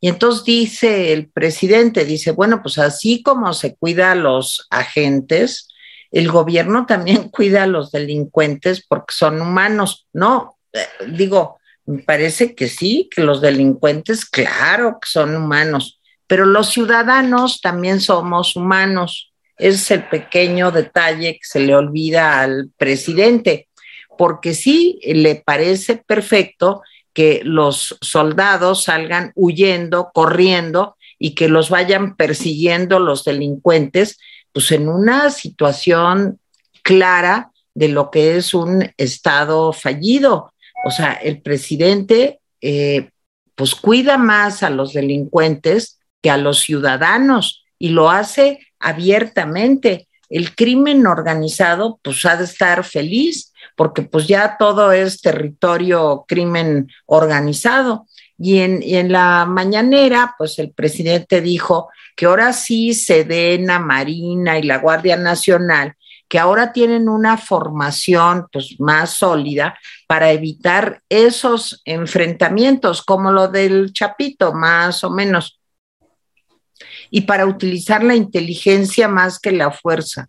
Y 0.00 0.08
entonces 0.08 0.44
dice 0.44 1.12
el 1.12 1.30
presidente, 1.30 2.04
dice, 2.04 2.32
bueno, 2.32 2.60
pues 2.60 2.78
así 2.78 3.22
como 3.22 3.52
se 3.52 3.76
cuida 3.76 4.10
a 4.10 4.16
los 4.16 4.66
agentes, 4.70 5.68
el 6.16 6.30
gobierno 6.30 6.86
también 6.86 7.28
cuida 7.30 7.64
a 7.64 7.66
los 7.66 7.92
delincuentes 7.92 8.84
porque 8.86 9.12
son 9.12 9.40
humanos, 9.40 10.06
¿no? 10.14 10.56
Eh, 10.72 10.86
digo, 11.08 11.58
me 11.84 12.02
parece 12.02 12.54
que 12.54 12.68
sí, 12.68 13.08
que 13.14 13.22
los 13.22 13.42
delincuentes, 13.42 14.24
claro 14.24 14.98
que 15.00 15.08
son 15.08 15.36
humanos, 15.36 16.00
pero 16.26 16.46
los 16.46 16.70
ciudadanos 16.70 17.60
también 17.60 18.00
somos 18.00 18.56
humanos. 18.56 19.32
Ese 19.58 19.76
es 19.76 19.90
el 19.90 20.08
pequeño 20.08 20.70
detalle 20.70 21.34
que 21.34 21.46
se 21.46 21.60
le 21.60 21.76
olvida 21.76 22.40
al 22.40 22.70
presidente, 22.78 23.68
porque 24.16 24.54
sí 24.54 24.98
le 25.04 25.36
parece 25.36 25.96
perfecto 25.96 26.82
que 27.12 27.42
los 27.44 27.96
soldados 28.00 28.84
salgan 28.84 29.32
huyendo, 29.34 30.10
corriendo 30.14 30.96
y 31.18 31.34
que 31.34 31.48
los 31.48 31.68
vayan 31.68 32.16
persiguiendo 32.16 32.98
los 33.00 33.24
delincuentes, 33.24 34.18
pues 34.56 34.72
en 34.72 34.88
una 34.88 35.28
situación 35.28 36.40
clara 36.82 37.50
de 37.74 37.88
lo 37.88 38.10
que 38.10 38.38
es 38.38 38.54
un 38.54 38.90
Estado 38.96 39.70
fallido. 39.74 40.54
O 40.86 40.90
sea, 40.90 41.12
el 41.12 41.42
presidente 41.42 42.40
eh, 42.62 43.10
pues 43.54 43.74
cuida 43.74 44.16
más 44.16 44.62
a 44.62 44.70
los 44.70 44.94
delincuentes 44.94 45.98
que 46.22 46.30
a 46.30 46.38
los 46.38 46.60
ciudadanos 46.60 47.66
y 47.78 47.90
lo 47.90 48.08
hace 48.08 48.60
abiertamente. 48.80 50.08
El 50.30 50.54
crimen 50.54 51.06
organizado 51.06 52.00
pues 52.02 52.24
ha 52.24 52.38
de 52.38 52.44
estar 52.44 52.82
feliz 52.82 53.52
porque 53.76 54.04
pues 54.04 54.26
ya 54.26 54.56
todo 54.58 54.90
es 54.90 55.20
territorio 55.20 56.24
crimen 56.26 56.90
organizado. 57.04 58.06
Y 58.38 58.58
en, 58.58 59.12
la 59.12 59.46
mañanera, 59.46 60.34
pues 60.36 60.58
el 60.58 60.72
presidente 60.72 61.40
dijo 61.40 61.88
que 62.14 62.26
ahora 62.26 62.52
sí 62.52 62.92
Sedena, 62.92 63.78
Marina 63.78 64.58
y 64.58 64.62
la 64.62 64.78
Guardia 64.78 65.16
Nacional, 65.16 65.94
que 66.28 66.38
ahora 66.38 66.72
tienen 66.72 67.08
una 67.08 67.38
formación 67.38 68.46
pues, 68.52 68.78
más 68.78 69.14
sólida 69.14 69.78
para 70.06 70.32
evitar 70.32 71.02
esos 71.08 71.80
enfrentamientos, 71.84 73.02
como 73.02 73.32
lo 73.32 73.48
del 73.48 73.92
Chapito, 73.92 74.52
más 74.52 75.02
o 75.04 75.10
menos, 75.10 75.60
y 77.10 77.22
para 77.22 77.46
utilizar 77.46 78.02
la 78.02 78.16
inteligencia 78.16 79.08
más 79.08 79.38
que 79.38 79.52
la 79.52 79.70
fuerza. 79.70 80.28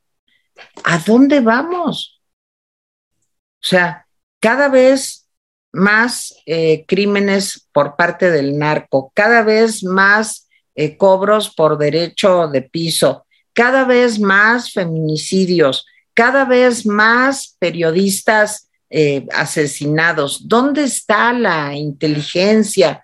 ¿A 0.84 1.00
dónde 1.00 1.40
vamos? 1.42 2.22
O 3.64 3.68
sea, 3.68 4.08
cada 4.40 4.70
vez 4.70 5.17
más 5.78 6.34
eh, 6.48 6.86
crímenes 6.88 7.68
por 7.72 7.96
parte 7.96 8.32
del 8.32 8.58
narco, 8.58 9.12
cada 9.14 9.44
vez 9.44 9.84
más 9.84 10.50
eh, 10.76 10.98
cobros 10.98 11.54
por 11.54 11.78
derecho 11.78 12.48
de 12.48 12.64
piso, 12.64 13.26
cada 13.54 13.86
vez 13.86 14.20
más 14.20 14.74
feminicidios, 14.74 15.86
cada 16.16 16.46
vez 16.46 16.86
más 16.86 17.56
periodistas 17.60 18.70
eh, 18.90 19.28
asesinados. 19.34 20.48
¿Dónde 20.48 20.84
está 20.84 21.32
la 21.32 21.76
inteligencia 21.76 23.04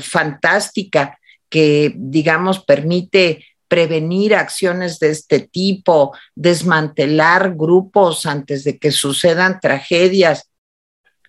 fantástica 0.00 1.18
que, 1.50 1.92
digamos, 1.94 2.64
permite 2.64 3.44
prevenir 3.68 4.34
acciones 4.34 4.98
de 4.98 5.10
este 5.10 5.40
tipo, 5.40 6.16
desmantelar 6.34 7.54
grupos 7.54 8.24
antes 8.24 8.64
de 8.64 8.78
que 8.78 8.92
sucedan 8.92 9.60
tragedias? 9.60 10.47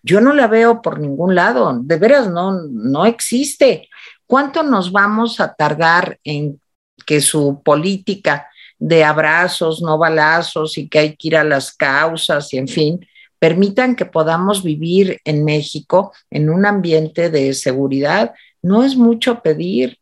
Yo 0.03 0.21
no 0.21 0.33
la 0.33 0.47
veo 0.47 0.81
por 0.81 0.99
ningún 0.99 1.35
lado, 1.35 1.79
de 1.81 1.97
veras 1.97 2.29
no, 2.29 2.61
no 2.69 3.05
existe. 3.05 3.89
¿Cuánto 4.25 4.63
nos 4.63 4.91
vamos 4.91 5.39
a 5.39 5.53
tardar 5.53 6.19
en 6.23 6.59
que 7.05 7.21
su 7.21 7.61
política 7.63 8.47
de 8.77 9.03
abrazos, 9.03 9.81
no 9.81 9.97
balazos 9.97 10.77
y 10.77 10.87
que 10.87 10.99
hay 10.99 11.15
que 11.15 11.29
ir 11.29 11.35
a 11.35 11.43
las 11.43 11.73
causas 11.73 12.53
y 12.53 12.57
en 12.57 12.67
fin, 12.67 13.05
permitan 13.39 13.95
que 13.95 14.05
podamos 14.05 14.63
vivir 14.63 15.19
en 15.25 15.43
México 15.43 16.13
en 16.29 16.49
un 16.49 16.65
ambiente 16.65 17.29
de 17.29 17.53
seguridad? 17.53 18.33
No 18.61 18.83
es 18.83 18.95
mucho 18.95 19.41
pedir. 19.41 19.97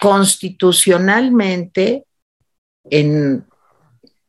Constitucionalmente, 0.00 2.06
en, 2.84 3.44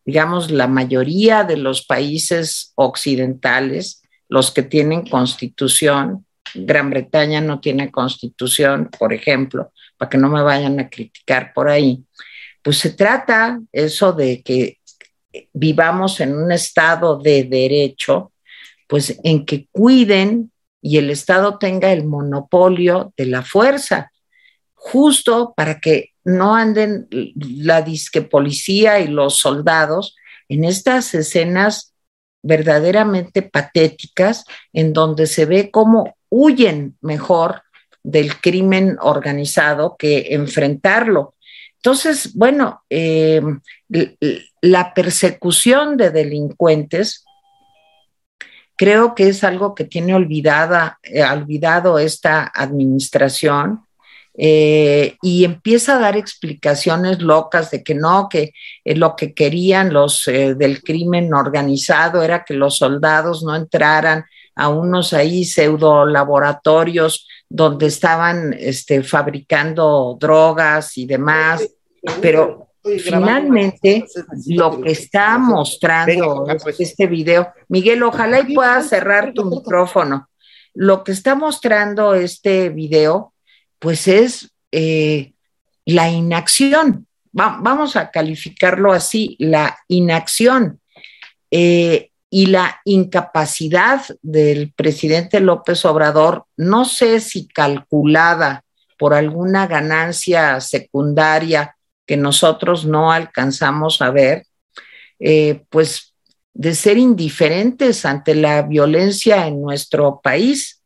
digamos, 0.04 0.52
la 0.52 0.68
mayoría 0.68 1.46
de 1.46 1.56
los 1.56 1.86
países 1.86 2.74
occidentales, 2.76 4.01
los 4.32 4.52
que 4.52 4.64
tienen 4.64 5.06
constitución, 5.06 6.26
Gran 6.56 6.90
Bretaña 6.90 7.42
no 7.42 7.60
tiene 7.60 7.92
constitución, 7.92 8.90
por 8.98 9.12
ejemplo, 9.12 9.74
para 9.98 10.10
que 10.10 10.18
no 10.18 10.30
me 10.30 10.42
vayan 10.42 10.80
a 10.80 10.90
criticar 10.90 11.52
por 11.54 11.68
ahí. 11.68 12.06
Pues 12.62 12.78
se 12.78 12.92
trata 12.92 13.60
eso 13.74 14.14
de 14.14 14.42
que 14.42 14.80
vivamos 15.52 16.22
en 16.22 16.34
un 16.34 16.50
estado 16.50 17.20
de 17.20 17.44
derecho, 17.44 18.32
pues 18.88 19.20
en 19.22 19.46
que 19.46 19.68
cuiden 19.70 20.54
y 20.82 20.98
el 20.98 21.10
Estado 21.10 21.58
tenga 21.58 21.92
el 21.92 22.06
monopolio 22.06 23.14
de 23.18 23.26
la 23.26 23.44
fuerza. 23.44 24.12
justo 24.84 25.54
para 25.56 25.80
que 25.80 26.10
no 26.24 26.56
anden 26.56 27.08
la 27.12 27.84
disque 27.84 28.24
policía 28.24 29.00
y 29.00 29.08
los 29.08 29.38
soldados 29.38 30.16
en 30.50 30.64
estas 30.64 31.14
escenas 31.14 31.91
verdaderamente 32.44 33.42
patéticas 33.42 34.46
en 34.74 34.94
donde 34.94 35.28
se 35.28 35.46
ve 35.46 35.72
cómo 35.72 36.16
huyen 36.30 36.98
mejor 37.02 37.64
del 38.04 38.40
crimen 38.42 38.98
organizado 39.00 39.96
que 39.98 40.34
enfrentarlo. 40.34 41.36
Entonces, 41.78 42.34
bueno, 42.36 42.84
eh, 42.90 43.42
la 44.62 44.94
persecución 44.94 45.98
de 45.98 46.12
delincuentes 46.12 47.26
creo 48.76 49.14
que 49.14 49.30
es 49.30 49.44
algo 49.44 49.76
que 49.76 49.84
tiene 49.84 50.16
olvidada, 50.16 51.00
eh, 51.04 51.24
olvidado 51.24 52.00
esta 52.00 52.52
administración. 52.54 53.82
Eh, 54.34 55.18
y 55.22 55.44
empieza 55.44 55.98
a 55.98 56.00
dar 56.00 56.16
explicaciones 56.16 57.22
locas 57.22 57.70
de 57.72 57.84
que 57.84 57.96
no, 57.96 58.30
que 58.30 58.54
lo 58.86 59.16
que 59.16 59.34
querían 59.34 59.92
los 59.92 60.24
del 60.26 60.82
crimen 60.82 61.34
organizado 61.34 62.24
era 62.24 62.46
que 62.46 62.54
los 62.54 62.78
soldados 62.78 63.44
no 63.44 63.56
entraran 63.56 64.24
a 64.56 64.70
unos 64.70 65.14
ahí 65.14 65.44
pseudo 65.44 66.06
laboratorios 66.06 67.28
donde 67.50 67.88
estaban 67.88 68.56
este, 68.58 69.04
fabricando 69.04 70.18
drogas 70.20 70.98
y 70.98 71.06
demás, 71.06 71.68
pero 72.22 72.70
finalmente 73.04 74.06
lo 74.48 74.82
que 74.82 74.92
está 74.92 75.38
mostrando 75.38 76.46
pues. 76.64 76.80
este 76.80 77.08
video, 77.08 77.50
Miguel, 77.68 78.04
ojalá 78.04 78.40
y 78.40 78.54
puedas 78.54 78.88
cerrar 78.88 79.34
tu 79.34 79.46
micrófono. 79.46 80.30
Lo 80.74 81.04
que 81.04 81.12
está 81.12 81.36
mostrando 81.36 82.14
este 82.14 82.70
video, 82.70 83.31
pues 83.82 84.08
es 84.08 84.52
eh, 84.72 85.34
la 85.86 86.10
inacción. 86.10 87.08
vamos 87.34 87.96
a 87.96 88.12
calificarlo 88.12 88.94
así, 88.94 89.36
la 89.40 89.76
inacción. 89.88 90.80
Eh, 91.50 92.12
y 92.34 92.46
la 92.46 92.80
incapacidad 92.86 94.04
del 94.22 94.72
presidente 94.72 95.42
López 95.42 95.84
Obrador, 95.84 96.46
no 96.56 96.86
sé 96.86 97.20
si 97.20 97.48
calculada 97.48 98.64
por 98.98 99.14
alguna 99.14 99.68
ganancia 99.68 100.62
secundaria 100.62 101.76
que 102.06 102.16
nosotros 102.16 102.86
no 102.86 103.12
alcanzamos 103.12 104.02
a 104.02 104.12
ver, 104.12 104.46
eh, 105.20 105.64
pues 105.70 106.14
de 106.54 106.74
ser 106.76 106.98
indiferentes 106.98 108.06
ante 108.06 108.36
la 108.36 108.62
violencia 108.62 109.48
en 109.48 109.62
nuestro 109.62 110.22
país. 110.22 110.82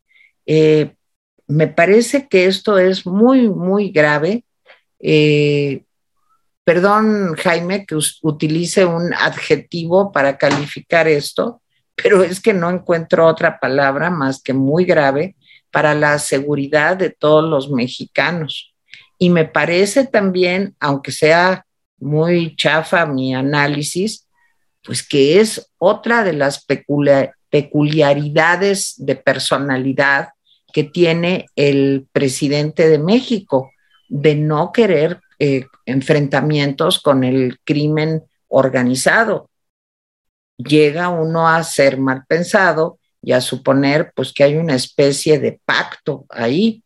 Me 1.47 1.67
parece 1.67 2.27
que 2.27 2.45
esto 2.45 2.77
es 2.77 3.05
muy, 3.05 3.49
muy 3.49 3.91
grave. 3.91 4.43
Eh, 4.99 5.85
Perdón, 6.65 7.35
Jaime, 7.35 7.85
que 7.85 7.95
utilice 8.23 8.85
un 8.85 9.13
adjetivo 9.13 10.11
para 10.11 10.35
calificar 10.35 11.07
esto, 11.07 11.61
pero 11.93 12.23
es 12.23 12.41
que 12.41 12.53
no 12.55 12.71
encuentro 12.71 13.27
otra 13.27 13.59
palabra 13.59 14.09
más 14.09 14.41
que 14.41 14.53
muy 14.53 14.83
grave 14.83 15.35
para 15.69 15.93
la 15.93 16.17
seguridad 16.17 16.97
de 16.97 17.11
todos 17.11 17.47
los 17.47 17.69
mexicanos. 17.69 18.73
Y 19.19 19.29
me 19.29 19.45
parece 19.45 20.07
también, 20.07 20.75
aunque 20.79 21.11
sea 21.11 21.67
muy 21.99 22.55
chafa 22.55 23.05
mi 23.05 23.35
análisis, 23.35 24.27
pues 24.83 25.07
que 25.07 25.39
es 25.39 25.69
otra 25.77 26.23
de 26.23 26.33
las 26.33 26.65
peculiaridades 27.51 28.95
de 28.97 29.15
personalidad 29.15 30.29
que 30.75 30.83
tiene 30.83 31.45
el 31.55 32.05
presidente 32.11 32.89
de 32.89 32.99
México, 32.99 33.71
de 34.09 34.35
no 34.35 34.73
querer 34.73 35.21
eh, 35.39 35.67
enfrentamientos 35.85 36.99
con 36.99 37.23
el 37.23 37.59
crimen 37.63 38.23
organizado. 38.49 39.49
Llega 40.57 41.07
uno 41.07 41.47
a 41.47 41.63
ser 41.63 41.97
mal 41.97 42.25
pensado 42.27 42.99
y 43.21 43.31
a 43.31 43.39
suponer 43.39 44.11
pues 44.13 44.33
que 44.33 44.43
hay 44.43 44.57
una 44.57 44.75
especie 44.75 45.39
de 45.39 45.61
pacto 45.63 46.25
ahí 46.27 46.83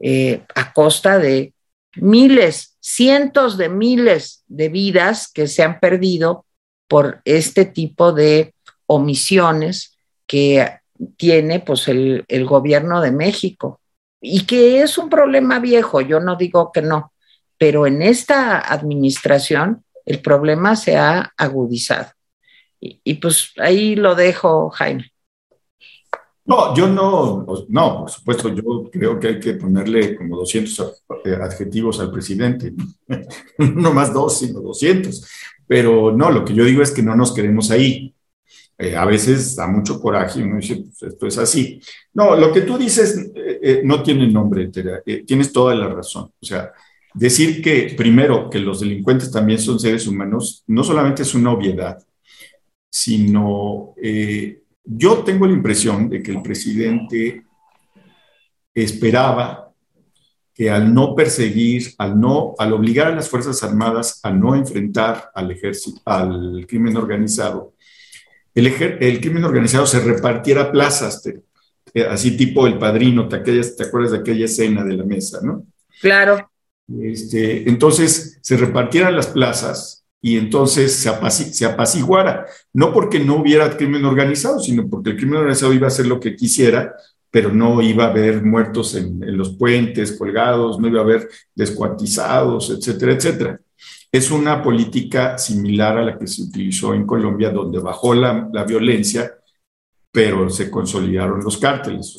eh, 0.00 0.42
a 0.56 0.72
costa 0.72 1.20
de 1.20 1.54
miles, 1.94 2.78
cientos 2.80 3.56
de 3.56 3.68
miles 3.68 4.42
de 4.48 4.70
vidas 4.70 5.30
que 5.32 5.46
se 5.46 5.62
han 5.62 5.78
perdido 5.78 6.46
por 6.88 7.22
este 7.24 7.64
tipo 7.64 8.10
de 8.10 8.56
omisiones 8.86 9.96
que 10.26 10.77
tiene 11.16 11.60
pues 11.60 11.88
el, 11.88 12.24
el 12.28 12.44
gobierno 12.44 13.00
de 13.00 13.12
México 13.12 13.80
y 14.20 14.44
que 14.46 14.82
es 14.82 14.98
un 14.98 15.08
problema 15.08 15.58
viejo, 15.58 16.00
yo 16.00 16.20
no 16.20 16.36
digo 16.36 16.72
que 16.72 16.82
no, 16.82 17.12
pero 17.56 17.86
en 17.86 18.02
esta 18.02 18.58
administración 18.58 19.84
el 20.04 20.20
problema 20.20 20.74
se 20.74 20.96
ha 20.96 21.32
agudizado. 21.36 22.08
Y, 22.80 23.14
pues 23.14 23.52
ahí 23.58 23.96
lo 23.96 24.14
dejo, 24.14 24.70
Jaime. 24.70 25.10
No, 26.44 26.74
yo 26.74 26.86
no, 26.86 27.44
no, 27.68 27.98
por 27.98 28.10
supuesto, 28.10 28.48
yo 28.54 28.88
creo 28.90 29.18
que 29.18 29.28
hay 29.28 29.40
que 29.40 29.54
ponerle 29.54 30.16
como 30.16 30.36
200 30.36 31.04
eh, 31.24 31.36
adjetivos 31.42 32.00
al 32.00 32.10
presidente, 32.10 32.72
no 33.58 33.92
más 33.92 34.14
dos, 34.14 34.38
sino 34.38 34.60
200. 34.60 35.28
Pero 35.66 36.12
no, 36.12 36.30
lo 36.30 36.44
que 36.44 36.54
yo 36.54 36.64
digo 36.64 36.82
es 36.82 36.92
que 36.92 37.02
no 37.02 37.14
nos 37.14 37.34
queremos 37.34 37.70
ahí. 37.70 38.14
Eh, 38.78 38.94
a 38.94 39.04
veces 39.04 39.56
da 39.56 39.66
mucho 39.66 40.00
coraje 40.00 40.38
y 40.38 40.44
uno 40.44 40.56
dice, 40.56 40.76
pues 40.76 41.02
esto 41.02 41.26
es 41.26 41.38
así. 41.38 41.80
No, 42.14 42.36
lo 42.36 42.52
que 42.52 42.60
tú 42.60 42.78
dices 42.78 43.30
eh, 43.34 43.82
no 43.84 44.02
tiene 44.02 44.28
nombre, 44.28 44.70
tienes 45.26 45.52
toda 45.52 45.74
la 45.74 45.88
razón. 45.88 46.30
O 46.40 46.46
sea, 46.46 46.72
Decir 47.14 47.62
que, 47.62 47.94
primero, 47.96 48.50
que 48.50 48.60
los 48.60 48.80
delincuentes 48.80 49.30
también 49.32 49.58
son 49.58 49.80
seres 49.80 50.06
humanos, 50.06 50.62
no 50.66 50.84
solamente 50.84 51.22
es 51.22 51.34
una 51.34 51.52
obviedad, 51.52 51.98
sino 52.90 53.94
eh, 54.00 54.62
yo 54.84 55.24
tengo 55.24 55.46
la 55.46 55.54
impresión 55.54 56.08
de 56.08 56.22
que 56.22 56.30
el 56.30 56.42
presidente 56.42 57.44
esperaba 58.74 59.72
que 60.54 60.70
al 60.70 60.92
no 60.92 61.14
perseguir, 61.14 61.92
al 61.98 62.20
no, 62.20 62.54
al 62.58 62.72
obligar 62.72 63.08
a 63.08 63.16
las 63.16 63.28
Fuerzas 63.28 63.62
Armadas 63.62 64.20
a 64.22 64.30
no 64.30 64.54
enfrentar 64.54 65.30
al 65.34 65.50
ejército, 65.50 66.00
al 66.04 66.66
crimen 66.68 66.96
organizado, 66.96 67.74
el, 68.58 68.66
el 69.00 69.20
crimen 69.20 69.44
organizado 69.44 69.86
se 69.86 70.00
repartiera 70.00 70.72
plazas, 70.72 71.22
así 72.10 72.36
tipo 72.36 72.66
el 72.66 72.78
padrino, 72.78 73.28
te, 73.28 73.38
te 73.38 73.82
acuerdas 73.82 74.12
de 74.12 74.18
aquella 74.18 74.44
escena 74.44 74.84
de 74.84 74.94
la 74.94 75.04
mesa, 75.04 75.40
¿no? 75.42 75.66
Claro. 76.00 76.50
Este, 77.02 77.68
entonces 77.68 78.38
se 78.40 78.56
repartieran 78.56 79.14
las 79.14 79.26
plazas 79.26 80.04
y 80.20 80.36
entonces 80.36 80.94
se, 80.94 81.52
se 81.52 81.66
apaciguara, 81.66 82.46
no 82.72 82.92
porque 82.92 83.20
no 83.20 83.36
hubiera 83.36 83.76
crimen 83.76 84.04
organizado, 84.04 84.58
sino 84.58 84.88
porque 84.88 85.10
el 85.10 85.16
crimen 85.16 85.38
organizado 85.38 85.72
iba 85.72 85.86
a 85.86 85.88
hacer 85.88 86.06
lo 86.06 86.18
que 86.18 86.34
quisiera, 86.34 86.94
pero 87.30 87.52
no 87.52 87.82
iba 87.82 88.04
a 88.04 88.10
haber 88.10 88.42
muertos 88.42 88.94
en, 88.94 89.20
los 89.36 89.50
puentes 89.56 90.12
colgados, 90.12 90.80
no 90.80 90.88
iba 90.88 91.00
a 91.00 91.04
haber 91.04 91.28
descuartizados, 91.54 92.70
etcétera, 92.70 93.12
etcétera. 93.12 93.60
Es 94.10 94.30
una 94.30 94.62
política 94.62 95.36
similar 95.36 95.98
a 95.98 96.04
la 96.04 96.18
que 96.18 96.26
se 96.26 96.42
utilizó 96.42 96.94
en 96.94 97.06
Colombia, 97.06 97.50
donde 97.50 97.78
bajó 97.78 98.14
la, 98.14 98.48
violencia, 98.66 99.34
pero 100.10 100.48
se 100.48 100.70
consolidaron 100.70 101.44
los 101.44 101.58
cárteles. 101.58 102.18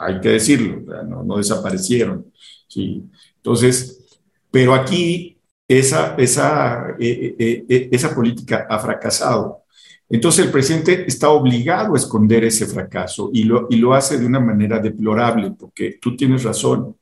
hay 0.00 0.20
que 0.20 0.30
decirlo, 0.30 0.80
no, 1.04 1.22
no, 1.22 1.36
desaparecieron. 1.36 2.32
¿sí? 2.66 3.04
Entonces, 3.36 4.20
pero 4.50 4.74
aquí 4.74 5.38
esa, 5.68 6.14
esa, 6.16 6.96
eh, 6.98 7.34
eh, 7.38 7.64
eh, 7.68 7.88
esa 7.92 8.14
política 8.14 8.66
ha 8.68 8.78
fracasado. 8.78 9.64
Entonces 10.08 10.44
el 10.44 10.50
presidente 10.52 11.04
está 11.06 11.30
obligado 11.30 11.94
a 11.94 11.96
esconder 11.96 12.44
ese 12.44 12.66
fracaso 12.66 13.30
y 13.32 13.44
lo, 13.44 13.66
y 13.70 13.76
lo 13.76 13.94
hace 13.94 14.18
de 14.18 14.26
una 14.26 14.40
manera 14.40 14.78
deplorable, 14.78 15.52
porque 15.58 15.98
tú 16.00 16.16
tienes 16.16 16.42
razón. 16.44 16.96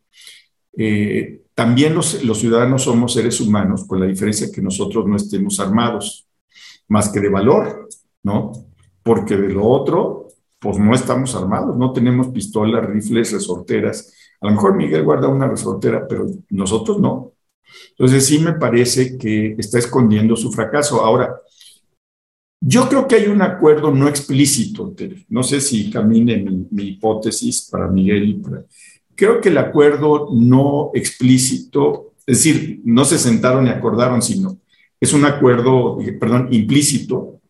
También 1.60 1.94
los, 1.94 2.18
ciudadanos 2.38 2.84
somos 2.84 3.12
seres 3.12 3.38
humanos, 3.38 3.84
con 3.84 4.00
la 4.00 4.06
diferencia 4.06 4.50
que 4.50 4.62
nosotros 4.62 5.06
no 5.06 5.16
estemos 5.16 5.60
armados, 5.60 6.26
más 6.88 7.10
que 7.10 7.20
de 7.20 7.28
valor, 7.28 7.86
¿no? 8.22 8.50
Porque 9.02 9.36
de 9.36 9.50
lo 9.50 9.66
otro, 9.66 10.28
pues 10.58 10.78
no 10.78 10.94
estamos 10.94 11.34
armados, 11.34 11.76
no 11.76 11.92
tenemos 11.92 12.28
pistolas, 12.28 12.86
rifles, 12.86 13.32
resorteras, 13.32 14.10
a 14.40 14.46
lo 14.46 14.52
mejor 14.52 14.74
Miguel 14.74 15.04
guarda 15.04 15.28
una 15.28 15.48
resortera, 15.48 16.08
pero 16.08 16.28
nosotros 16.48 16.98
no. 16.98 17.34
Entonces 17.90 18.24
sí 18.24 18.38
me 18.38 18.54
parece 18.54 19.18
que 19.18 19.54
está 19.58 19.80
escondiendo 19.80 20.36
su 20.36 20.50
fracaso. 20.50 21.04
Ahora, 21.04 21.42
yo 22.58 22.88
creo 22.88 23.06
que 23.06 23.16
hay 23.16 23.26
un 23.26 23.42
acuerdo 23.42 23.90
no 23.90 24.08
explícito, 24.08 24.94
no 25.28 25.42
sé 25.42 25.60
si 25.60 25.90
camine 25.90 26.38
mi, 26.70 26.84
hipótesis 26.84 27.68
para 27.70 27.86
Miguel 27.86 28.30
y 28.30 28.34
para... 28.36 28.64
Creo 29.20 29.40
que 29.40 29.50
el 29.50 29.58
acuerdo 29.58 30.28
no 30.32 30.90
explícito, 30.94 32.14
es 32.26 32.38
decir, 32.38 32.80
no 32.84 33.04
se 33.04 33.18
sentaron 33.18 33.66
y 33.66 33.70
acordaron, 33.70 34.22
sino 34.22 34.58
es 34.98 35.12
un 35.12 35.26
acuerdo, 35.26 35.98
perdón, 36.18 36.48
implícito, 36.50 37.40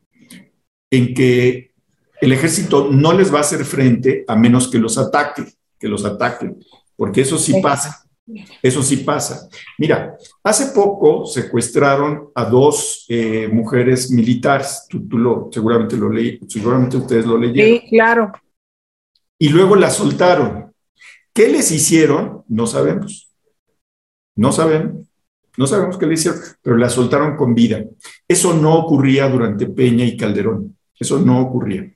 en 0.91 1.15
que 1.15 1.71
el 2.21 2.33
ejército 2.33 2.91
no 2.91 3.13
les 3.13 3.33
va 3.33 3.39
a 3.39 3.43
hacer 3.43 3.65
frente 3.65 4.25
a 4.27 4.35
menos 4.35 4.69
que 4.69 4.79
los 4.79 4.99
ataque, 4.99 5.45
que 5.79 5.87
los 5.87 6.05
ataquen 6.05 6.59
porque 7.01 7.23
eso 7.23 7.39
sí 7.39 7.55
pasa. 7.63 8.05
Eso 8.63 8.83
sí 8.83 8.99
pasa. 8.99 9.49
Mira, 9.79 10.19
hace 10.45 10.67
poco 10.75 11.25
secuestraron 11.25 12.29
a 12.35 12.45
dos 12.45 13.07
eh, 13.09 13.49
mujeres 13.49 14.11
militares. 14.11 14.87
Tú, 14.87 15.17
lo, 15.17 15.49
seguramente 15.51 15.97
lo 15.97 16.11
leí, 16.11 16.39
seguramente 16.47 16.99
ustedes 16.99 17.25
lo 17.25 17.39
leyeron. 17.39 17.81
Sí, 17.81 17.89
claro. 17.89 18.33
Y 19.39 19.49
luego 19.49 19.77
las 19.77 19.97
soltaron. 19.97 20.70
¿Qué 21.33 21.49
les 21.49 21.71
hicieron? 21.71 22.45
No 22.49 22.67
sabemos. 22.67 23.33
No 24.37 24.53
sabemos. 24.53 25.07
No 25.57 25.67
sabemos 25.67 25.99
qué 25.99 26.07
les 26.07 26.21
hicieron, 26.21 26.41
pero 26.63 26.77
las 26.77 26.95
soltaron 26.95 27.37
con 27.37 27.55
vida. 27.55 27.85
Eso 28.27 28.55
no 28.55 28.79
ocurría 28.79 29.29
durante 29.29 29.67
Peña 29.67 30.05
y 30.05 30.17
Calderón. 30.17 30.77
Eso 30.99 31.19
no 31.19 31.41
ocurría. 31.41 31.93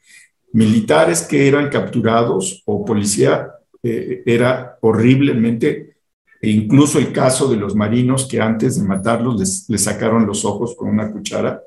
Militares 0.52 1.22
que 1.22 1.48
eran 1.48 1.68
capturados 1.68 2.62
o 2.66 2.84
policía 2.84 3.50
eh, 3.82 4.22
era 4.24 4.78
horriblemente, 4.80 5.96
e 6.40 6.50
incluso 6.50 6.98
el 6.98 7.12
caso 7.12 7.48
de 7.48 7.56
los 7.56 7.74
marinos 7.74 8.26
que 8.26 8.40
antes 8.40 8.76
de 8.76 8.86
matarlos 8.86 9.66
les, 9.68 9.82
sacaron 9.82 10.26
los 10.26 10.44
ojos 10.44 10.74
con 10.76 10.88
una 10.88 11.10
cuchara, 11.10 11.62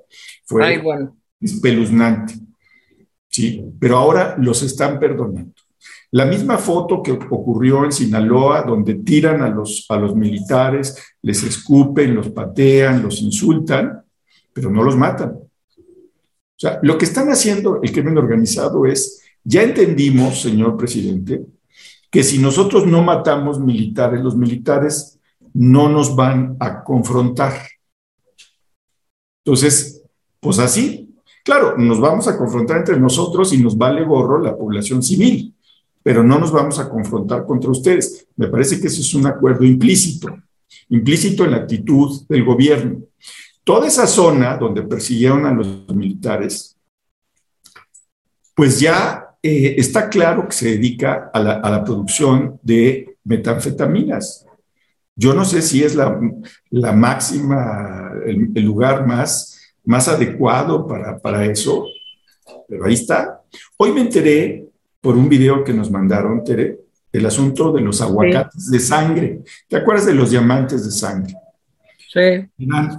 fue 0.46 0.82
espeluznante. 1.40 2.34
Sí, 3.28 3.64
pero 3.80 3.98
ahora 3.98 4.36
los 4.40 4.64
están 4.64 5.00
perdonando. 5.00 5.54
La 6.12 6.26
misma 6.26 6.58
foto 6.58 7.04
que 7.04 7.12
ocurrió 7.12 7.84
en 7.84 7.92
Sinaloa, 7.92 8.64
donde 8.64 8.96
tiran 8.96 9.42
a 9.42 9.50
los, 9.50 9.86
a 9.90 9.98
los 9.98 10.16
militares, 10.16 10.96
les 11.22 11.44
escupen, 11.44 12.16
los 12.16 12.30
patean, 12.30 13.04
los 13.04 13.22
insultan, 13.22 14.02
pero 14.54 14.72
no 14.72 14.84
los 14.84 14.96
matan. 14.96 15.32
O 15.32 16.60
sea, 16.60 16.80
lo 16.82 16.98
que 16.98 17.06
están 17.06 17.30
haciendo 17.30 17.82
el 17.84 17.92
crimen 17.92 18.18
organizado 18.18 18.86
es, 18.86 19.22
ya 19.44 19.64
entendimos, 19.64 20.42
señor 20.42 20.78
presidente, 20.78 21.46
que 22.10 22.24
si 22.24 22.40
nosotros 22.40 22.88
no 22.88 23.04
matamos 23.04 23.60
militares, 23.60 24.22
los 24.22 24.36
militares 24.36 25.20
no 25.54 25.90
nos 25.90 26.16
van 26.16 26.56
a 26.60 26.84
confrontar. 26.84 27.54
Entonces, 29.44 30.04
pues 30.40 30.60
así, 30.60 31.16
claro, 31.44 31.78
nos 31.78 32.00
vamos 32.00 32.28
a 32.28 32.38
confrontar 32.38 32.78
entre 32.78 33.00
nosotros 33.00 33.54
y 33.54 33.62
nos 33.62 33.78
vale 33.78 34.04
gorro 34.04 34.42
la 34.42 34.56
población 34.56 35.04
civil, 35.04 35.54
pero 36.04 36.24
no 36.24 36.40
nos 36.40 36.52
vamos 36.52 36.80
a 36.80 36.90
confrontar 36.90 37.46
contra 37.46 37.70
ustedes. 37.70 38.28
Me 38.36 38.48
parece 38.48 38.80
que 38.80 38.88
ese 38.88 39.02
es 39.02 39.14
un 39.14 39.28
acuerdo 39.28 39.64
implícito, 39.64 40.38
implícito 40.90 41.46
en 41.46 41.52
la 41.52 41.58
actitud 41.58 42.26
del 42.28 42.44
gobierno. 42.44 43.02
Toda 43.64 43.88
esa 43.88 44.08
zona 44.08 44.58
donde 44.58 44.84
persiguieron 44.84 45.46
a 45.46 45.54
los 45.54 45.88
militares, 45.94 46.78
pues 48.56 48.80
ya 48.80 49.28
eh, 49.44 49.76
está 49.78 50.10
claro 50.10 50.48
que 50.48 50.56
se 50.56 50.72
dedica 50.72 51.30
a 51.34 51.40
la, 51.40 51.84
producción 51.84 52.60
de 52.64 53.18
metanfetaminas. 53.24 54.46
Yo 55.16 55.34
no 55.34 55.46
sé 55.46 55.62
si 55.62 55.84
es 55.84 55.96
la, 55.96 56.18
máxima, 56.94 58.14
el, 58.26 58.64
lugar 58.64 59.06
más, 59.06 59.60
más 59.84 60.08
adecuado 60.08 60.88
para, 60.88 61.18
para 61.20 61.46
eso, 61.46 61.86
pero 62.68 62.86
ahí 62.86 62.94
está. 62.94 63.42
Hoy 63.78 63.92
me 63.92 64.02
enteré 64.02 64.67
por 65.02 65.16
un 65.16 65.30
video 65.30 65.64
que 65.64 65.74
nos 65.74 65.92
mandaron, 65.92 66.44
Tere, 66.44 66.80
el 67.12 67.26
asunto 67.26 67.72
de 67.72 67.82
los 67.82 68.02
aguacates 68.02 68.70
de 68.70 68.80
sangre. 68.80 69.42
¿Te 69.68 69.78
acuerdas 69.78 70.06
de 70.06 70.14
los 70.14 70.32
diamantes 70.32 70.86
de 70.86 70.92
sangre? 70.92 71.34
Sí. 72.12 72.50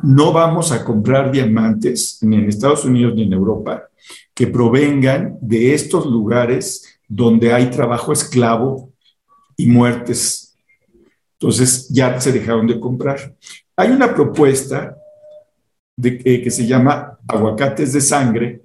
No 0.03 0.33
vamos 0.33 0.71
a 0.73 0.85
comprar 0.85 1.31
diamantes 1.31 2.19
ni 2.23 2.37
en 2.37 2.49
Estados 2.49 2.85
Unidos 2.85 3.15
ni 3.15 3.25
en 3.25 3.33
Europa 3.33 3.89
que 4.35 4.47
provengan 4.47 5.37
de 5.41 5.75
estos 5.75 6.07
lugares 6.07 7.01
donde 7.09 7.53
hay 7.53 7.71
trabajo 7.71 8.13
esclavo 8.13 8.93
y 9.57 9.67
muertes. 9.67 10.57
Entonces 11.33 11.89
ya 11.89 12.21
se 12.21 12.33
dejaron 12.33 12.67
de 12.67 12.79
comprar. 12.79 13.35
Hay 13.77 13.91
una 13.91 14.15
propuesta 14.15 14.97
de, 15.97 16.19
que 16.19 16.51
se 16.51 16.67
llama 16.67 17.19
aguacates 17.27 17.93
de 17.93 18.01
sangre, 18.01 18.63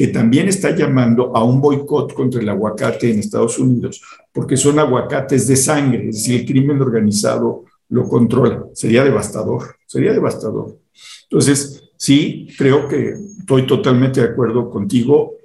que 0.00 0.08
también 0.08 0.48
está 0.48 0.74
llamando 0.74 1.36
a 1.36 1.44
un 1.44 1.60
boicot 1.60 2.14
contra 2.14 2.40
el 2.40 2.48
aguacate 2.48 3.10
en 3.10 3.18
Estados 3.18 3.58
Unidos, 3.58 4.00
porque 4.32 4.56
son 4.56 4.78
aguacates 4.78 5.46
de 5.46 5.56
sangre, 5.56 6.08
es 6.08 6.16
decir, 6.16 6.40
el 6.40 6.46
crimen 6.46 6.80
organizado 6.80 7.64
lo 7.90 8.08
controla. 8.08 8.64
Sería 8.72 9.04
devastador, 9.04 9.76
sería 9.86 10.12
devastador. 10.12 10.78
Entonces, 11.24 11.90
Sí, 12.00 12.48
creo 12.56 12.88
que 12.88 13.10
estoy 13.10 13.66
totalmente 13.66 14.22
de 14.22 14.28
acuerdo 14.28 14.70
contigo. 14.70 15.36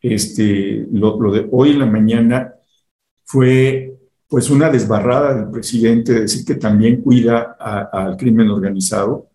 Este, 0.00 0.86
lo, 0.90 1.18
de 1.30 1.46
hoy 1.52 1.72
en 1.72 1.80
la 1.80 1.86
mañana 1.86 2.54
fue 3.26 3.94
pues 4.26 4.48
una 4.48 4.70
desbarrada 4.70 5.34
del 5.34 5.50
presidente, 5.50 6.20
decir 6.20 6.46
que 6.46 6.54
también 6.54 7.02
cuida 7.02 7.58
al 7.92 8.16
crimen 8.16 8.48
organizado. 8.48 9.27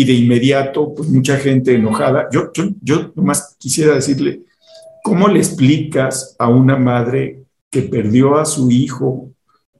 Y 0.00 0.04
de 0.04 0.14
inmediato, 0.14 0.94
pues 0.94 1.10
mucha 1.10 1.36
gente 1.36 1.74
enojada. 1.74 2.28
Yo, 2.32 2.50
yo, 2.54 2.70
yo 2.80 3.12
nomás 3.14 3.56
quisiera 3.58 3.94
decirle, 3.94 4.44
¿cómo 5.04 5.28
le 5.28 5.40
explicas 5.40 6.34
a 6.38 6.48
una 6.48 6.76
madre 6.76 7.44
que 7.68 7.82
perdió 7.82 8.38
a 8.38 8.46
su 8.46 8.70
hijo, 8.70 9.30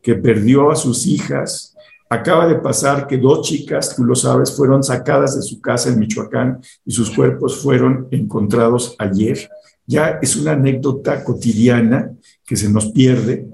que 0.02 0.16
perdió 0.16 0.70
a 0.70 0.76
sus 0.76 1.06
hijas, 1.06 1.74
Acaba 2.12 2.48
de 2.48 2.56
pasar 2.56 3.06
que 3.06 3.18
dos 3.18 3.46
chicas, 3.46 3.94
tú 3.94 4.02
lo 4.02 4.16
sabes, 4.16 4.56
fueron 4.56 4.82
sacadas 4.82 5.36
de 5.36 5.42
su 5.42 5.60
casa 5.60 5.90
en 5.90 6.00
Michoacán 6.00 6.60
y 6.84 6.90
sus 6.90 7.08
cuerpos 7.08 7.62
fueron 7.62 8.08
encontrados 8.10 8.96
ayer. 8.98 9.48
Ya 9.86 10.18
es 10.20 10.34
una 10.34 10.52
anécdota 10.52 11.22
cotidiana 11.22 12.10
que 12.44 12.56
se 12.56 12.68
nos 12.68 12.90
pierde. 12.90 13.46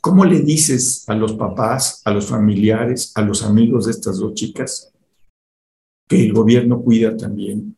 ¿Cómo 0.00 0.24
le 0.24 0.40
dices 0.40 1.04
a 1.06 1.14
los 1.14 1.34
papás, 1.34 2.02
a 2.04 2.10
los 2.10 2.26
familiares, 2.26 3.12
a 3.14 3.22
los 3.22 3.44
amigos 3.44 3.86
de 3.86 3.92
estas 3.92 4.18
dos 4.18 4.34
chicas 4.34 4.91
que 6.12 6.22
el 6.26 6.32
gobierno 6.34 6.82
cuida 6.82 7.16
también 7.16 7.74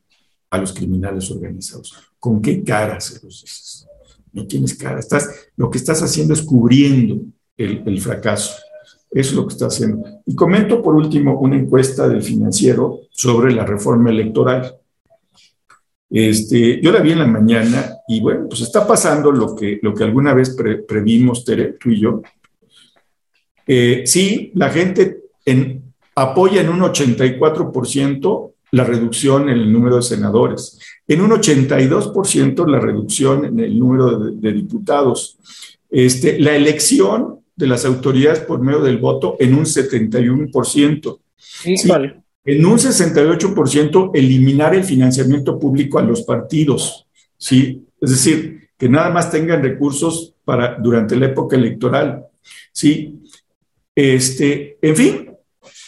a 0.51 0.59
los 0.59 0.73
criminales 0.73 1.31
organizados? 1.31 1.95
¿Con 2.19 2.43
qué 2.43 2.65
cara 2.65 3.01
se 3.01 3.25
los 3.25 3.43
dices? 3.43 3.87
No 4.33 4.45
tienes 4.45 4.75
cara. 4.75 4.99
Estás, 4.99 5.31
lo 5.57 5.71
que 5.71 5.79
estás 5.79 6.03
haciendo 6.03 6.35
es 6.35 6.43
cubriendo 6.43 7.21
el, 7.57 8.01
fracaso. 8.01 8.53
Eso 9.13 9.31
es 9.31 9.37
lo 9.37 9.47
que 9.47 9.53
está 9.53 9.67
haciendo. 9.67 10.05
Y 10.27 10.35
comento 10.35 10.83
por 10.83 10.97
último 10.97 11.39
una 11.39 11.57
encuesta 11.57 12.09
del 12.09 12.23
financiero 12.23 13.03
sobre 13.11 13.55
la 13.55 13.65
reforma 13.65 14.11
electoral. 14.11 14.79
Este, 16.11 16.81
yo 16.83 16.91
la 16.91 17.01
vi 17.01 17.13
en 17.13 17.21
la 17.21 17.29
mañana 17.29 17.99
y 18.09 18.21
bueno, 18.21 18.49
pues 18.49 18.63
está 18.63 18.85
pasando 18.85 19.31
lo 19.31 19.55
que, 19.55 19.79
lo 19.81 19.95
que 19.95 20.03
alguna 20.03 20.35
vez 20.35 20.57
previmos, 20.89 21.45
Tere, 21.45 21.75
tú 21.75 21.91
y 21.91 22.01
yo. 22.01 22.21
Eh, 23.65 24.03
sí, 24.07 24.51
la 24.57 24.71
gente 24.71 25.21
en, 25.45 25.84
apoya 26.15 26.61
en 26.61 26.69
un 26.69 26.81
84% 26.81 28.53
la 28.73 28.85
reducción 28.85 29.49
en 29.49 29.57
el 29.57 29.73
número 29.73 29.97
de 29.97 30.03
senadores, 30.03 30.81
en 31.07 31.21
un 31.21 31.31
82% 31.31 32.67
la 32.67 32.81
reducción 32.81 33.45
en 33.45 33.61
el 33.61 33.79
número 33.79 34.19
de, 34.19 34.37
de 34.37 34.53
diputados. 34.53 35.39
Este, 35.91 36.41
la 36.41 36.57
elección 36.57 37.41
de 37.57 37.67
las 37.67 37.85
autoridades 37.85 38.41
por 38.41 38.61
medio 38.61 38.81
del 38.81 38.99
voto 38.99 39.37
en 39.39 39.55
un 39.55 39.65
71%. 39.65 41.19
Sí, 41.37 41.77
En 42.45 42.67
un 42.67 42.79
68% 42.79 44.11
eliminar 44.15 44.75
el 44.75 44.85
financiamiento 44.85 45.59
público 45.59 45.99
a 45.99 46.03
los 46.03 46.23
partidos, 46.23 47.07
¿sí? 47.39 47.87
Es 48.01 48.11
decir, 48.11 48.69
que 48.77 48.89
nada 48.89 49.11
más 49.11 49.31
tengan 49.31 49.63
recursos 49.63 50.35
para 50.45 50.77
durante 50.79 51.17
la 51.17 51.27
época 51.27 51.57
electoral, 51.57 52.27
¿sí? 52.73 53.21
Este, 53.95 54.79
en 54.83 54.97
fin, 54.97 55.31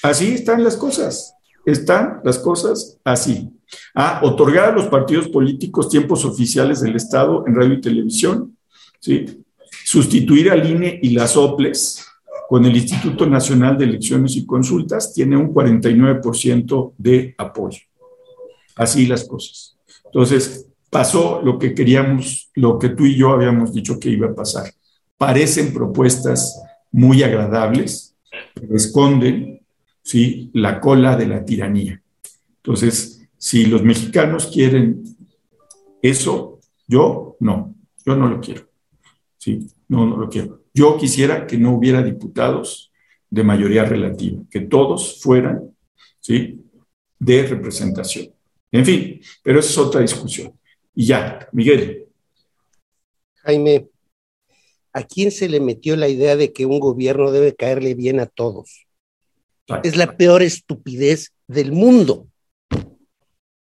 así 0.09 0.35
están 0.35 0.63
las 0.65 0.77
cosas. 0.77 1.35
Están 1.65 2.21
las 2.25 2.39
cosas 2.39 2.99
así. 3.05 3.51
Ah, 3.95 4.21
otorgar 4.23 4.71
a 4.71 4.73
los 4.73 4.87
partidos 4.87 5.29
políticos 5.29 5.89
tiempos 5.89 6.25
oficiales 6.25 6.81
del 6.81 6.95
Estado 6.95 7.45
en 7.47 7.57
radio 7.57 7.75
y 7.75 7.81
televisión, 7.81 8.57
¿sí? 9.01 9.45
Sustituir 9.85 10.51
al 10.51 10.69
INE 10.69 11.01
y 11.03 11.11
las 11.11 11.37
OPLES 11.37 12.05
con 12.49 12.65
el 12.65 12.77
Instituto 12.77 13.27
Nacional 13.27 13.77
de 13.77 13.85
Elecciones 13.85 14.37
y 14.37 14.47
Consultas 14.47 15.13
tiene 15.13 15.37
un 15.37 15.53
49% 15.53 16.93
de 16.97 17.35
apoyo. 17.37 17.81
Así 18.77 19.07
las 19.07 19.25
cosas. 19.25 19.77
Entonces, 20.05 20.67
pasó 20.91 21.41
lo 21.43 21.59
que 21.59 21.75
queríamos, 21.75 22.51
lo 22.55 22.79
que 22.79 22.91
tú 22.91 23.05
y 23.05 23.17
yo 23.17 23.31
habíamos 23.31 23.73
dicho 23.73 23.99
que 23.99 24.11
iba 24.11 24.29
a 24.29 24.35
pasar. 24.35 24.73
Parecen 25.19 25.73
propuestas 25.73 26.63
muy 26.93 27.23
agradables, 27.23 28.15
pero 28.55 28.77
esconden 28.77 29.56
¿sí? 30.07 30.51
la 30.55 30.81
cola 30.81 31.17
de 31.17 31.27
la 31.27 31.45
tiranía. 31.45 32.01
Entonces, 32.59 33.29
si 33.37 33.67
los 33.67 33.83
mexicanos 33.83 34.47
quieren 34.47 35.03
eso, 36.01 36.61
yo 36.87 37.37
no, 37.41 37.75
yo 38.05 38.15
no 38.15 38.29
lo 38.29 38.41
quiero. 38.41 38.69
¿sí? 39.37 39.67
No, 39.89 40.07
no 40.07 40.17
lo 40.17 40.29
quiero. 40.29 40.63
Yo 40.73 40.97
quisiera 40.97 41.47
que 41.47 41.59
no 41.59 41.75
hubiera 41.75 42.03
diputados 42.03 42.93
de 43.29 43.43
mayoría 43.43 43.85
relativa, 43.85 44.43
que 44.49 44.61
todos 44.61 45.21
fueran, 45.21 45.75
¿sí? 46.21 46.61
De 47.19 47.43
representación. 47.43 48.29
En 48.71 48.85
fin, 48.85 49.21
pero 49.43 49.59
esa 49.59 49.71
es 49.71 49.79
otra 49.79 50.01
discusión. 50.03 50.53
Y 50.95 51.07
ya, 51.07 51.49
Miguel. 51.53 52.07
Jaime, 53.37 53.89
¿a 54.93 55.03
quién 55.03 55.33
se 55.33 55.49
le 55.49 55.61
metió 55.61 55.97
la 55.97 56.09
idea 56.09 56.37
de 56.37 56.53
que 56.53 56.67
un 56.67 56.79
gobierno 56.79 57.33
debe 57.33 57.55
caerle 57.57 57.95
bien 57.95 58.21
a 58.21 58.27
todos? 58.27 58.86
Es 59.83 59.97
la 59.97 60.17
peor 60.17 60.43
estupidez 60.43 61.33
del 61.49 61.73
mundo. 61.73 62.29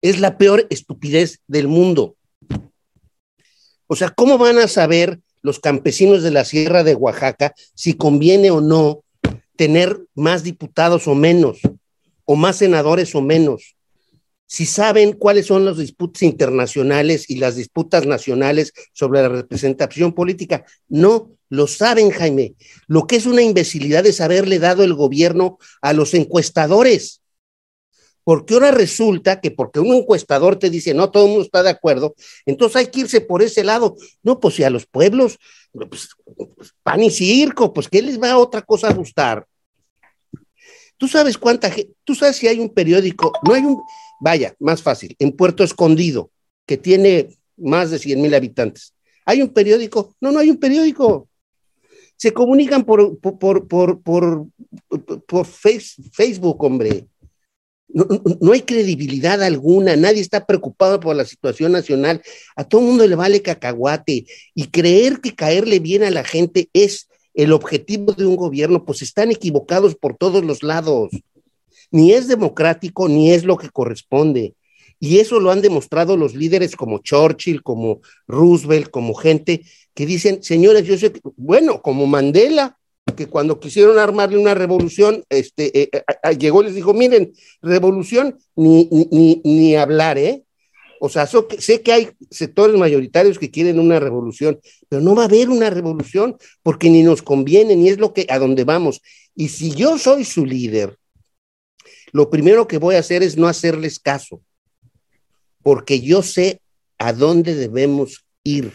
Es 0.01 0.19
la 0.19 0.37
peor 0.37 0.67
estupidez 0.69 1.39
del 1.47 1.67
mundo. 1.67 2.15
O 3.87 3.95
sea, 3.95 4.09
¿cómo 4.09 4.37
van 4.37 4.57
a 4.57 4.67
saber 4.67 5.19
los 5.41 5.59
campesinos 5.59 6.23
de 6.23 6.31
la 6.31 6.43
Sierra 6.43 6.83
de 6.83 6.95
Oaxaca 6.95 7.53
si 7.73 7.93
conviene 7.93 8.51
o 8.51 8.59
no 8.59 9.03
tener 9.55 9.97
más 10.13 10.43
diputados 10.43 11.07
o 11.07 11.15
menos, 11.15 11.59
o 12.25 12.35
más 12.35 12.57
senadores 12.57 13.15
o 13.15 13.21
menos? 13.21 13.76
Si 14.47 14.65
saben 14.65 15.11
cuáles 15.11 15.45
son 15.45 15.65
las 15.65 15.77
disputas 15.77 16.23
internacionales 16.23 17.29
y 17.29 17.35
las 17.35 17.57
disputas 17.57 18.05
nacionales 18.07 18.73
sobre 18.93 19.21
la 19.21 19.29
representación 19.29 20.13
política. 20.13 20.65
No 20.87 21.31
lo 21.49 21.67
saben, 21.67 22.11
Jaime. 22.11 22.55
Lo 22.87 23.07
que 23.07 23.17
es 23.17 23.25
una 23.25 23.41
imbecilidad 23.41 24.05
es 24.05 24.21
haberle 24.21 24.57
dado 24.59 24.85
el 24.85 24.93
gobierno 24.93 25.57
a 25.81 25.91
los 25.91 26.13
encuestadores. 26.13 27.21
Porque 28.23 28.53
ahora 28.55 28.71
resulta 28.71 29.39
que 29.39 29.51
porque 29.51 29.79
un 29.79 29.93
encuestador 29.93 30.57
te 30.57 30.69
dice, 30.69 30.93
no, 30.93 31.11
todo 31.11 31.23
el 31.23 31.29
mundo 31.29 31.45
está 31.45 31.63
de 31.63 31.69
acuerdo, 31.69 32.13
entonces 32.45 32.75
hay 32.75 32.87
que 32.87 33.01
irse 33.01 33.21
por 33.21 33.41
ese 33.41 33.63
lado. 33.63 33.95
No, 34.21 34.41
pues 34.41 34.55
si 34.55 34.63
a 34.63 34.69
los 34.69 34.85
pueblos, 34.85 35.39
pues, 35.71 36.09
pues, 36.57 36.73
pan 36.83 37.03
y 37.03 37.09
circo, 37.09 37.71
pues 37.71 37.87
¿qué 37.87 38.01
les 38.01 38.21
va 38.21 38.31
a 38.31 38.37
otra 38.37 38.61
cosa 38.63 38.89
a 38.89 38.93
gustar? 38.93 39.45
Tú 40.97 41.07
sabes 41.07 41.37
cuánta 41.37 41.71
gente, 41.71 41.93
tú 42.03 42.15
sabes 42.15 42.35
si 42.35 42.49
hay 42.49 42.59
un 42.59 42.69
periódico, 42.73 43.31
no 43.43 43.53
hay 43.53 43.61
un, 43.61 43.81
vaya, 44.19 44.55
más 44.59 44.81
fácil, 44.81 45.15
en 45.19 45.31
Puerto 45.31 45.63
Escondido, 45.63 46.31
que 46.65 46.77
tiene 46.77 47.29
más 47.57 47.91
de 47.91 47.99
100 47.99 48.21
mil 48.21 48.33
habitantes. 48.33 48.93
¿Hay 49.25 49.41
un 49.41 49.49
periódico? 49.49 50.15
No, 50.21 50.31
no 50.31 50.39
hay 50.39 50.49
un 50.49 50.57
periódico. 50.57 51.27
Se 52.15 52.31
comunican 52.31 52.83
por, 52.83 53.19
por, 53.19 53.67
por, 53.67 54.01
por, 54.01 54.47
por 55.27 55.45
Facebook, 55.45 56.63
hombre. 56.63 57.07
No, 57.89 58.51
hay 58.51 58.61
credibilidad 58.61 59.41
alguna, 59.41 59.95
nadie 59.95 60.21
está 60.21 60.45
preocupado 60.45 60.99
por 60.99 61.15
la 61.15 61.25
situación 61.25 61.71
nacional, 61.71 62.21
a 62.55 62.65
todo 62.65 62.81
el 62.81 62.87
mundo 62.87 63.07
le 63.07 63.15
vale 63.15 63.41
cacahuate 63.41 64.25
y 64.53 64.67
creer 64.67 65.21
que 65.21 65.33
caerle 65.33 65.79
bien 65.79 66.03
a 66.03 66.11
la 66.11 66.25
gente 66.25 66.69
es 66.73 67.07
el 67.33 67.53
objetivo 67.53 68.11
de 68.11 68.25
un 68.25 68.35
gobierno, 68.35 68.83
pues 68.83 69.01
están 69.01 69.31
equivocados 69.31 69.95
por 69.95 70.17
todos 70.17 70.43
los 70.43 70.63
lados. 70.63 71.11
Ni 71.91 72.13
es 72.13 72.27
democrático, 72.27 73.07
ni 73.07 73.31
es 73.31 73.43
lo 73.43 73.57
que 73.57 73.69
corresponde. 73.69 74.55
Y 74.99 75.19
eso 75.19 75.39
lo 75.39 75.51
han 75.51 75.61
demostrado 75.61 76.17
los 76.17 76.33
líderes 76.33 76.75
como 76.75 76.99
Churchill, 76.99 77.61
como 77.61 78.01
Roosevelt, 78.27 78.89
como 78.89 79.13
gente 79.13 79.63
que 79.93 80.05
dicen, 80.05 80.43
señores, 80.43 80.85
yo 80.85 80.97
sé 80.97 81.13
bueno, 81.35 81.81
como 81.81 82.07
Mandela, 82.07 82.77
que 83.15 83.27
cuando 83.27 83.59
quisieron 83.59 83.99
armarle 83.99 84.37
una 84.37 84.53
revolución, 84.53 85.23
este, 85.29 85.81
eh, 85.81 85.89
eh, 85.93 86.37
llegó 86.37 86.61
y 86.61 86.65
les 86.65 86.75
dijo, 86.75 86.93
miren, 86.93 87.33
revolución 87.61 88.37
ni, 88.55 88.89
ni, 89.11 89.41
ni 89.43 89.75
hablar, 89.75 90.17
¿eh? 90.17 90.43
O 90.99 91.09
sea, 91.09 91.27
sé 91.27 91.81
que 91.81 91.91
hay 91.91 92.09
sectores 92.31 92.75
mayoritarios 92.75 93.37
que 93.37 93.51
quieren 93.51 93.79
una 93.79 93.99
revolución, 93.99 94.59
pero 94.89 95.01
no 95.01 95.15
va 95.15 95.23
a 95.23 95.25
haber 95.25 95.49
una 95.49 95.69
revolución 95.69 96.37
porque 96.63 96.89
ni 96.89 97.03
nos 97.03 97.21
conviene, 97.21 97.75
ni 97.75 97.89
es 97.89 97.99
lo 97.99 98.13
que 98.13 98.25
a 98.29 98.39
dónde 98.39 98.63
vamos. 98.63 99.01
Y 99.35 99.49
si 99.49 99.71
yo 99.71 99.99
soy 99.99 100.23
su 100.23 100.45
líder, 100.45 100.97
lo 102.17 102.31
primero 102.31 102.67
que 102.67 102.79
voy 102.79 102.95
a 102.95 102.99
hacer 102.99 103.21
es 103.21 103.37
no 103.37 103.47
hacerles 103.47 103.99
caso, 103.99 104.41
porque 105.61 106.01
yo 106.01 106.23
sé 106.23 106.61
a 106.97 107.13
dónde 107.13 107.53
debemos 107.53 108.25
ir. 108.43 108.73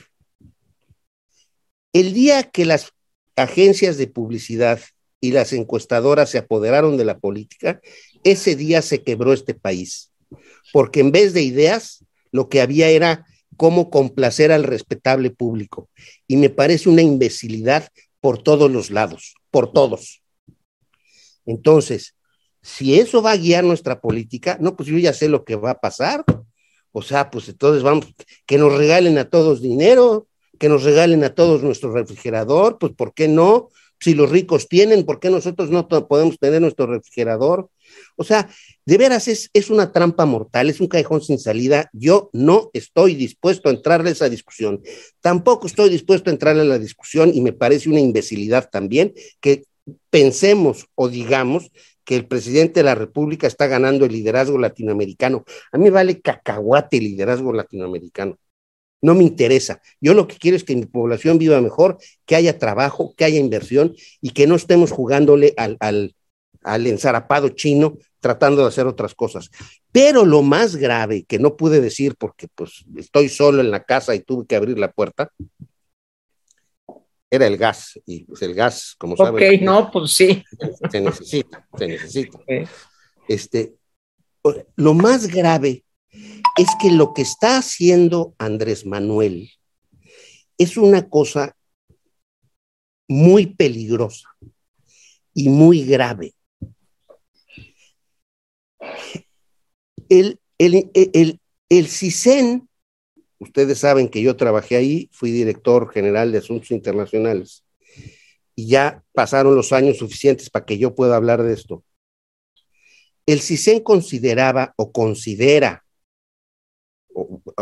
El 1.92 2.14
día 2.14 2.44
que 2.44 2.64
las 2.64 2.92
agencias 3.34 3.96
de 3.96 4.06
publicidad 4.06 4.78
y 5.20 5.32
las 5.32 5.52
encuestadoras 5.52 6.30
se 6.30 6.38
apoderaron 6.38 6.96
de 6.96 7.04
la 7.04 7.18
política, 7.18 7.80
ese 8.22 8.54
día 8.54 8.80
se 8.80 9.02
quebró 9.02 9.32
este 9.32 9.54
país, 9.54 10.12
porque 10.72 11.00
en 11.00 11.10
vez 11.10 11.34
de 11.34 11.42
ideas, 11.42 12.04
lo 12.30 12.48
que 12.48 12.60
había 12.60 12.90
era 12.90 13.26
cómo 13.56 13.90
complacer 13.90 14.52
al 14.52 14.62
respetable 14.62 15.30
público. 15.30 15.90
Y 16.28 16.36
me 16.36 16.48
parece 16.48 16.88
una 16.88 17.02
imbecilidad 17.02 17.88
por 18.20 18.40
todos 18.40 18.70
los 18.70 18.90
lados, 18.90 19.34
por 19.50 19.72
todos. 19.72 20.22
Entonces, 21.44 22.14
si 22.62 22.98
eso 22.98 23.22
va 23.22 23.32
a 23.32 23.36
guiar 23.36 23.64
nuestra 23.64 24.00
política, 24.00 24.56
no, 24.60 24.76
pues 24.76 24.88
yo 24.88 24.96
ya 24.98 25.12
sé 25.12 25.28
lo 25.28 25.44
que 25.44 25.56
va 25.56 25.72
a 25.72 25.80
pasar. 25.80 26.24
O 26.92 27.02
sea, 27.02 27.30
pues 27.30 27.48
entonces 27.48 27.82
vamos, 27.82 28.06
que 28.46 28.58
nos 28.58 28.76
regalen 28.76 29.18
a 29.18 29.28
todos 29.28 29.62
dinero, 29.62 30.28
que 30.58 30.68
nos 30.68 30.84
regalen 30.84 31.24
a 31.24 31.34
todos 31.34 31.62
nuestro 31.62 31.90
refrigerador, 31.90 32.78
pues 32.78 32.92
¿por 32.92 33.14
qué 33.14 33.28
no? 33.28 33.70
Si 33.98 34.14
los 34.14 34.30
ricos 34.30 34.68
tienen, 34.68 35.04
¿por 35.04 35.18
qué 35.18 35.30
nosotros 35.30 35.70
no 35.70 35.88
podemos 35.88 36.38
tener 36.38 36.60
nuestro 36.60 36.86
refrigerador? 36.86 37.70
O 38.16 38.24
sea, 38.24 38.48
de 38.84 38.98
veras 38.98 39.28
es, 39.28 39.48
es 39.54 39.70
una 39.70 39.92
trampa 39.92 40.26
mortal, 40.26 40.68
es 40.68 40.80
un 40.80 40.88
cajón 40.88 41.22
sin 41.22 41.38
salida. 41.38 41.88
Yo 41.92 42.30
no 42.32 42.70
estoy 42.72 43.14
dispuesto 43.14 43.68
a 43.68 43.72
entrarle 43.72 44.10
a 44.10 44.12
esa 44.12 44.28
discusión. 44.28 44.82
Tampoco 45.20 45.66
estoy 45.66 45.88
dispuesto 45.88 46.30
a 46.30 46.32
entrarle 46.32 46.62
a 46.62 46.66
la 46.66 46.78
discusión 46.78 47.30
y 47.32 47.40
me 47.40 47.52
parece 47.52 47.88
una 47.88 48.00
imbecilidad 48.00 48.68
también 48.70 49.14
que 49.40 49.64
pensemos 50.10 50.86
o 50.94 51.08
digamos 51.08 51.70
que 52.04 52.16
el 52.16 52.26
presidente 52.26 52.80
de 52.80 52.84
la 52.84 52.94
República 52.94 53.46
está 53.46 53.66
ganando 53.66 54.04
el 54.04 54.12
liderazgo 54.12 54.58
latinoamericano. 54.58 55.44
A 55.72 55.78
mí 55.78 55.90
vale 55.90 56.20
cacahuate 56.20 56.98
el 56.98 57.04
liderazgo 57.04 57.52
latinoamericano 57.52 58.38
no 59.02 59.14
me 59.14 59.24
interesa. 59.24 59.82
Yo 60.00 60.14
lo 60.14 60.26
que 60.26 60.36
quiero 60.36 60.56
es 60.56 60.64
que 60.64 60.76
mi 60.76 60.86
población 60.86 61.36
viva 61.36 61.60
mejor, 61.60 61.98
que 62.24 62.36
haya 62.36 62.58
trabajo, 62.58 63.14
que 63.16 63.24
haya 63.24 63.38
inversión 63.38 63.94
y 64.20 64.30
que 64.30 64.46
no 64.46 64.54
estemos 64.54 64.92
jugándole 64.92 65.52
al, 65.56 65.76
al, 65.80 66.14
al 66.62 66.86
ensarapado 66.86 67.48
chino 67.50 67.98
tratando 68.20 68.62
de 68.62 68.68
hacer 68.68 68.86
otras 68.86 69.14
cosas. 69.14 69.50
Pero 69.90 70.24
lo 70.24 70.42
más 70.42 70.76
grave 70.76 71.24
que 71.24 71.40
no 71.40 71.56
pude 71.56 71.80
decir 71.80 72.14
porque 72.16 72.46
pues 72.54 72.84
estoy 72.96 73.28
solo 73.28 73.60
en 73.60 73.72
la 73.72 73.82
casa 73.82 74.14
y 74.14 74.20
tuve 74.20 74.46
que 74.46 74.54
abrir 74.54 74.78
la 74.78 74.92
puerta, 74.92 75.32
era 77.32 77.46
el 77.46 77.56
gas. 77.56 77.98
Y 78.04 78.24
pues 78.24 78.42
el 78.42 78.52
gas, 78.52 78.94
como 78.98 79.16
saben. 79.16 79.42
Ok, 79.42 79.62
no, 79.62 79.90
pues 79.90 80.12
sí. 80.12 80.44
Se 80.90 81.00
necesita, 81.00 81.66
se 81.78 81.88
necesita. 81.88 82.38
Este, 83.26 83.74
lo 84.76 84.92
más 84.92 85.26
grave 85.28 85.84
es 86.58 86.68
que 86.80 86.90
lo 86.90 87.14
que 87.14 87.22
está 87.22 87.56
haciendo 87.56 88.34
Andrés 88.36 88.84
Manuel 88.84 89.50
es 90.58 90.76
una 90.76 91.08
cosa 91.08 91.56
muy 93.08 93.46
peligrosa 93.46 94.28
y 95.32 95.48
muy 95.48 95.84
grave. 95.84 96.34
El, 100.10 100.38
el, 100.58 100.90
el, 100.92 101.40
el 101.70 101.88
CISEN, 101.88 102.68
ustedes 103.42 103.78
saben 103.78 104.08
que 104.08 104.22
yo 104.22 104.36
trabajé 104.36 104.76
ahí, 104.76 105.10
fui 105.12 105.30
director 105.32 105.90
general 105.90 106.32
de 106.32 106.38
Asuntos 106.38 106.70
Internacionales, 106.70 107.64
y 108.54 108.68
ya 108.68 109.02
pasaron 109.12 109.54
los 109.54 109.72
años 109.72 109.98
suficientes 109.98 110.48
para 110.50 110.64
que 110.64 110.78
yo 110.78 110.94
pueda 110.94 111.16
hablar 111.16 111.42
de 111.42 111.52
esto. 111.52 111.84
El 113.26 113.40
CISEN 113.40 113.80
consideraba 113.80 114.74
o 114.76 114.92
considera 114.92 115.84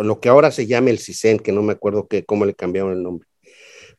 lo 0.03 0.21
que 0.21 0.29
ahora 0.29 0.51
se 0.51 0.67
llama 0.67 0.91
el 0.91 0.99
CISEN, 0.99 1.39
que 1.39 1.53
no 1.53 1.63
me 1.63 1.73
acuerdo 1.73 2.09
cómo 2.27 2.45
le 2.45 2.55
cambiaron 2.55 2.93
el 2.93 3.03
nombre. 3.03 3.29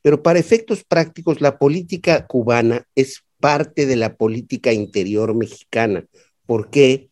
Pero 0.02 0.24
para 0.24 0.40
efectos 0.40 0.84
prácticos, 0.84 1.42
la 1.42 1.58
política 1.60 2.26
cubana 2.26 2.88
es 2.96 3.24
parte 3.40 3.86
de 3.86 3.96
la 3.96 4.16
política 4.16 4.74
interior 4.74 5.36
mexicana. 5.36 6.06
¿Por 6.46 6.70
qué? 6.70 7.10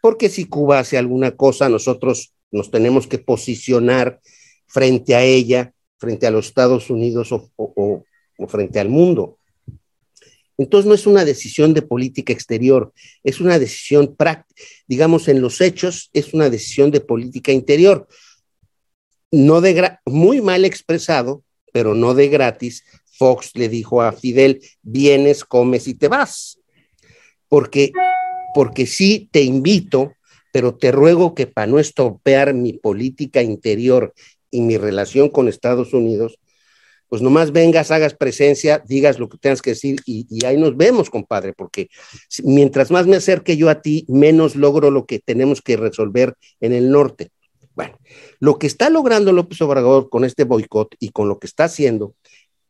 Porque 0.00 0.28
si 0.28 0.46
Cuba 0.46 0.80
hace 0.80 0.98
alguna 0.98 1.36
cosa, 1.36 1.68
nosotros 1.68 2.34
nos 2.52 2.70
tenemos 2.70 3.06
que 3.06 3.18
posicionar 3.18 4.20
frente 4.66 5.14
a 5.14 5.24
ella, 5.24 5.72
frente 5.98 6.26
a 6.26 6.30
los 6.30 6.46
Estados 6.46 6.90
Unidos 6.90 7.30
o, 7.32 8.04
frente 8.48 8.78
al 8.78 8.88
mundo. 8.88 9.38
Entonces 10.58 10.86
no 10.86 10.94
es 10.94 11.06
una 11.06 11.24
decisión 11.24 11.74
de 11.74 11.82
política 11.82 12.32
exterior, 12.32 12.92
es 13.24 13.40
una 13.40 13.58
decisión 13.58 14.14
práctica, 14.14 14.62
digamos 14.86 15.26
en 15.28 15.40
los 15.40 15.60
hechos, 15.60 16.10
es 16.12 16.34
una 16.34 16.50
decisión 16.50 16.90
de 16.90 17.00
política 17.00 17.52
interior. 17.52 18.06
No 19.30 19.60
de 19.60 19.98
muy 20.04 20.40
mal 20.42 20.64
expresado, 20.64 21.42
pero 21.72 21.94
no 21.94 22.14
de 22.14 22.28
gratis. 22.28 22.84
Fox 23.18 23.52
le 23.54 23.68
dijo 23.68 24.02
a 24.02 24.12
Fidel, 24.12 24.60
vienes, 24.82 25.44
comes 25.44 25.88
y 25.88 25.94
te 25.94 26.08
vas. 26.08 26.58
Porque 27.48 27.92
porque 28.52 28.86
sí 28.86 29.28
te 29.30 29.42
invito, 29.42 30.12
pero 30.52 30.76
te 30.76 30.92
ruego 30.92 31.34
que 31.34 31.46
para 31.46 31.66
no 31.66 31.78
estropear 31.78 32.54
mi 32.54 32.74
política 32.74 33.42
interior 33.42 34.14
y 34.50 34.60
mi 34.60 34.76
relación 34.76 35.30
con 35.30 35.48
Estados 35.48 35.94
Unidos, 35.94 36.38
pues 37.08 37.20
nomás 37.20 37.52
vengas, 37.52 37.90
hagas 37.90 38.14
presencia, 38.14 38.82
digas 38.86 39.18
lo 39.18 39.28
que 39.28 39.38
tengas 39.38 39.60
que 39.60 39.70
decir 39.70 40.00
y, 40.06 40.44
ahí 40.46 40.56
nos 40.56 40.76
vemos, 40.76 41.10
compadre, 41.10 41.52
porque 41.52 41.88
mientras 42.42 42.90
más 42.90 43.06
me 43.06 43.16
acerque 43.16 43.56
yo 43.56 43.68
a 43.68 43.82
ti, 43.82 44.06
menos 44.08 44.56
logro 44.56 44.90
lo 44.90 45.04
que 45.04 45.18
tenemos 45.18 45.60
que 45.60 45.76
resolver 45.76 46.34
en 46.60 46.72
el 46.72 46.90
norte. 46.90 47.30
Bueno, 47.74 47.98
lo 48.38 48.58
que 48.58 48.66
está 48.66 48.90
logrando 48.90 49.32
López 49.32 49.60
Obrador 49.62 50.10
con 50.10 50.24
este 50.24 50.44
boicot 50.44 50.94
y 51.00 51.10
con 51.10 51.28
lo 51.28 51.38
que 51.38 51.46
está 51.46 51.64
haciendo 51.64 52.14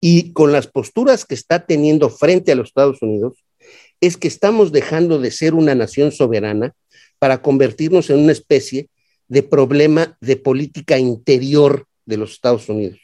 Y 0.01 0.33
con 0.33 0.53
las 0.53 0.68
posturas 0.68 1.24
que 1.24 1.35
está 1.35 1.66
teniendo 1.66 2.09
frente 2.11 2.51
a 2.53 2.57
los 2.57 2.68
Estados 2.68 3.03
Unidos, 3.03 3.45
es 4.01 4.16
que 4.16 4.26
estamos 4.26 4.72
dejando 4.72 5.20
de 5.20 5.30
ser 5.30 5.55
una 5.55 5.76
nación 5.76 6.11
soberana 6.11 6.74
para 7.23 7.41
convertirnos 7.41 8.11
en 8.11 8.18
una 8.18 8.33
especie 8.33 8.89
de 9.29 9.45
problema 9.45 10.18
de 10.20 10.37
política 10.37 10.99
interior 10.99 11.87
de 12.05 12.16
los 12.16 12.33
Estados 12.33 12.68
Unidos. 12.68 12.99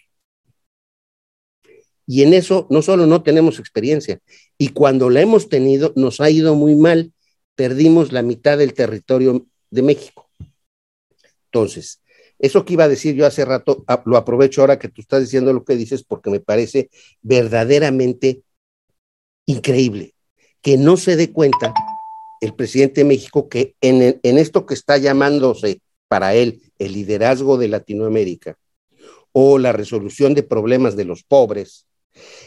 Y 2.04 2.24
en 2.24 2.34
eso 2.34 2.66
no 2.68 2.82
solo 2.82 3.06
no 3.06 3.22
tenemos 3.22 3.60
experiencia, 3.60 4.18
y 4.58 4.70
cuando 4.70 5.08
la 5.08 5.20
hemos 5.20 5.48
tenido 5.48 5.92
nos 5.94 6.20
ha 6.20 6.30
ido 6.30 6.56
muy 6.56 6.74
mal, 6.74 7.12
perdimos 7.54 8.10
la 8.10 8.22
mitad 8.22 8.58
del 8.58 8.74
territorio 8.74 9.46
de 9.70 9.82
México. 9.82 10.28
Entonces, 11.44 12.02
eso 12.40 12.64
que 12.64 12.72
iba 12.72 12.82
a 12.82 12.88
decir 12.88 13.14
yo 13.14 13.24
hace 13.24 13.44
rato, 13.44 13.84
lo 14.04 14.16
aprovecho 14.16 14.62
ahora 14.62 14.80
que 14.80 14.88
tú 14.88 15.00
estás 15.00 15.20
diciendo 15.20 15.52
lo 15.52 15.62
que 15.62 15.76
dices 15.76 16.02
porque 16.02 16.28
me 16.28 16.40
parece 16.40 16.90
verdaderamente 17.22 18.42
increíble 19.46 20.16
que 20.60 20.76
no 20.76 20.96
se 20.96 21.14
dé 21.14 21.30
cuenta 21.30 21.72
el 22.40 22.54
presidente 22.54 23.00
de 23.00 23.06
México 23.06 23.48
que 23.48 23.74
en, 23.80 24.20
esto 24.22 24.66
que 24.66 24.74
está 24.74 24.96
llamándose 24.98 25.80
para 26.08 26.34
él 26.34 26.62
el 26.78 26.92
liderazgo 26.92 27.58
de 27.58 27.68
Latinoamérica 27.68 28.56
o 29.32 29.58
la 29.58 29.72
resolución 29.72 30.34
de 30.34 30.42
problemas 30.42 30.96
de 30.96 31.04
los 31.04 31.22
pobres, 31.22 31.86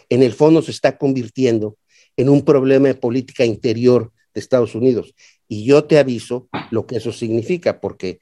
en 0.10 0.24
el 0.24 0.34
fondo 0.34 0.62
se 0.62 0.72
está 0.72 0.98
convirtiendo 0.98 1.78
en 2.18 2.30
un 2.30 2.44
problema 2.44 2.88
de 2.88 2.96
política 2.96 3.46
interior 3.46 4.12
de 4.34 4.42
Estados 4.42 4.76
Unidos. 4.76 5.14
Y 5.48 5.66
yo 5.66 5.86
te 5.86 6.00
aviso 6.00 6.50
lo 6.70 6.86
que 6.86 6.98
eso 6.98 7.12
significa, 7.12 7.80
porque, 7.80 8.20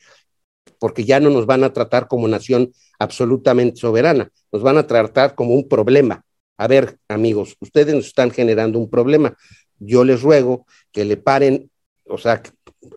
porque 0.79 1.05
ya 1.05 1.19
no 1.19 1.29
nos 1.29 1.45
van 1.45 1.63
a 1.63 1.73
tratar 1.73 2.07
como 2.07 2.27
nación 2.27 2.71
absolutamente 2.99 3.77
soberana, 3.77 4.31
nos 4.51 4.61
van 4.61 4.77
a 4.77 4.87
tratar 4.87 5.35
como 5.35 5.53
un 5.53 5.67
problema. 5.67 6.23
A 6.57 6.67
ver, 6.67 6.97
amigos, 7.07 7.55
ustedes 7.61 7.95
nos 7.95 8.07
están 8.07 8.31
generando 8.31 8.79
un 8.79 8.89
problema. 8.89 9.37
Yo 9.79 10.03
les 10.03 10.21
ruego 10.21 10.65
que 10.91 11.05
le 11.05 11.17
paren, 11.17 11.69
o 12.05 12.17
sea, 12.17 12.41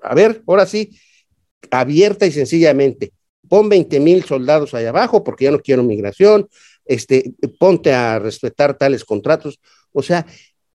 a 0.03 0.14
ver, 0.14 0.43
ahora 0.47 0.66
sí, 0.66 0.99
abierta 1.70 2.26
y 2.26 2.32
sencillamente, 2.32 3.12
pon 3.49 3.68
20 3.68 4.01
mil 4.01 4.24
soldados 4.24 4.74
allá 4.74 4.90
abajo 4.90 5.22
porque 5.22 5.45
ya 5.45 5.51
no 5.51 5.61
quiero 5.61 5.82
migración, 5.82 6.49
este, 6.84 7.34
ponte 7.59 7.93
a 7.93 8.18
respetar 8.18 8.76
tales 8.76 9.05
contratos. 9.05 9.61
O 9.93 10.03
sea, 10.03 10.26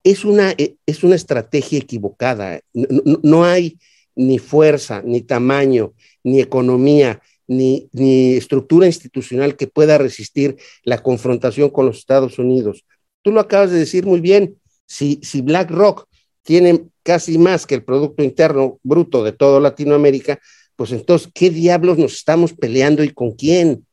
es 0.04 0.26
una, 0.26 0.52
eh, 0.58 0.76
es 0.86 1.04
una 1.04 1.16
estrategia 1.16 1.80
equivocada. 1.80 2.60
No, 2.74 3.46
hay 3.46 3.78
ni 4.16 4.38
fuerza, 4.40 5.02
ni 5.04 5.22
tamaño, 5.22 5.94
ni 6.24 6.40
economía, 6.40 7.22
ni, 7.48 7.90
ni, 7.94 8.34
estructura 8.34 8.86
institucional 8.86 9.56
que 9.56 9.68
pueda 9.68 9.98
resistir 9.98 10.58
la 10.84 11.02
confrontación 11.02 11.70
con 11.70 11.86
los 11.86 11.98
Estados 11.98 12.38
Unidos. 12.40 12.86
Tú 13.22 13.32
lo 13.32 13.40
acabas 13.40 13.72
de 13.72 13.80
decir 13.80 14.06
muy 14.06 14.20
bien, 14.20 14.58
si, 14.86 15.20
si 15.24 15.42
BlackRock 15.42 16.08
tiene 16.44 16.88
casi 17.04 17.38
más 17.38 17.68
que 17.68 17.76
el 17.76 17.84
Producto 17.84 18.24
Interno 18.24 18.80
Bruto 18.84 19.24
de 19.24 19.34
toda 19.34 19.60
Latinoamérica, 19.60 20.40
pues 20.76 20.92
entonces, 20.92 21.30
¿qué 21.34 21.50
diablos 21.50 21.98
nos 21.98 22.14
estamos 22.14 22.54
peleando 22.54 23.04
y 23.04 23.14
con 23.14 23.34
quién? 23.34 23.86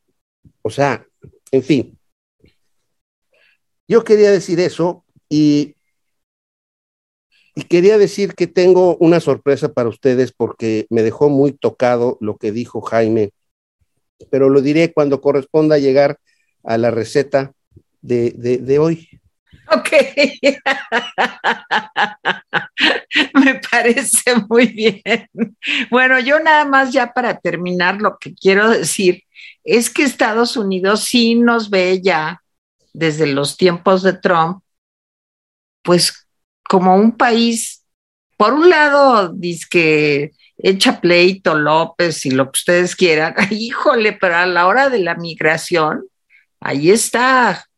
O 0.62 0.70
sea, 0.70 1.06
en 1.50 1.62
fin. 1.62 1.98
Yo 3.86 4.04
quería 4.04 4.30
decir 4.30 4.60
eso 4.60 5.04
y, 5.28 5.74
y 7.54 7.62
quería 7.64 7.98
decir 7.98 8.34
que 8.34 8.46
tengo 8.46 8.96
una 8.98 9.20
sorpresa 9.20 9.72
para 9.72 9.88
ustedes 9.88 10.32
porque 10.32 10.86
me 10.90 11.02
dejó 11.02 11.28
muy 11.28 11.52
tocado 11.52 12.16
lo 12.20 12.36
que 12.36 12.52
dijo 12.52 12.80
Jaime, 12.80 13.32
pero 14.30 14.48
lo 14.48 14.62
diré 14.62 14.92
cuando 14.92 15.20
corresponda 15.20 15.78
llegar 15.78 16.18
a 16.62 16.78
la 16.78 16.90
receta 16.90 17.52
de, 18.00 18.30
de, 18.30 18.58
de 18.58 18.78
hoy. 18.78 19.08
Ok. 19.72 19.90
Me 23.34 23.60
parece 23.70 24.34
muy 24.48 24.66
bien. 24.66 25.02
Bueno, 25.90 26.18
yo 26.18 26.40
nada 26.40 26.64
más 26.64 26.92
ya 26.92 27.12
para 27.12 27.38
terminar 27.38 28.00
lo 28.00 28.18
que 28.18 28.34
quiero 28.34 28.68
decir 28.68 29.22
es 29.64 29.90
que 29.90 30.02
Estados 30.02 30.56
Unidos 30.56 31.04
sí 31.04 31.34
nos 31.34 31.70
ve 31.70 32.00
ya 32.02 32.42
desde 32.92 33.26
los 33.26 33.56
tiempos 33.56 34.02
de 34.02 34.14
Trump, 34.14 34.62
pues 35.82 36.26
como 36.68 36.96
un 36.96 37.16
país, 37.16 37.84
por 38.36 38.52
un 38.52 38.70
lado, 38.70 39.32
dice 39.32 39.66
que 39.70 40.32
echa 40.58 41.00
pleito 41.00 41.54
López 41.54 42.26
y 42.26 42.30
lo 42.30 42.46
que 42.46 42.58
ustedes 42.58 42.96
quieran, 42.96 43.34
híjole, 43.50 44.12
pero 44.12 44.36
a 44.36 44.46
la 44.46 44.66
hora 44.66 44.90
de 44.90 44.98
la 44.98 45.14
migración, 45.14 46.04
ahí 46.60 46.90
está 46.90 47.69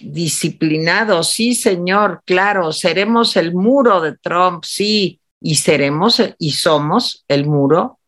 disciplinado, 0.00 1.22
sí, 1.22 1.54
señor, 1.54 2.22
claro, 2.24 2.72
seremos 2.72 3.36
el 3.36 3.54
muro 3.54 4.00
de 4.00 4.16
Trump, 4.16 4.64
sí, 4.64 5.20
y 5.40 5.54
seremos 5.54 6.20
y 6.38 6.52
somos 6.52 7.24
el 7.28 7.46
muro 7.46 7.98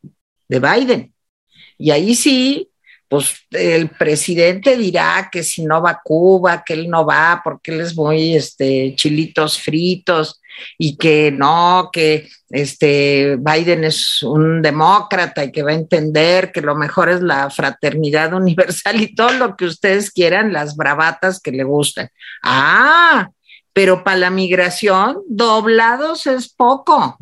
de 0.49 0.61
Biden. 0.61 1.15
Y 1.77 1.91
ahí 1.91 2.15
sí, 2.15 2.69
pues 3.09 3.37
el 3.51 3.91
presidente 3.91 4.77
dirá 4.77 5.29
que 5.31 5.43
si 5.43 5.65
no 5.65 5.81
va 5.81 5.91
a 5.91 6.01
Cuba, 6.03 6.63
que 6.65 6.75
él 6.75 6.89
no 6.89 7.07
va 7.07 7.41
porque 7.43 7.73
él 7.73 7.81
es 7.81 7.97
muy 7.97 8.35
este, 8.35 8.95
chilitos 8.97 9.59
fritos 9.59 10.41
y 10.77 10.97
que 10.97 11.31
no, 11.31 11.91
que 11.93 12.29
este, 12.51 13.37
Biden 13.37 13.85
es 13.85 14.23
un 14.23 14.63
demócrata 14.63 15.45
y 15.45 15.53
que 15.53 15.63
va 15.63 15.71
a 15.71 15.75
entender 15.75 16.53
que 16.53 16.61
lo 16.61 16.75
mejor 16.75 17.09
es 17.09 17.21
la 17.21 17.51
fraternidad 17.51 18.33
universal 18.35 19.01
y 19.01 19.15
todo 19.15 19.33
lo 19.33 19.57
que 19.57 19.67
ustedes 19.67 20.11
quieran, 20.11 20.53
las 20.53 20.77
bravatas 20.77 21.41
que 21.41 21.53
le 21.53 21.65
gusten. 21.65 22.09
Ah, 22.43 23.29
pero 23.73 24.03
para 24.03 24.17
la 24.17 24.31
migración, 24.31 25.23
doblados 25.29 26.27
es 26.27 26.49
poco. 26.49 27.17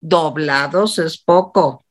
Doblados 0.00 0.98
es 0.98 1.18
poco. 1.18 1.84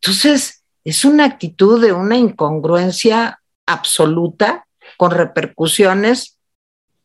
Entonces, 0.00 0.64
es 0.84 1.04
una 1.04 1.26
actitud 1.26 1.80
de 1.80 1.92
una 1.92 2.16
incongruencia 2.16 3.40
absoluta 3.66 4.66
con 4.96 5.12
repercusiones 5.12 6.39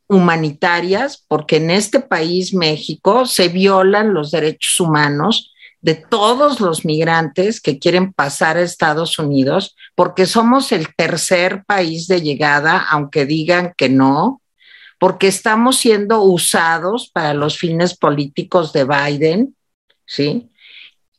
humanitarias, 0.08 1.24
porque 1.28 1.58
en 1.58 1.72
este 1.72 2.00
país, 2.00 2.54
México, 2.54 3.26
se 3.26 3.50
violan 3.50 4.14
los 4.14 4.32
derechos 4.32 4.80
humanos 4.80 5.54
de 5.82 5.96
todos 5.96 6.60
los 6.60 6.84
migrantes 6.86 7.62
que 7.62 7.78
quieren 7.78 8.12
pasar 8.14 8.58
a 8.58 8.62
Estados 8.62 9.20
Unidos, 9.20 9.76
porque 9.94 10.26
somos 10.26 10.72
el 10.72 10.96
tercer 10.96 11.64
país 11.66 12.08
de 12.08 12.22
llegada, 12.22 12.86
aunque 12.90 13.26
digan 13.26 13.74
que 13.78 13.90
no, 13.90 14.42
porque 15.00 15.28
estamos 15.28 15.78
siendo 15.78 16.22
usados 16.22 17.12
para 17.14 17.34
los 17.34 17.58
fines 17.58 17.96
políticos 17.96 18.74
de 18.74 18.86
Biden, 18.86 19.56
¿sí? 20.06 20.50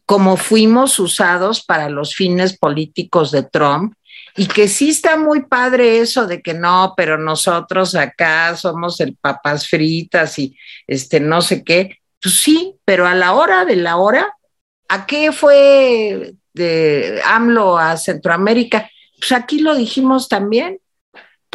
como 0.07 0.37
fuimos 0.37 0.99
usados 1.01 1.65
para 1.65 1.91
los 1.91 2.15
fines 2.15 2.57
políticos 2.57 3.33
de 3.33 3.43
Trump 3.43 3.95
y 4.37 4.47
que 4.47 4.69
sí 4.69 4.91
está 4.91 5.17
muy 5.17 5.45
padre 5.45 5.99
eso 6.01 6.27
de 6.27 6.43
que 6.43 6.55
no, 6.55 6.95
pero 6.97 7.17
nosotros 7.17 7.95
acá 7.95 8.55
somos 8.57 9.01
el 9.01 9.17
papas 9.17 9.69
fritas 9.69 10.39
y 10.39 10.57
este 10.87 11.21
no 11.21 11.41
sé 11.41 11.65
qué. 11.65 11.99
Pues 12.21 12.35
sí, 12.37 12.75
pero 12.85 13.07
a 13.07 13.15
la 13.15 13.33
hora 13.33 13.65
de 13.65 13.77
la 13.77 13.97
hora, 13.97 14.35
¿a 14.89 15.07
qué 15.07 15.33
fue 15.33 16.35
de 16.53 17.21
AMLO 17.25 17.79
a 17.79 17.97
Centroamérica? 17.97 18.91
Pues 19.19 19.33
aquí 19.33 19.61
lo 19.61 19.75
dijimos 19.75 20.29
también. 20.29 20.79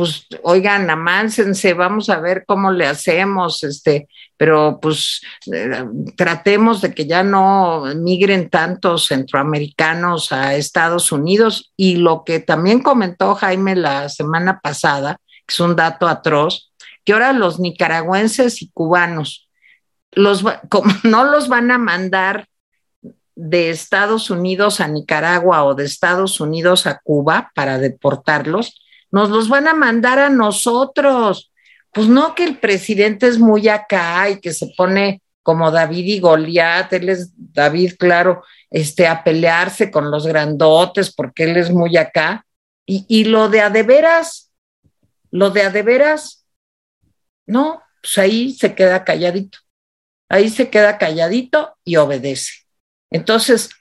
Pues 0.02 0.26
oigan, 0.41 0.89
amánsense, 0.89 1.76
vamos 1.76 2.10
a 2.10 2.20
ver 2.20 2.43
cómo 2.47 2.72
le 2.72 2.88
hacemos, 2.88 3.64
este, 3.64 4.08
pero 4.36 4.80
pues 4.82 5.22
eh, 5.54 5.86
tratemos 6.18 6.82
de 6.82 6.91
que 6.91 7.06
ya 7.06 7.22
no 7.22 7.84
migren 7.97 8.49
tantos 8.49 9.06
centroamericanos 9.06 10.32
a 10.32 10.56
Estados 10.56 11.12
Unidos. 11.12 11.72
Y 11.78 11.97
lo 11.97 12.24
que 12.24 12.39
también 12.39 12.82
comentó 12.82 13.36
Jaime 13.36 13.76
la 13.76 14.10
semana 14.10 14.60
pasada, 14.60 15.18
que 15.45 15.54
es 15.54 15.60
un 15.60 15.76
dato 15.76 16.08
atroz, 16.08 16.74
que 17.06 17.14
ahora 17.14 17.32
los 17.32 17.60
nicaragüenses 17.60 18.64
y 18.64 18.72
cubanos, 18.72 19.49
los, 20.14 20.43
como 20.70 20.91
no 21.04 21.26
los 21.26 21.47
van 21.47 21.70
a 21.70 21.78
mandar 21.78 22.47
de 23.36 23.70
Estados 23.70 24.32
Unidos 24.32 24.82
a 24.82 24.88
Nicaragua 24.88 25.64
o 25.64 25.76
de 25.76 25.86
Estados 25.86 26.39
Unidos 26.39 26.88
a 26.88 26.97
Cuba 27.04 27.52
para 27.54 27.78
deportarlos, 27.78 28.82
nos 29.12 29.30
los 29.30 29.49
van 29.49 29.68
a 29.68 29.74
mandar 29.74 30.20
a 30.20 30.30
nosotros 30.30 31.51
pues 31.93 32.07
no 32.07 32.36
que 32.36 32.43
el 32.43 32.57
presidente 32.57 33.28
es 33.28 33.38
muy 33.38 33.68
acá 33.68 34.30
y 34.30 34.39
que 34.39 34.53
se 34.53 34.74
pone 34.78 35.22
como 35.43 35.72
David 35.72 36.05
y 36.05 36.20
Goliat, 36.20 36.93
él 36.93 37.09
es 37.09 37.32
David, 37.36 37.95
claro, 37.97 38.43
este, 38.70 39.07
a 39.07 39.24
pelearse 39.24 39.91
con 39.91 40.12
los 40.12 40.28
grandotes 40.28 41.14
porque 41.14 41.43
él 41.43 41.57
es 41.57 41.72
muy 41.72 41.97
acá. 41.97 42.45
Y, 42.86 43.05
y 43.07 43.26
lo 43.26 43.49
de 43.49 43.62
a 43.62 43.70
de 43.70 43.84
veras, 43.84 44.51
lo 45.32 45.49
de 45.49 45.64
a 45.64 45.70
de 45.70 45.82
veras, 45.82 46.45
no, 47.45 47.82
pues 48.01 48.18
ahí 48.20 48.53
se 48.53 48.76
queda 48.76 49.03
calladito, 49.03 49.59
ahí 50.30 50.49
se 50.49 50.70
queda 50.70 50.97
calladito 50.97 51.76
y 51.84 51.95
obedece. 51.97 52.51
Entonces, 53.09 53.72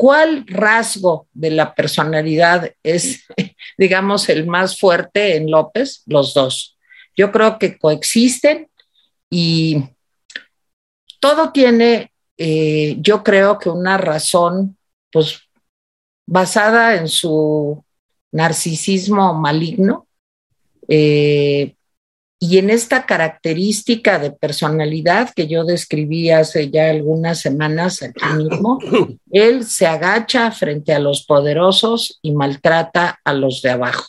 ¿cuál 0.00 0.46
rasgo 0.46 1.28
de 1.34 1.50
la 1.50 1.74
personalidad 1.74 2.72
es, 2.82 3.26
digamos, 3.76 4.30
el 4.30 4.46
más 4.46 4.80
fuerte 4.80 5.36
en 5.36 5.50
López? 5.50 6.04
Los 6.06 6.32
dos 6.32 6.78
Yo 7.14 7.30
creo 7.30 7.58
que 7.58 7.76
coexisten 7.76 8.70
y 9.28 9.84
todo 11.20 11.52
tiene, 11.52 12.14
eh, 12.38 12.96
yo 12.98 13.22
creo 13.22 13.58
que 13.58 13.68
una 13.68 13.98
razón, 13.98 14.78
pues, 15.12 15.42
basada 16.26 16.96
en 16.96 17.06
su 17.06 17.84
narcisismo 18.32 19.34
maligno 19.34 20.06
eh, 20.88 21.74
y 22.42 22.56
en 22.56 22.70
esta 22.70 23.04
característica 23.04 24.18
de 24.18 24.30
personalidad 24.30 25.28
que 25.36 25.46
yo 25.46 25.64
describí 25.64 26.30
hace 26.30 26.70
ya 26.70 26.88
algunas 26.88 27.38
semanas 27.38 28.02
aquí 28.02 28.24
mismo, 28.34 28.78
él 29.30 29.66
se 29.66 29.86
agacha 29.86 30.50
frente 30.50 30.94
a 30.94 30.98
los 30.98 31.26
poderosos 31.26 32.18
y 32.22 32.32
maltrata 32.32 33.20
a 33.24 33.34
los 33.34 33.60
de 33.60 33.70
abajo. 33.70 34.06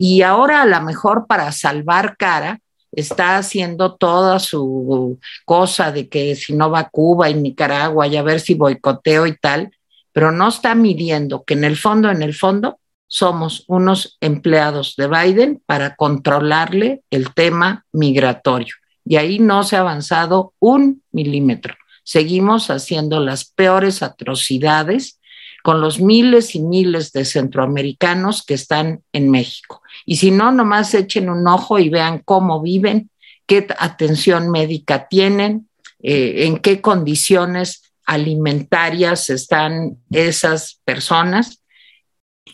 Y 0.00 0.22
ahora 0.22 0.62
a 0.62 0.66
lo 0.66 0.80
mejor 0.82 1.28
para 1.28 1.52
salvar 1.52 2.16
cara, 2.16 2.60
está 2.90 3.36
haciendo 3.36 3.94
toda 3.94 4.40
su 4.40 5.20
cosa 5.44 5.92
de 5.92 6.08
que 6.08 6.34
si 6.34 6.54
no 6.54 6.70
va 6.70 6.80
a 6.80 6.88
Cuba 6.88 7.30
y 7.30 7.34
Nicaragua 7.34 8.08
y 8.08 8.16
a 8.16 8.22
ver 8.22 8.40
si 8.40 8.54
boicoteo 8.54 9.28
y 9.28 9.36
tal, 9.36 9.70
pero 10.12 10.32
no 10.32 10.48
está 10.48 10.74
midiendo 10.74 11.44
que 11.44 11.54
en 11.54 11.62
el 11.62 11.76
fondo, 11.76 12.10
en 12.10 12.22
el 12.22 12.34
fondo, 12.34 12.78
somos 13.14 13.62
unos 13.68 14.18
empleados 14.20 14.96
de 14.96 15.06
Biden 15.06 15.62
para 15.66 15.94
controlarle 15.94 17.02
el 17.10 17.32
tema 17.32 17.86
migratorio. 17.92 18.74
Y 19.04 19.14
ahí 19.14 19.38
no 19.38 19.62
se 19.62 19.76
ha 19.76 19.80
avanzado 19.80 20.52
un 20.58 21.00
milímetro. 21.12 21.76
Seguimos 22.02 22.70
haciendo 22.70 23.20
las 23.20 23.44
peores 23.44 24.02
atrocidades 24.02 25.20
con 25.62 25.80
los 25.80 26.00
miles 26.00 26.56
y 26.56 26.60
miles 26.60 27.12
de 27.12 27.24
centroamericanos 27.24 28.44
que 28.44 28.54
están 28.54 29.04
en 29.12 29.30
México. 29.30 29.80
Y 30.04 30.16
si 30.16 30.32
no, 30.32 30.50
nomás 30.50 30.92
echen 30.92 31.30
un 31.30 31.46
ojo 31.46 31.78
y 31.78 31.90
vean 31.90 32.20
cómo 32.24 32.60
viven, 32.60 33.10
qué 33.46 33.64
atención 33.78 34.50
médica 34.50 35.06
tienen, 35.06 35.68
eh, 36.02 36.46
en 36.46 36.58
qué 36.58 36.80
condiciones 36.80 37.92
alimentarias 38.06 39.30
están 39.30 39.98
esas 40.10 40.80
personas. 40.84 41.60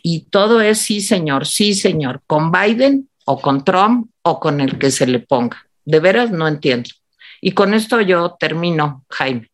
Y 0.03 0.26
todo 0.30 0.61
es 0.61 0.78
sí, 0.78 1.01
señor, 1.01 1.47
sí, 1.47 1.74
señor, 1.74 2.22
con 2.26 2.51
Biden 2.53 3.09
o 3.26 3.41
con 3.41 3.64
Trump 3.64 4.11
o 4.22 4.41
con 4.41 4.61
el 4.61 4.78
que 4.78 4.91
se 4.91 5.07
le 5.07 5.20
ponga. 5.20 5.66
De 5.84 6.01
veras 6.01 6.30
no 6.30 6.47
entiendo. 6.47 6.91
Y 7.41 7.53
con 7.53 7.74
esto 7.74 8.01
yo 8.01 8.36
termino, 8.38 9.05
Jaime. 9.09 9.51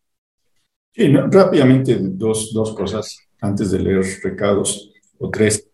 Sí, 0.94 1.08
rápidamente 1.08 1.98
dos, 2.00 2.52
dos 2.52 2.74
cosas 2.74 3.18
antes 3.40 3.70
de 3.70 3.78
leer 3.78 4.04
recados 4.22 4.92
o 5.18 5.30
tres. 5.30 5.68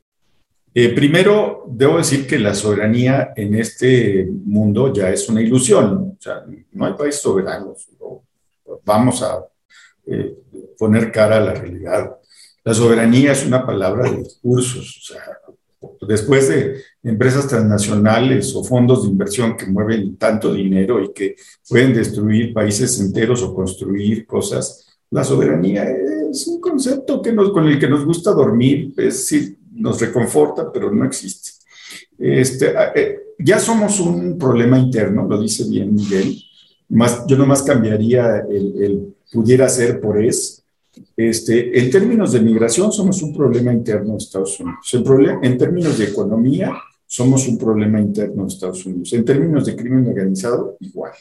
Eh, 0.75 0.89
primero, 0.95 1.65
debo 1.69 1.99
decir 1.99 2.27
que 2.27 2.39
la 2.39 2.55
soberanía 2.55 3.33
en 3.37 3.55
este 3.55 4.27
mundo 4.45 4.93
ya 4.93 5.11
es 5.11 5.29
una 5.29 5.43
ilusión. 5.43 6.17
O 6.19 6.23
sea, 6.23 6.45
no 6.73 6.87
hay 6.87 6.95
país 6.95 7.17
soberano. 7.17 7.75
Vamos 8.85 9.23
a 9.23 9.45
eh, 10.07 10.35
poner 10.79 11.13
cara 11.13 11.37
a 11.37 11.41
la 11.41 11.55
realidad. 11.55 12.17
La 12.65 12.75
soberanía 12.75 13.33
es 13.33 13.45
una 13.45 13.67
palabra 13.67 14.11
de 14.11 14.19
discursos. 14.19 14.99
O 14.99 15.13
sea, 15.13 15.23
después 16.07 16.49
de 16.49 16.77
empresas 17.03 17.49
transnacionales 17.49 18.55
o 18.55 18.63
fondos 18.63 19.03
de 19.03 19.11
inversión 19.11 19.57
que 19.57 19.67
mueven 19.67 20.17
tanto 20.17 20.53
dinero 20.53 21.03
y 21.03 21.13
que 21.13 21.37
pueden 21.69 21.93
destruir 21.93 22.53
países 22.53 23.01
enteros 23.01 23.43
o 23.43 23.55
construir 23.55 24.27
cosas, 24.27 24.87
la 25.11 25.25
soberanía 25.25 25.85
es 26.31 26.47
un 26.47 26.61
concepto 26.61 27.21
que 27.21 27.33
nos, 27.33 27.51
con 27.51 27.67
el 27.67 27.79
que 27.79 27.89
nos 27.89 28.05
gusta 28.05 28.33
dormir, 28.33 28.95
es 28.97 29.15
decir, 29.15 29.59
nos 29.73 30.01
reconforta, 30.01 30.73
pero 30.73 30.91
no 30.91 31.05
existe. 31.05 31.51
Este, 32.19 32.73
eh, 32.95 33.19
ya 33.39 33.59
somos 33.59 34.01
un 34.01 34.39
problema 34.39 34.79
interno, 34.79 35.27
lo 35.29 35.41
dice 35.41 35.65
bien 35.69 35.95
Miguel. 35.95 36.37
Más, 36.89 37.25
yo 37.27 37.37
nomás 37.37 37.63
cambiaría 37.63 38.45
el, 38.49 39.15
pudiera 39.33 39.69
ser 39.69 40.01
por 40.01 40.23
es. 40.23 40.62
Este, 41.17 41.79
en 41.79 41.91
términos 41.91 42.33
de 42.33 42.41
migración, 42.41 42.93
somos 42.93 43.23
un 43.23 43.35
problema 43.35 43.73
interno 43.73 44.13
de 44.13 44.19
Estados 44.19 44.61
Unidos. 44.61 44.93
En, 44.93 45.45
en 45.45 45.59
términos 45.59 45.99
de 45.99 46.05
economía, 46.05 46.73
somos 47.07 47.47
un 47.49 47.59
problema 47.59 48.01
interno 48.01 48.43
de 48.43 48.49
Estados 48.49 48.85
Unidos. 48.87 49.13
En 49.13 49.25
términos 49.25 49.67
de 49.67 49.77
crimen 49.77 50.07
organizado, 50.07 50.77
igual. 50.81 51.13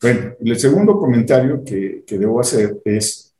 Bueno, 0.00 0.34
el 0.44 0.58
segundo 0.58 0.98
comentario 0.98 1.64
que, 1.64 2.04
que 2.06 2.18
debo 2.18 2.40
hacer 2.40 2.80
es, 2.84 3.34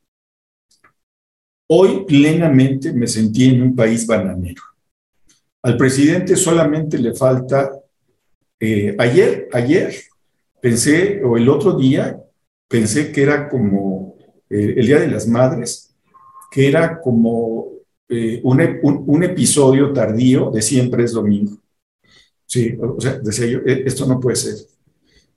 hoy 1.69 2.05
plenamente 2.05 2.93
me 2.93 3.07
sentí 3.07 3.47
en 3.47 3.63
un 3.63 3.77
país 3.77 4.07
bananero. 4.07 4.63
Al 5.63 5.77
presidente 5.77 6.37
solamente 6.37 6.99
le 6.99 7.15
falta, 7.15 7.73
eh, 8.61 8.95
ayer, 8.99 9.49
ayer 9.53 9.95
pensé, 10.61 11.23
o 11.25 11.37
el 11.37 11.49
otro 11.49 11.77
día, 11.77 12.21
pensé 12.69 13.13
que 13.13 13.23
era 13.23 13.49
como 13.49 14.16
eh, 14.49 14.75
el 14.77 14.87
Día 14.87 15.01
de 15.01 15.09
las 15.09 15.27
Madres, 15.27 15.95
que 16.51 16.69
era 16.69 17.01
como 17.01 17.69
eh, 18.09 18.41
un, 18.45 18.61
un, 18.83 19.05
un, 19.07 19.25
episodio 19.25 19.93
tardío 19.93 20.51
de 20.51 20.63
siempre 20.63 21.05
es 21.05 21.13
domingo. 21.13 21.57
Sí, 22.47 22.77
o 22.81 23.01
sea, 23.01 23.19
decía 23.19 23.47
yo, 23.47 23.59
esto 23.65 24.07
no 24.07 24.21
puede 24.21 24.37
ser. 24.37 24.55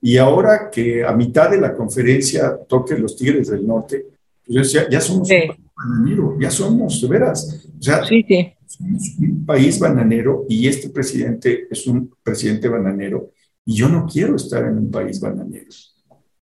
Y 0.01 0.18
ahora 0.18 0.70
que 0.72 1.03
a 1.03 1.12
mitad 1.14 1.49
de 1.49 1.60
la 1.60 1.74
conferencia 1.74 2.57
toque 2.68 2.97
los 2.97 3.16
Tigres 3.16 3.49
del 3.49 3.66
Norte, 3.66 4.05
pues 4.45 4.72
ya, 4.72 4.88
ya 4.89 5.01
somos 5.01 5.30
un 5.30 5.38
país 5.38 5.60
bananero, 5.76 6.38
ya 6.39 6.51
somos, 6.51 7.01
de 7.01 7.07
veras. 7.07 7.66
O 7.78 7.82
sea, 7.82 8.03
somos 8.03 9.18
un 9.20 9.45
país 9.45 9.80
bananero 9.80 10.45
y 10.47 10.68
este 10.68 10.89
presidente 10.89 11.68
es 11.70 11.88
un 11.88 12.14
presidente 12.24 12.68
bananero 12.68 13.32
y 13.66 13.76
yo 13.76 13.89
no 13.89 14.05
quiero 14.05 14.36
estar 14.36 14.64
en 14.66 14.78
un 14.78 14.91
país 14.91 15.20
bananero. 15.20 15.72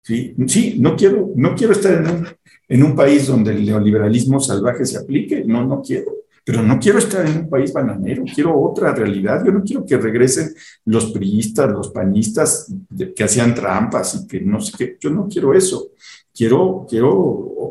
Sí, 0.02 0.34
sí 0.46 0.76
no, 0.78 0.96
quiero, 0.96 1.30
no 1.36 1.54
quiero 1.54 1.72
estar 1.72 1.94
en 1.94 2.10
un, 2.10 2.26
en 2.72 2.82
un 2.82 2.96
país 2.96 3.26
donde 3.26 3.52
el 3.52 3.66
neoliberalismo 3.66 4.40
salvaje 4.40 4.86
se 4.86 4.96
aplique, 4.96 5.44
no, 5.44 5.64
no 5.64 5.82
quiero 5.82 6.22
pero 6.44 6.62
no 6.62 6.78
quiero 6.80 6.98
estar 6.98 7.24
en 7.24 7.38
un 7.38 7.48
país 7.48 7.72
bananero, 7.72 8.24
quiero 8.34 8.60
otra 8.60 8.92
realidad. 8.92 9.44
Yo 9.44 9.52
no 9.52 9.62
quiero 9.62 9.86
que 9.86 9.96
regresen 9.96 10.52
los 10.84 11.12
priistas, 11.12 11.70
los 11.70 11.90
panistas 11.90 12.72
que 13.14 13.22
hacían 13.22 13.54
trampas 13.54 14.16
y 14.16 14.26
que 14.26 14.40
no 14.40 14.60
sé 14.60 14.72
qué. 14.76 14.96
Yo 15.00 15.10
no 15.10 15.28
quiero 15.28 15.54
eso. 15.54 15.90
Quiero, 16.34 16.84
quiero 16.88 17.12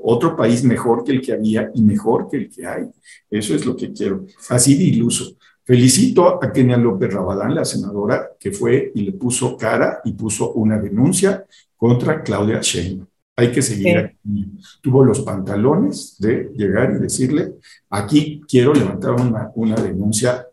otro 0.03 0.37
país 0.37 0.63
mejor 0.63 1.03
que 1.03 1.11
el 1.11 1.21
que 1.21 1.33
había 1.33 1.69
y 1.73 1.81
mejor 1.81 2.29
que 2.29 2.37
el 2.37 2.49
que 2.49 2.65
hay. 2.65 2.83
Eso 3.29 3.55
es 3.55 3.65
lo 3.65 3.75
que 3.75 3.91
quiero. 3.91 4.25
Así 4.49 4.77
de 4.77 4.85
iluso. 4.85 5.35
Felicito 5.65 6.41
a 6.41 6.51
Kenia 6.51 6.77
López 6.77 7.13
Rabadán, 7.13 7.53
la 7.53 7.65
senadora, 7.65 8.29
que 8.39 8.51
fue 8.51 8.91
y 8.95 9.01
le 9.01 9.11
puso 9.11 9.57
cara 9.57 9.99
y 10.05 10.13
puso 10.13 10.53
una 10.53 10.79
denuncia 10.79 11.45
contra 11.75 12.23
Claudia 12.23 12.61
Sheinbaum 12.61 13.11
hay 13.42 13.51
que 13.51 13.62
seguir 13.62 13.97
aquí. 13.97 14.51
Tuvo 14.82 15.04
los 15.04 15.22
pantalones 15.22 16.16
de 16.20 16.51
llegar 16.55 16.93
y 16.96 17.01
decirle, 17.01 17.54
aquí 17.89 18.42
quiero 18.47 18.74
levantar 18.74 19.13
una, 19.13 19.51
una 19.55 19.76
denuncia 19.76 20.47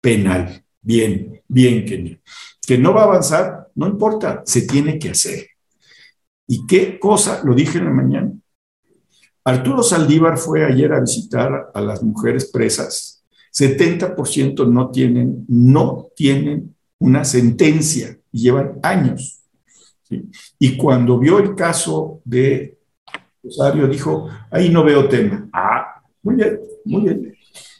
penal. 0.00 0.64
Bien, 0.80 1.40
bien, 1.46 1.84
Kenia. 1.84 2.18
Que 2.66 2.78
no 2.78 2.92
va 2.92 3.02
a 3.02 3.04
avanzar, 3.04 3.68
no 3.74 3.86
importa, 3.86 4.42
se 4.44 4.62
tiene 4.62 4.98
que 4.98 5.10
hacer. 5.10 5.46
¿Y 6.46 6.66
qué 6.66 6.98
cosa? 6.98 7.42
Lo 7.44 7.54
dije 7.54 7.78
en 7.78 7.84
la 7.84 7.90
mañana. 7.90 8.32
Arturo 9.44 9.82
Saldívar 9.82 10.38
fue 10.38 10.64
ayer 10.64 10.92
a 10.92 11.00
visitar 11.00 11.70
a 11.72 11.80
las 11.80 12.02
mujeres 12.02 12.50
presas. 12.50 13.24
70% 13.52 14.66
no 14.68 14.90
tienen, 14.90 15.44
no 15.48 16.08
tienen 16.16 16.74
una 16.98 17.24
sentencia 17.24 18.18
y 18.30 18.42
llevan 18.42 18.78
años 18.82 19.41
y 20.58 20.76
cuando 20.76 21.18
vio 21.18 21.38
el 21.38 21.54
caso 21.54 22.20
de 22.24 22.78
Rosario, 23.42 23.88
dijo, 23.88 24.28
ahí 24.50 24.68
no 24.68 24.84
veo 24.84 25.08
tema. 25.08 25.48
Ah, 25.52 26.02
muy 26.22 26.36
bien, 26.36 26.60
muy 26.84 27.02
bien. 27.02 27.36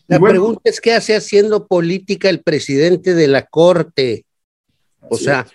La 0.09 0.19
pregunta 0.19 0.63
es 0.65 0.81
qué 0.81 0.93
hace 0.93 1.15
haciendo 1.15 1.67
política 1.67 2.29
el 2.29 2.43
presidente 2.43 3.15
de 3.15 3.29
la 3.29 3.47
Corte. 3.47 4.27
O 5.09 5.17
sea, 5.17 5.47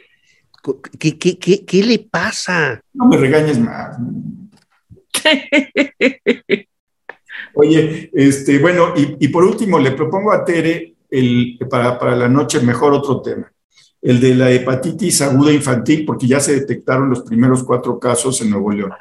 ¿qué, 0.98 1.18
qué, 1.18 1.38
qué, 1.38 1.66
qué 1.66 1.84
le 1.84 2.00
pasa? 2.00 2.82
No 2.94 3.08
me 3.08 3.18
regañes 3.18 3.60
más. 3.60 3.98
Oye, 7.54 8.10
este, 8.14 8.60
bueno, 8.60 8.94
y, 8.96 9.18
y, 9.26 9.28
por 9.30 9.44
último 9.44 9.80
le 9.80 9.92
propongo 9.92 10.32
a 10.32 10.46
Tere 10.46 10.96
el, 11.10 11.58
para, 11.70 12.00
para 12.00 12.16
la 12.16 12.28
noche 12.28 12.60
mejor 12.62 12.94
otro 12.94 13.22
tema 13.22 13.52
el 14.02 14.20
de 14.20 14.36
la 14.36 14.52
hepatitis 14.52 15.22
aguda 15.22 15.52
infantil, 15.52 16.06
porque 16.06 16.28
ya 16.28 16.40
se 16.40 16.54
detectaron 16.54 17.10
los 17.10 17.24
primeros 17.24 17.64
cuatro 17.64 18.00
casos 18.00 18.42
en 18.42 18.52
Nuevo 18.52 18.72
León. 18.72 18.92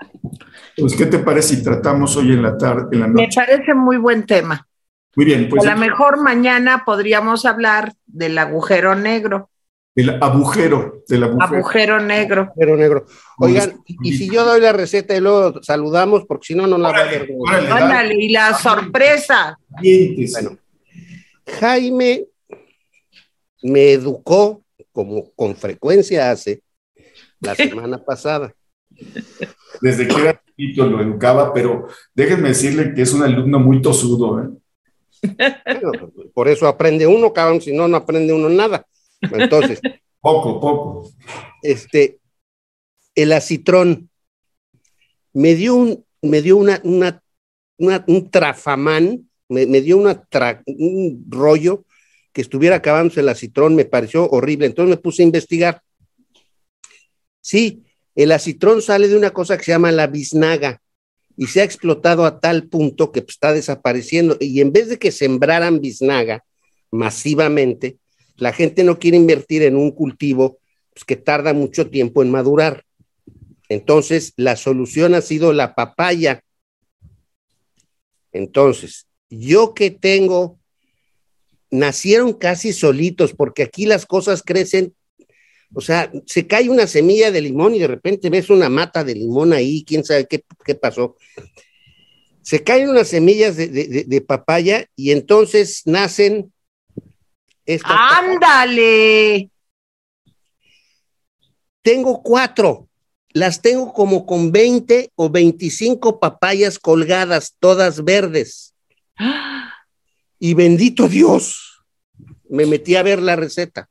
Pues, 0.76 0.94
¿qué 0.94 1.06
te 1.06 1.18
parece 1.18 1.56
si 1.56 1.62
tratamos 1.62 2.16
hoy 2.16 2.32
en 2.32 2.42
la 2.42 2.56
tarde, 2.56 2.88
en 2.92 3.00
la 3.00 3.06
noche? 3.06 3.40
Me 3.40 3.46
parece 3.46 3.74
muy 3.74 3.96
buen 3.96 4.26
tema. 4.26 4.66
Muy 5.14 5.24
bien, 5.24 5.48
pues. 5.48 5.66
A 5.66 5.74
lo 5.74 5.80
mejor 5.80 6.22
mañana 6.22 6.82
podríamos 6.84 7.46
hablar 7.46 7.94
del 8.06 8.36
agujero 8.36 8.94
negro. 8.94 9.50
El 9.94 10.10
agujero, 10.22 11.02
del 11.08 11.24
agujero. 11.24 11.56
Agujero 11.56 12.00
negro. 12.00 12.42
Agujero 12.42 12.76
negro. 12.76 13.06
Oigan, 13.38 13.80
y, 13.86 14.14
si 14.14 14.30
yo 14.30 14.44
doy 14.44 14.60
la 14.60 14.74
receta 14.74 15.16
y 15.16 15.20
luego 15.20 15.62
saludamos, 15.62 16.26
porque 16.26 16.48
si 16.48 16.54
no, 16.54 16.66
no 16.66 16.76
la 16.76 16.90
va 16.90 16.98
a 16.98 17.04
ver. 17.04 17.28
Ándale, 17.70 18.14
y 18.14 18.28
la 18.28 18.52
sorpresa. 18.52 19.58
Bueno, 19.70 20.58
Jaime 21.60 22.26
me 23.62 23.92
educó 23.92 24.62
como 24.96 25.30
con 25.32 25.54
frecuencia 25.54 26.30
hace 26.30 26.62
la 27.40 27.54
semana 27.54 28.02
pasada. 28.02 28.54
Desde 29.82 30.08
que 30.08 30.14
era 30.14 30.42
chiquito 30.46 30.86
lo 30.86 31.02
educaba, 31.02 31.52
pero 31.52 31.86
déjenme 32.14 32.48
decirle 32.48 32.94
que 32.94 33.02
es 33.02 33.12
un 33.12 33.22
alumno 33.22 33.58
muy 33.58 33.82
tosudo. 33.82 34.42
¿eh? 34.42 35.36
por 36.32 36.48
eso 36.48 36.66
aprende 36.66 37.06
uno, 37.06 37.30
cabrón, 37.30 37.60
si 37.60 37.74
no, 37.74 37.86
no 37.88 37.98
aprende 37.98 38.32
uno 38.32 38.48
nada. 38.48 38.86
Entonces. 39.20 39.82
poco, 40.22 40.60
poco. 40.60 41.10
Este, 41.62 42.18
el 43.14 43.32
acitrón 43.32 44.08
me 45.34 45.54
dio 45.56 45.74
un, 45.74 46.06
me 46.22 46.40
dio 46.40 46.56
una, 46.56 46.80
una, 46.82 47.22
un 48.06 48.30
trafamán, 48.30 49.28
me, 49.50 49.66
dio 49.82 49.98
una 49.98 50.26
un 50.66 51.26
rollo 51.28 51.84
que 52.36 52.42
estuviera 52.42 52.76
acabándose 52.76 53.20
el 53.20 53.30
acitrón, 53.30 53.74
me 53.74 53.86
pareció 53.86 54.28
horrible. 54.28 54.66
Entonces 54.66 54.90
me 54.90 55.00
puse 55.00 55.22
a 55.22 55.24
investigar. 55.24 55.80
Sí, 57.40 57.82
el 58.14 58.30
acitrón 58.30 58.82
sale 58.82 59.08
de 59.08 59.16
una 59.16 59.30
cosa 59.30 59.56
que 59.56 59.64
se 59.64 59.72
llama 59.72 59.90
la 59.90 60.06
biznaga 60.06 60.82
y 61.34 61.46
se 61.46 61.62
ha 61.62 61.64
explotado 61.64 62.26
a 62.26 62.38
tal 62.38 62.68
punto 62.68 63.10
que 63.10 63.22
pues, 63.22 63.36
está 63.36 63.54
desapareciendo. 63.54 64.36
Y 64.38 64.60
en 64.60 64.70
vez 64.70 64.90
de 64.90 64.98
que 64.98 65.12
sembraran 65.12 65.80
biznaga 65.80 66.44
masivamente, 66.90 67.96
la 68.36 68.52
gente 68.52 68.84
no 68.84 68.98
quiere 68.98 69.16
invertir 69.16 69.62
en 69.62 69.74
un 69.74 69.90
cultivo 69.90 70.58
pues, 70.92 71.04
que 71.06 71.16
tarda 71.16 71.54
mucho 71.54 71.88
tiempo 71.88 72.20
en 72.20 72.30
madurar. 72.30 72.84
Entonces, 73.70 74.34
la 74.36 74.56
solución 74.56 75.14
ha 75.14 75.22
sido 75.22 75.54
la 75.54 75.74
papaya. 75.74 76.42
Entonces, 78.30 79.06
yo 79.30 79.72
que 79.72 79.90
tengo, 79.90 80.58
nacieron 81.78 82.32
casi 82.32 82.72
solitos, 82.72 83.32
porque 83.32 83.62
aquí 83.62 83.86
las 83.86 84.06
cosas 84.06 84.42
crecen 84.42 84.94
o 85.74 85.80
sea, 85.80 86.10
se 86.26 86.46
cae 86.46 86.68
una 86.68 86.86
semilla 86.86 87.30
de 87.30 87.40
limón 87.40 87.74
y 87.74 87.78
de 87.78 87.86
repente 87.86 88.30
ves 88.30 88.50
una 88.50 88.68
mata 88.68 89.04
de 89.04 89.14
limón 89.14 89.52
ahí, 89.52 89.84
quién 89.84 90.04
sabe 90.04 90.26
qué, 90.26 90.74
pasó. 90.74 91.16
Se 92.42 92.62
caen 92.62 92.88
unas 92.88 93.08
semillas 93.08 93.56
de, 93.56 94.24
papaya 94.26 94.86
y 94.94 95.10
entonces 95.10 95.82
nacen. 95.84 96.52
¡Ándale! 97.82 99.50
Tengo 101.82 102.22
cuatro. 102.22 102.88
Las 103.30 103.60
tengo 103.60 103.92
como 103.92 104.24
con 104.24 104.52
20 104.52 105.10
o 105.14 105.28
25 105.28 106.20
papayas 106.20 106.78
colgadas, 106.78 107.54
todas 107.58 108.04
verdes. 108.04 108.74
Y 110.38 110.52
bendito 110.52 111.08
Dios, 111.08 111.65
me 112.48 112.66
metí 112.66 112.96
a 112.96 113.02
ver 113.02 113.20
la 113.20 113.36
receta 113.36 113.88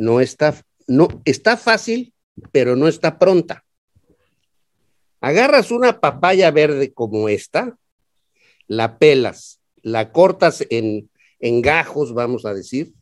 no 0.00 0.22
está, 0.22 0.54
no, 0.86 1.08
está 1.26 1.58
fácil, 1.58 2.14
pero 2.52 2.74
no 2.74 2.88
está 2.88 3.18
pronta. 3.18 3.66
Agarras 5.20 5.70
una 5.70 6.00
papaya 6.00 6.50
verde 6.50 6.94
como 6.94 7.28
esta, 7.28 7.76
la 8.66 8.98
pelas, 8.98 9.60
la 9.82 10.10
cortas 10.10 10.64
en, 10.70 11.10
en 11.38 11.60
gajos, 11.60 12.14
vamos 12.14 12.46
a 12.46 12.54
decir. 12.54 12.94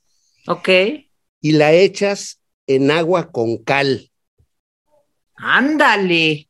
Ok. 0.49 0.69
Y 1.41 1.53
la 1.53 1.73
echas 1.73 2.41
en 2.67 2.91
agua 2.91 3.31
con 3.31 3.59
cal. 3.59 4.11
Ándale. 5.37 6.49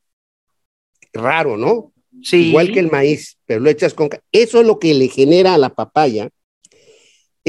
Raro, 1.12 1.59
¿no? 1.59 1.93
Sí. 2.23 2.48
Igual 2.48 2.73
que 2.73 2.81
el 2.81 2.90
maíz, 2.90 3.39
pero 3.44 3.60
lo 3.60 3.69
echas 3.69 3.93
con 3.93 4.09
cal. 4.09 4.23
Eso 4.32 4.62
es 4.62 4.66
lo 4.66 4.78
que 4.78 4.94
le 4.94 5.09
genera 5.09 5.52
a 5.52 5.59
la 5.59 5.74
papaya 5.74 6.31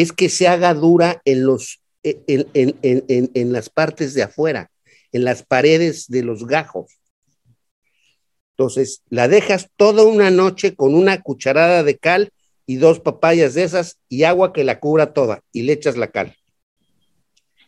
es 0.02 0.14
que 0.14 0.30
se 0.30 0.48
haga 0.48 0.74
dura 0.74 1.22
en 1.26 1.46
los 1.46 1.82
en, 2.04 3.52
las 3.52 3.70
partes 3.70 4.14
de 4.14 4.24
afuera, 4.24 4.72
en 5.12 5.26
las 5.26 5.44
paredes 5.44 6.08
de 6.08 6.24
los 6.24 6.48
gajos. 6.48 6.98
Entonces, 8.52 9.02
la 9.10 9.28
dejas 9.28 9.70
toda 9.76 10.04
una 10.04 10.32
noche 10.32 10.76
con 10.76 10.96
una 10.96 11.22
cucharada 11.22 11.84
de 11.84 11.98
cal 11.98 12.32
y 12.66 12.78
dos 12.78 13.02
papayas 13.02 13.54
de 13.54 13.64
esas 13.64 14.00
y 14.08 14.24
agua 14.24 14.54
que 14.54 14.64
la 14.64 14.80
cubra 14.80 15.14
toda 15.14 15.42
y 15.52 15.64
le 15.64 15.74
echas 15.74 15.98
la 15.98 16.08
cal. 16.08 16.36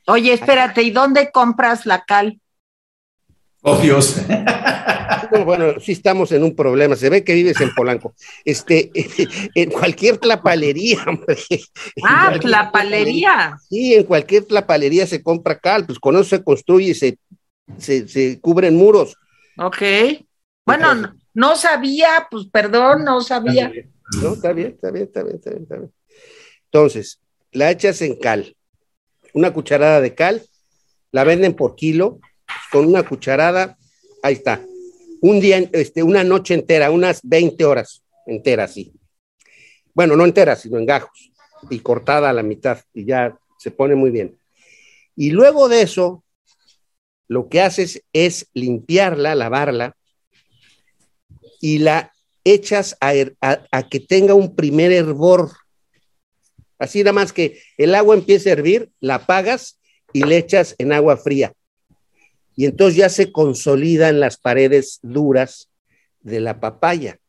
Oye, 0.07 0.31
espérate, 0.33 0.83
¿y 0.83 0.91
dónde 0.91 1.31
compras 1.31 1.85
la 1.85 2.03
cal? 2.05 2.39
Oh, 3.61 3.77
Dios. 3.77 4.15
Bueno, 5.45 5.79
sí 5.79 5.93
estamos 5.93 6.31
en 6.31 6.43
un 6.43 6.55
problema. 6.55 6.95
Se 6.95 7.09
ve 7.09 7.23
que 7.23 7.33
vives 7.33 7.59
en 7.61 7.73
Polanco. 7.73 8.13
Este, 8.45 8.91
en 9.55 9.71
cualquier 9.71 10.17
tlapalería, 10.17 11.03
hombre. 11.07 11.37
Ah, 12.03 12.37
tlapalería. 12.39 13.57
Sí, 13.69 13.93
en 13.93 14.03
cualquier 14.03 14.45
tlapalería 14.45 15.07
se 15.07 15.23
compra 15.23 15.59
cal, 15.59 15.85
pues 15.85 15.99
con 15.99 16.15
eso 16.15 16.23
se 16.25 16.43
construye 16.43 16.91
y 16.91 16.95
se, 16.95 17.17
se, 17.77 18.39
cubren 18.39 18.75
muros. 18.75 19.15
Ok. 19.57 19.81
Bueno, 20.65 21.15
no, 21.33 21.55
sabía, 21.55 22.27
pues 22.29 22.47
perdón, 22.51 23.03
no 23.03 23.21
sabía. 23.21 23.71
No, 24.21 24.33
está 24.33 24.53
bien, 24.53 24.67
está 24.69 24.91
bien, 24.91 25.05
está 25.05 25.23
bien, 25.23 25.35
está 25.35 25.49
bien, 25.49 25.63
está 25.63 25.77
bien. 25.77 25.93
Entonces, 26.65 27.19
la 27.51 27.71
echas 27.71 28.01
en 28.01 28.15
cal. 28.15 28.55
Una 29.33 29.53
cucharada 29.53 30.01
de 30.01 30.13
cal, 30.13 30.41
la 31.11 31.23
venden 31.23 31.53
por 31.53 31.75
kilo 31.75 32.19
con 32.71 32.85
una 32.85 33.03
cucharada, 33.03 33.77
ahí 34.23 34.33
está, 34.33 34.61
un 35.21 35.39
día, 35.39 35.69
este, 35.71 36.03
una 36.03 36.23
noche 36.23 36.55
entera, 36.55 36.91
unas 36.91 37.21
20 37.23 37.63
horas 37.63 38.03
enteras, 38.25 38.73
sí. 38.73 38.93
Bueno, 39.93 40.15
no 40.15 40.25
enteras, 40.25 40.61
sino 40.61 40.77
en 40.77 40.85
gajos 40.85 41.31
y 41.69 41.79
cortada 41.79 42.29
a 42.29 42.33
la 42.33 42.43
mitad 42.43 42.79
y 42.93 43.05
ya 43.05 43.37
se 43.59 43.71
pone 43.71 43.95
muy 43.95 44.09
bien. 44.09 44.37
Y 45.15 45.29
luego 45.29 45.69
de 45.69 45.81
eso, 45.81 46.23
lo 47.27 47.49
que 47.49 47.61
haces 47.61 48.03
es 48.13 48.47
limpiarla, 48.53 49.35
lavarla 49.35 49.95
y 51.59 51.77
la 51.79 52.13
echas 52.43 52.97
a, 52.99 53.13
que 53.89 53.99
tenga 53.99 54.33
un 54.33 54.55
primer 54.55 54.91
hervor. 54.91 55.51
Así 56.79 56.99
nada 57.03 57.13
más 57.13 57.31
que 57.31 57.61
el 57.77 57.93
agua 57.93 58.15
empiece 58.15 58.49
a 58.49 58.53
hervir, 58.53 58.89
la 58.99 59.15
apagas 59.15 59.79
y 60.13 60.23
le 60.23 60.37
echas 60.37 60.73
en 60.79 60.93
agua 60.93 61.17
fría 61.17 61.53
y 62.55 62.65
entonces 62.65 62.97
ya 62.97 63.09
se 63.09 63.31
consolida 63.31 64.09
en 64.09 64.19
las 64.19 64.37
paredes 64.37 64.99
duras 65.01 65.69
de 66.21 66.39
la 66.39 66.59
papaya. 66.59 67.19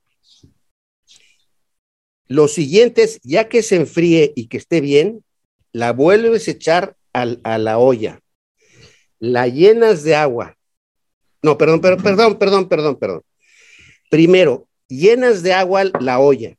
Lo 2.26 2.48
siguiente 2.48 3.02
es, 3.02 3.20
ya 3.22 3.48
que 3.48 3.62
se 3.62 3.76
enfríe 3.76 4.32
y 4.34 4.46
que 4.48 4.56
esté 4.56 4.80
bien, 4.80 5.24
la 5.72 5.92
vuelves 5.92 6.48
a 6.48 6.50
echar 6.52 6.96
a 7.12 7.58
la 7.58 7.78
olla, 7.78 8.20
la 9.18 9.48
llenas 9.48 10.02
de 10.02 10.14
agua. 10.14 10.56
No, 11.42 11.58
perdón, 11.58 11.80
perdón, 11.80 12.02
perdón, 12.02 12.38
perdón, 12.38 12.68
perdón, 12.68 12.96
perdón. 12.96 13.22
Primero, 14.08 14.68
llenas 14.88 15.42
de 15.42 15.52
agua 15.52 15.84
la 16.00 16.20
olla, 16.20 16.56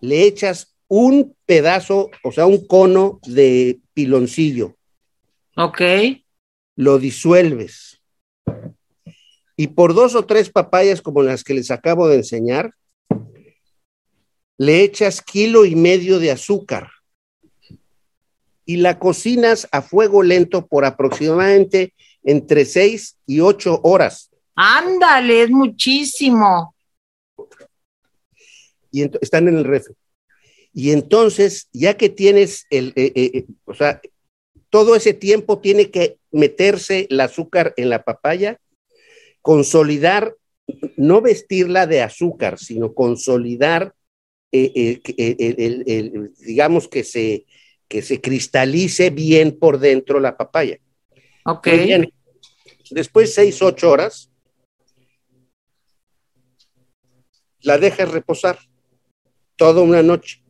le 0.00 0.24
echas 0.24 0.74
un 0.88 1.36
pedazo, 1.46 2.10
o 2.24 2.32
sea, 2.32 2.46
un 2.46 2.66
cono 2.66 3.20
de 3.26 3.78
piloncillo. 3.94 4.76
Ok 5.56 5.80
lo 6.80 6.98
disuelves. 6.98 8.00
Y 9.54 9.66
por 9.66 9.92
dos 9.92 10.14
o 10.14 10.24
tres 10.24 10.48
papayas 10.48 11.02
como 11.02 11.22
las 11.22 11.44
que 11.44 11.52
les 11.52 11.70
acabo 11.70 12.08
de 12.08 12.16
enseñar, 12.16 12.74
le 14.56 14.82
echas 14.82 15.20
kilo 15.20 15.66
y 15.66 15.76
medio 15.76 16.18
de 16.18 16.30
azúcar 16.30 16.90
y 18.64 18.76
la 18.76 18.98
cocinas 18.98 19.68
a 19.72 19.82
fuego 19.82 20.22
lento 20.22 20.66
por 20.66 20.86
aproximadamente 20.86 21.92
entre 22.22 22.64
seis 22.64 23.18
y 23.26 23.40
ocho 23.40 23.80
horas. 23.82 24.30
Ándale, 24.54 25.42
es 25.42 25.50
muchísimo. 25.50 26.74
Y 28.90 29.02
están 29.20 29.48
en 29.48 29.58
el 29.58 29.64
refri. 29.64 29.94
Y 30.72 30.92
entonces, 30.92 31.68
ya 31.74 31.98
que 31.98 32.08
tienes 32.08 32.64
el, 32.70 32.94
eh, 32.96 33.12
eh, 33.14 33.30
eh, 33.34 33.46
o 33.66 33.74
sea, 33.74 34.00
todo 34.70 34.94
ese 34.96 35.12
tiempo 35.14 35.58
tiene 35.58 35.90
que 35.90 36.18
meterse 36.30 37.06
el 37.10 37.20
azúcar 37.20 37.74
en 37.76 37.90
la 37.90 38.04
papaya, 38.04 38.60
consolidar, 39.42 40.36
no 40.96 41.20
vestirla 41.20 41.86
de 41.86 42.02
azúcar, 42.02 42.58
sino 42.58 42.94
consolidar, 42.94 43.94
eh, 44.52 45.00
eh, 45.16 46.30
digamos 46.38 46.88
que 46.88 47.04
se, 47.04 47.46
que 47.88 48.02
se 48.02 48.20
cristalice 48.20 49.10
bien 49.10 49.58
por 49.58 49.78
dentro 49.78 50.20
la 50.20 50.36
papaya. 50.36 50.78
Ok. 51.44 51.68
Después 52.90 53.34
seis, 53.34 53.60
ocho 53.62 53.90
horas, 53.90 54.30
la 57.62 57.78
dejas 57.78 58.10
reposar 58.10 58.58
toda 59.56 59.82
una 59.82 60.02
noche. 60.02 60.42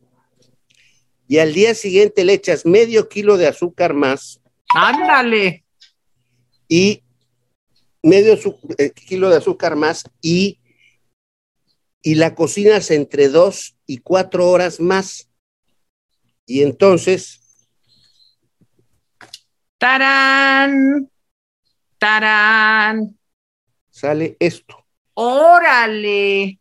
Y 1.31 1.39
al 1.39 1.55
día 1.55 1.77
siguiente 1.77 2.25
le 2.25 2.33
echas 2.33 2.67
medio 2.67 3.09
kilo 3.09 3.37
de 3.37 3.47
azúcar 3.47 3.95
más. 3.95 4.41
Ándale 4.75 5.63
y 6.67 7.05
medio 8.03 8.37
eh, 8.79 8.91
kilo 8.91 9.31
de 9.31 9.37
azúcar 9.37 9.77
más 9.77 10.03
y, 10.21 10.59
y 12.03 12.17
la 12.17 12.35
cocinas 12.35 12.91
entre 12.91 13.29
dos 13.29 13.77
y 13.87 13.99
cuatro 13.99 14.51
horas 14.51 14.81
más. 14.81 15.31
Y 16.47 16.63
entonces 16.63 17.41
Tarán, 19.79 21.09
tarán. 21.97 23.17
Sale 23.89 24.37
esto. 24.41 24.85
Órale. 25.15 26.59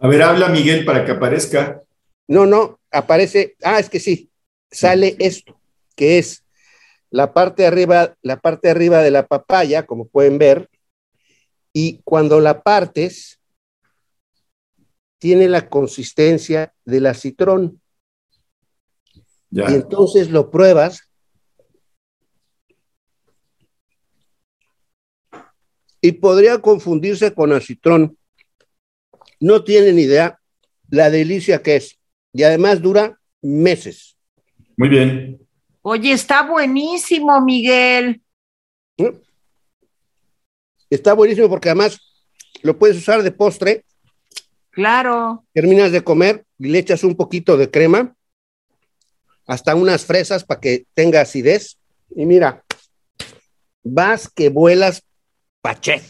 A 0.00 0.08
ver, 0.08 0.20
habla 0.20 0.48
Miguel 0.48 0.84
para 0.84 1.04
que 1.04 1.12
aparezca. 1.12 1.80
No, 2.26 2.44
no, 2.44 2.80
aparece. 2.94 3.56
Ah, 3.62 3.78
es 3.78 3.90
que 3.90 4.00
sí. 4.00 4.30
Sale 4.70 5.16
esto, 5.18 5.60
que 5.94 6.18
es 6.18 6.44
la 7.10 7.32
parte 7.32 7.62
de 7.62 7.68
arriba, 7.68 8.16
la 8.22 8.40
parte 8.40 8.68
de 8.68 8.72
arriba 8.72 9.02
de 9.02 9.10
la 9.10 9.26
papaya, 9.26 9.86
como 9.86 10.08
pueden 10.08 10.38
ver, 10.38 10.68
y 11.72 12.00
cuando 12.04 12.40
la 12.40 12.62
partes, 12.62 13.40
tiene 15.18 15.48
la 15.48 15.68
consistencia 15.68 16.74
del 16.84 17.06
acitrón. 17.06 17.80
Ya. 19.50 19.70
Y 19.70 19.74
entonces 19.74 20.30
lo 20.30 20.50
pruebas 20.50 21.08
y 26.00 26.12
podría 26.12 26.60
confundirse 26.60 27.32
con 27.32 27.52
acitrón. 27.52 28.18
No 29.40 29.64
tienen 29.64 29.98
idea 29.98 30.38
la 30.90 31.10
delicia 31.10 31.62
que 31.62 31.76
es. 31.76 31.98
Y 32.34 32.42
además 32.42 32.82
dura 32.82 33.18
meses. 33.40 34.16
Muy 34.76 34.88
bien. 34.88 35.40
Oye, 35.82 36.12
está 36.12 36.42
buenísimo, 36.42 37.40
Miguel. 37.40 38.20
Está 40.90 41.14
buenísimo 41.14 41.48
porque 41.48 41.70
además 41.70 41.98
lo 42.62 42.76
puedes 42.76 42.96
usar 42.96 43.22
de 43.22 43.30
postre. 43.30 43.84
Claro. 44.70 45.44
Terminas 45.52 45.92
de 45.92 46.02
comer 46.02 46.44
y 46.58 46.68
le 46.68 46.78
echas 46.78 47.04
un 47.04 47.14
poquito 47.14 47.56
de 47.56 47.70
crema, 47.70 48.14
hasta 49.46 49.74
unas 49.74 50.04
fresas 50.04 50.44
para 50.44 50.60
que 50.60 50.86
tenga 50.94 51.20
acidez. 51.20 51.78
Y 52.16 52.26
mira, 52.26 52.64
vas 53.84 54.28
que 54.28 54.48
vuelas 54.48 55.02
paché. 55.60 56.02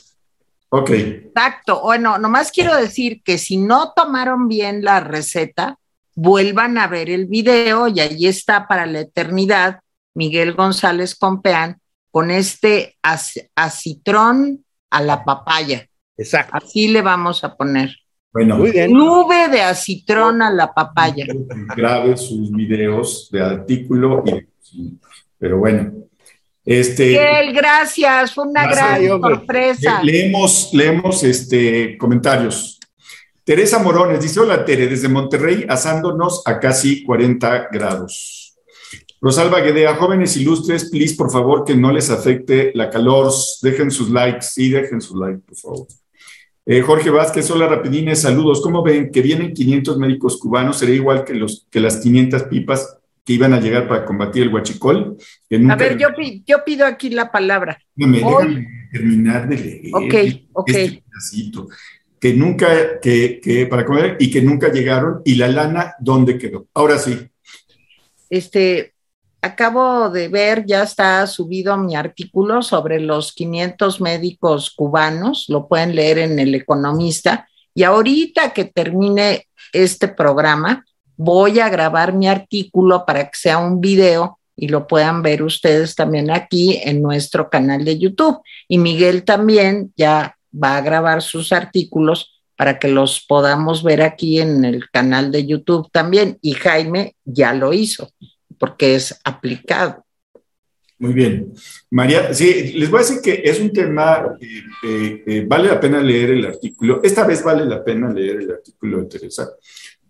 Ok. 0.71 0.91
Exacto. 0.91 1.83
Bueno, 1.83 2.19
nomás 2.19 2.51
quiero 2.51 2.75
decir 2.75 3.23
que 3.23 3.39
si 3.39 3.59
no 3.59 3.93
tomaron 3.95 4.49
bien 4.49 4.83
la 4.83 5.01
receta, 5.01 5.79
vuelvan 6.15 6.79
a 6.79 6.87
ver 6.87 7.11
el 7.11 7.27
video 7.27 7.89
y 7.89 8.01
ahí 8.01 8.27
está 8.27 8.67
para 8.69 8.87
la 8.87 9.01
eternidad 9.01 9.81
Miguel 10.15 10.53
González 10.55 11.15
Compeán 11.15 11.79
con 12.11 12.31
este 12.31 12.97
ac- 13.03 13.49
acitrón 13.57 14.65
a 14.91 15.03
la 15.03 15.25
papaya. 15.25 15.87
Exacto. 16.17 16.57
Así 16.57 16.89
le 16.89 17.03
vamos 17.03 17.43
a 17.43 17.57
poner. 17.57 17.91
Bueno, 18.33 18.57
Muy 18.59 18.71
bien. 18.73 18.93
Nube 18.93 19.49
de 19.49 19.63
acitrón 19.63 20.43
a 20.43 20.51
la 20.51 20.73
papaya. 20.73 21.25
grabe 21.77 22.17
sus 22.17 22.51
videos 22.53 23.29
de 23.33 23.41
artículo 23.43 24.23
y 24.73 24.95
pero 25.39 25.59
bueno. 25.59 25.93
Este 26.65 27.09
Miguel, 27.09 27.53
gracias. 27.53 28.33
Fue 28.33 28.47
una 28.49 28.63
Gracias, 28.63 29.01
gran 29.03 29.11
hombre. 29.13 29.35
sorpresa. 29.37 30.03
le- 30.03 30.13
leemos, 30.13 30.71
leemos 30.73 31.23
este 31.25 31.99
comentarios. 31.99 32.74
Teresa 33.45 33.79
Morones 33.79 34.21
dice: 34.23 34.41
Hola 34.41 34.65
Tere, 34.65 34.87
desde 34.89 35.09
Monterrey, 35.09 35.67
asándonos 35.69 36.43
a 36.47 36.59
casi 36.59 37.03
40 37.05 37.69
grados. 37.71 38.55
Rosalba 39.21 39.61
Guedea, 39.61 39.95
jóvenes 39.95 40.37
ilustres, 40.37 40.91
please, 40.91 41.15
por 41.15 41.31
favor, 41.31 41.65
que 41.65 41.75
no 41.75 41.91
les 41.93 42.11
afecte 42.11 42.73
la 42.75 42.91
calor. 42.91 43.33
Dejen 43.63 43.91
sus 43.91 44.11
likes, 44.11 44.43
sí, 44.43 44.69
dejen 44.71 45.01
sus 45.01 45.17
likes, 45.19 45.43
por 45.47 45.57
favor. 45.57 45.87
Eh, 46.67 46.81
Jorge 46.81 47.11
Vázquez, 47.11 47.51
hola 47.51 47.67
rapidines, 47.69 48.23
saludos. 48.23 48.61
¿Cómo 48.63 48.83
ven 48.83 49.11
que 49.11 49.21
vienen 49.23 49.53
500 49.53 49.99
médicos 49.99 50.39
cubanos? 50.39 50.79
¿Sería 50.79 50.95
igual 50.97 51.25
que, 51.25 51.35
los, 51.35 51.67
que 51.71 51.81
las 51.81 51.99
500 51.99 52.45
pipas 52.45 52.97
que 53.25 53.35
iban 53.35 53.53
a 53.53 53.61
llegar 53.61 53.87
para 53.89 54.05
combatir 54.07 54.43
el 54.45 54.55
huachicol? 54.55 55.17
Que 55.49 55.57
A 55.71 55.77
ver, 55.77 55.99
yo, 55.99 56.09
pi- 56.15 56.43
yo 56.47 56.59
pido 56.65 56.87
aquí 56.87 57.11
la 57.11 57.31
palabra. 57.31 57.79
Déjame, 57.95 58.23
hoy- 58.25 58.47
déjame 58.47 58.89
terminar 58.93 59.49
de 59.49 59.57
leer 59.59 59.91
Ok, 59.93 60.15
ok. 60.53 60.69
este 60.71 61.03
pedacito. 61.11 61.69
Que 62.25 62.33
nunca, 62.33 63.01
que, 63.03 63.39
que 63.39 63.67
para 63.67 63.85
comer 63.85 64.17
y 64.19 64.31
que 64.31 64.41
nunca 64.41 64.73
llegaron. 64.73 65.21
¿Y 65.27 65.35
la 65.35 65.47
lana 65.47 65.95
dónde 66.01 66.39
quedó? 66.39 66.67
Ahora 66.73 66.97
sí. 66.97 67.19
Este, 68.31 68.95
acabo 69.43 70.09
de 70.09 70.29
ver, 70.29 70.65
ya 70.65 70.85
está 70.85 71.27
subido 71.27 71.77
mi 71.77 71.95
artículo 71.95 72.63
sobre 72.63 72.99
los 72.99 73.35
500 73.35 74.01
médicos 74.01 74.71
cubanos, 74.71 75.51
lo 75.51 75.69
pueden 75.69 75.95
leer 75.95 76.17
en 76.17 76.39
El 76.39 76.55
Economista, 76.55 77.47
y 77.75 77.83
ahorita 77.83 78.55
que 78.55 78.65
termine 78.65 79.47
este 79.75 80.09
programa, 80.09 80.83
voy 81.19 81.61
a 81.61 81.69
grabar 81.69 82.15
mi 82.15 82.27
artículo 82.27 83.05
para 83.05 83.25
que 83.25 83.37
sea 83.37 83.59
un 83.59 83.83
video 83.83 84.39
y 84.57 84.69
lo 84.69 84.87
puedan 84.87 85.21
ver 85.21 85.43
ustedes 85.43 85.95
también 85.95 86.31
aquí 86.31 86.81
en 86.83 87.03
nuestro 87.03 87.51
canal 87.51 87.85
de 87.85 87.99
YouTube. 87.99 88.41
Y 88.67 88.79
Miguel 88.79 89.25
también 89.25 89.93
ya 89.95 90.34
va 90.55 90.77
a 90.77 90.81
grabar 90.81 91.23
sus 91.23 91.53
artículos 91.53 92.43
para 92.57 92.79
que 92.79 92.89
los 92.89 93.25
podamos 93.27 93.83
ver 93.83 94.03
aquí 94.03 94.41
en 94.41 94.65
el 94.65 94.89
canal 94.91 95.33
de 95.33 95.47
YouTube 95.47 95.91
también. 95.91 96.39
Y 96.41 96.53
Jaime 96.53 97.17
ya 97.25 97.53
lo 97.53 97.73
hizo, 97.73 98.11
porque 98.59 98.95
es 98.95 99.19
aplicado. 99.25 100.05
Muy 100.99 101.13
bien. 101.13 101.53
María, 101.91 102.33
sí, 102.33 102.73
les 102.75 102.89
voy 102.89 103.01
a 103.01 103.03
decir 103.03 103.21
que 103.21 103.43
es 103.45 103.61
un 103.61 103.73
tema, 103.73 104.37
eh, 104.41 104.63
eh, 104.85 105.25
eh, 105.27 105.45
vale 105.47 105.69
la 105.69 105.81
pena 105.81 106.01
leer 106.01 106.31
el 106.31 106.47
artículo. 106.47 107.01
Esta 107.03 107.27
vez 107.27 107.43
vale 107.43 107.65
la 107.65 107.83
pena 107.83 108.13
leer 108.13 108.37
el 108.37 108.51
artículo 108.53 109.01
de 109.01 109.07
Teresa, 109.07 109.51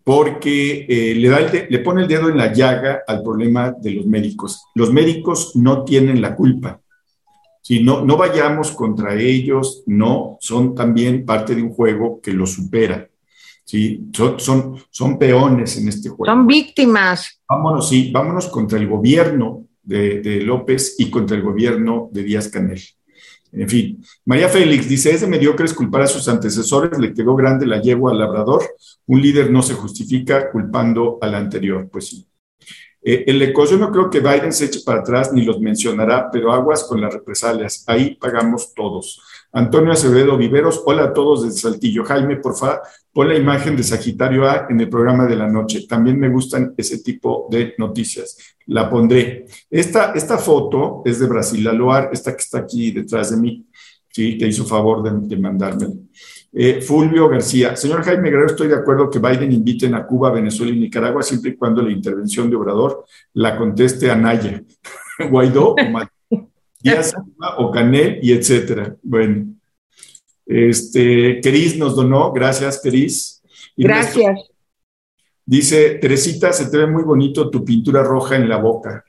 porque 0.05 0.85
eh, 0.87 1.15
le, 1.15 1.29
da 1.31 1.39
el 1.39 1.67
le 1.71 1.79
pone 1.79 2.03
el 2.03 2.09
dedo 2.09 2.29
en 2.29 2.37
la 2.37 2.53
llaga 2.53 3.03
al 3.07 3.23
problema 3.23 3.73
de 3.73 3.93
los 3.93 4.07
médicos. 4.07 4.67
Los 4.75 4.93
médicos 4.93 5.57
no 5.57 5.83
tienen 5.83 6.21
la 6.21 6.37
culpa. 6.37 6.81
Si 7.65 7.83
no, 7.83 8.05
no 8.05 8.19
vayamos 8.19 8.73
contra 8.73 9.15
ellos, 9.15 9.85
no, 9.87 10.37
son 10.39 10.75
también 10.75 11.25
parte 11.25 11.55
de 11.55 11.63
un 11.63 11.71
juego 11.71 12.21
que 12.21 12.35
los 12.35 12.53
supera. 12.53 13.09
¿sí? 13.65 14.05
Son, 14.13 14.39
son, 14.39 14.77
son 14.91 15.19
peones 15.19 15.79
en 15.79 15.89
este 15.89 16.11
juego. 16.11 16.27
Son 16.27 16.47
víctimas. 16.47 17.41
Vámonos, 17.49 17.89
sí, 17.89 18.11
vámonos 18.13 18.49
contra 18.49 18.79
el 18.79 18.87
gobierno 18.87 19.65
de, 19.83 20.21
de 20.21 20.43
López 20.43 20.97
y 20.99 21.09
contra 21.09 21.39
el 21.39 21.43
gobierno 21.43 22.11
de 22.13 22.23
Díaz 22.25 22.49
Canel. 22.49 22.83
En 23.51 23.67
fin, 23.67 24.05
María 24.27 24.51
Félix 24.51 24.87
dice, 24.87 25.13
es 25.15 25.23
de 25.23 25.27
mediocres 25.27 25.73
culpar 25.73 26.03
a 26.03 26.07
sus 26.07 26.29
antecesores, 26.29 26.99
le 26.99 27.15
quedó 27.15 27.35
grande 27.35 27.67
la 27.67 27.81
yegua 27.81 28.11
al 28.11 28.19
labrador, 28.19 28.63
un 29.07 29.23
líder 29.23 29.51
no 29.51 29.63
se 29.63 29.73
justifica 29.73 30.51
culpando 30.51 31.17
al 31.23 31.35
anterior, 31.35 31.89
pues 31.91 32.09
sí. 32.09 32.27
Eh, 33.07 33.25
el 33.27 33.43
ECO, 33.43 33.67
yo 33.67 33.77
no 33.77 33.93
creo 33.93 34.09
que 34.09 34.21
Biden 34.21 34.53
se 34.53 34.65
eche 34.65 34.81
para 34.81 35.01
atrás 35.01 35.31
ni 35.31 35.45
los 35.45 35.61
mencionará, 35.61 36.31
pero 36.31 36.53
aguas 36.53 36.85
con 36.85 37.03
las 37.03 37.13
represalias, 37.13 37.85
ahí 37.87 38.15
pagamos 38.15 38.73
todos. 38.73 39.21
Antonio 39.53 39.93
Acevedo 39.93 40.39
Viveros, 40.39 40.83
hola 40.87 41.05
a 41.05 41.13
todos 41.13 41.45
desde 41.45 41.61
Saltillo. 41.61 42.03
Jaime, 42.05 42.37
por 42.37 42.57
favor, 42.57 42.81
pon 43.13 43.29
la 43.29 43.37
imagen 43.37 43.77
de 43.77 43.85
Sagitario 43.85 44.49
A 44.49 44.67
en 44.71 44.81
el 44.81 44.89
programa 44.89 45.27
de 45.27 45.37
la 45.37 45.47
noche. 45.47 45.87
También 45.87 46.19
me 46.19 46.31
gustan 46.31 46.75
ese 46.77 47.03
tipo 47.03 47.47
de 47.51 47.75
noticias. 47.79 48.37
La 48.67 48.89
pondré. 48.89 49.47
Esta, 49.71 50.13
esta 50.13 50.39
foto 50.39 51.03
es 51.05 51.21
de 51.21 51.27
Brasil 51.27 51.69
Aloar, 51.69 52.09
esta 52.13 52.33
que 52.33 52.43
está 52.43 52.59
aquí 52.59 52.91
detrás 52.91 53.31
de 53.31 53.37
mí, 53.37 53.67
¿sí? 54.15 54.39
que 54.39 54.47
hizo 54.47 54.65
favor 54.65 55.03
de, 55.03 55.27
de 55.27 55.37
mandármela. 55.37 55.95
Eh, 56.53 56.81
Fulvio 56.81 57.29
García, 57.29 57.75
señor 57.75 58.05
Jaime 58.05 58.31
Guerrero, 58.31 58.47
estoy 58.47 58.69
de 58.69 58.77
acuerdo 58.77 59.11
que 59.11 59.19
Biden 59.19 59.51
inviten 59.51 59.93
a 59.95 60.07
Cuba, 60.07 60.31
Venezuela 60.31 60.73
y 60.73 60.79
Nicaragua 60.79 61.21
siempre 61.23 61.51
y 61.51 61.57
cuando 61.57 61.83
la 61.83 61.91
intervención 61.91 62.49
de 62.49 62.55
Obrador 62.55 63.05
la 63.33 63.59
conteste 63.59 64.09
a 64.09 64.15
Naya, 64.15 64.63
Guaidó 65.31 65.75
o. 65.75 65.77
Díaz 66.79 67.13
o 67.59 67.71
Canel 67.73 68.21
y 68.23 68.33
etcétera. 68.33 68.95
Bueno, 69.03 69.47
este, 70.47 71.41
Keris 71.41 71.77
nos 71.77 71.97
donó, 71.97 72.31
gracias 72.31 72.81
Keris. 72.81 73.43
Y 73.77 73.85
Gracias. 73.85 74.49
Dice, 75.45 75.99
Teresita, 76.01 76.53
se 76.53 76.67
te 76.67 76.79
ve 76.79 76.87
muy 76.87 77.03
bonito 77.03 77.51
tu 77.51 77.65
pintura 77.65 78.03
roja 78.03 78.37
en 78.37 78.49
la 78.49 78.59
boca. 78.59 79.05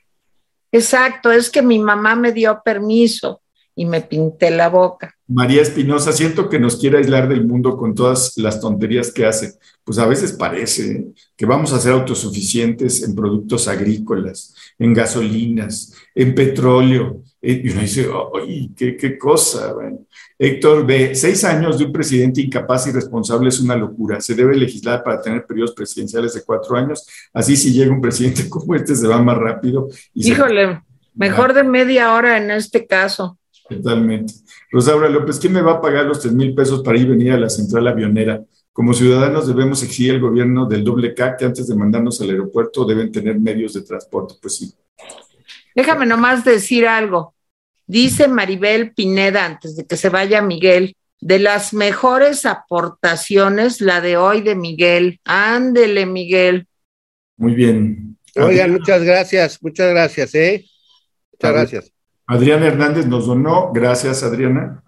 Exacto, 0.72 1.30
es 1.30 1.48
que 1.48 1.62
mi 1.62 1.78
mamá 1.78 2.16
me 2.16 2.32
dio 2.32 2.60
permiso 2.64 3.40
y 3.78 3.84
me 3.84 4.00
pinté 4.00 4.50
la 4.50 4.68
boca. 4.70 5.14
María 5.28 5.60
Espinosa, 5.60 6.12
siento 6.12 6.48
que 6.48 6.58
nos 6.58 6.76
quiere 6.76 6.98
aislar 6.98 7.28
del 7.28 7.46
mundo 7.46 7.76
con 7.76 7.94
todas 7.94 8.32
las 8.38 8.58
tonterías 8.60 9.12
que 9.12 9.26
hace. 9.26 9.54
Pues 9.84 9.98
a 9.98 10.06
veces 10.06 10.32
parece 10.32 10.90
¿eh? 10.92 11.06
que 11.36 11.46
vamos 11.46 11.72
a 11.72 11.78
ser 11.80 11.92
autosuficientes 11.92 13.02
en 13.02 13.14
productos 13.14 13.68
agrícolas, 13.68 14.54
en 14.78 14.94
gasolinas, 14.94 15.92
en 16.14 16.34
petróleo. 16.34 17.22
Eh, 17.42 17.60
Y 17.64 17.68
uno 17.70 17.80
dice, 17.82 18.08
¡ay, 18.34 18.70
qué, 18.76 18.96
qué 18.96 19.18
cosa! 19.18 19.72
Bueno, 19.74 20.06
Héctor 20.38 20.86
B., 20.86 21.14
seis 21.14 21.44
años 21.44 21.78
de 21.78 21.84
un 21.84 21.92
presidente 21.92 22.40
incapaz 22.40 22.86
y 22.86 22.92
responsable 22.92 23.48
es 23.50 23.60
una 23.60 23.76
locura. 23.76 24.20
Se 24.20 24.34
debe 24.34 24.56
legislar 24.56 25.02
para 25.04 25.20
tener 25.20 25.44
periodos 25.46 25.74
presidenciales 25.74 26.34
de 26.34 26.42
cuatro 26.44 26.76
años. 26.76 27.06
Así 27.32 27.56
si 27.56 27.72
llega 27.72 27.92
un 27.92 28.00
presidente 28.00 28.48
como 28.48 28.74
este 28.74 28.94
se 28.94 29.06
va 29.06 29.20
más 29.22 29.36
rápido. 29.36 29.88
Y 30.14 30.22
se- 30.22 30.30
Híjole, 30.30 30.82
mejor 31.14 31.52
de 31.52 31.62
media 31.64 32.14
hora 32.14 32.36
en 32.38 32.50
este 32.50 32.86
caso. 32.86 33.38
Totalmente. 33.68 34.34
Rosaura 34.70 35.08
López, 35.08 35.38
¿quién 35.38 35.52
me 35.52 35.62
va 35.62 35.72
a 35.72 35.80
pagar 35.80 36.04
los 36.06 36.20
tres 36.20 36.32
mil 36.32 36.54
pesos 36.54 36.82
para 36.82 36.98
ir 36.98 37.08
venir 37.08 37.32
a 37.32 37.38
la 37.38 37.50
central 37.50 37.86
avionera? 37.88 38.44
Como 38.72 38.92
ciudadanos 38.92 39.46
debemos 39.46 39.82
exigir 39.82 40.12
al 40.12 40.20
gobierno 40.20 40.66
del 40.66 40.84
doble 40.84 41.14
K 41.14 41.36
que 41.36 41.46
antes 41.46 41.66
de 41.66 41.74
mandarnos 41.74 42.20
al 42.20 42.30
aeropuerto 42.30 42.84
deben 42.84 43.10
tener 43.10 43.40
medios 43.40 43.72
de 43.72 43.82
transporte. 43.82 44.34
Pues 44.40 44.56
sí. 44.56 44.74
Déjame 45.74 46.06
nomás 46.06 46.44
decir 46.44 46.86
algo. 46.86 47.34
Dice 47.86 48.28
Maribel 48.28 48.92
Pineda, 48.92 49.46
antes 49.46 49.76
de 49.76 49.86
que 49.86 49.96
se 49.96 50.08
vaya 50.08 50.42
Miguel, 50.42 50.94
de 51.20 51.38
las 51.38 51.72
mejores 51.72 52.44
aportaciones, 52.44 53.80
la 53.80 54.00
de 54.00 54.16
hoy 54.16 54.42
de 54.42 54.54
Miguel. 54.54 55.20
Ándele, 55.24 56.04
Miguel. 56.04 56.66
Muy 57.36 57.54
bien. 57.54 58.18
Oigan, 58.36 58.72
muchas 58.72 59.02
gracias, 59.02 59.62
muchas 59.62 59.90
gracias, 59.90 60.34
¿eh? 60.34 60.66
Muchas 61.32 61.52
gracias. 61.52 61.95
Adriana 62.26 62.66
Hernández 62.66 63.06
nos 63.06 63.26
donó, 63.26 63.70
gracias 63.72 64.22
Adriana. 64.22 64.82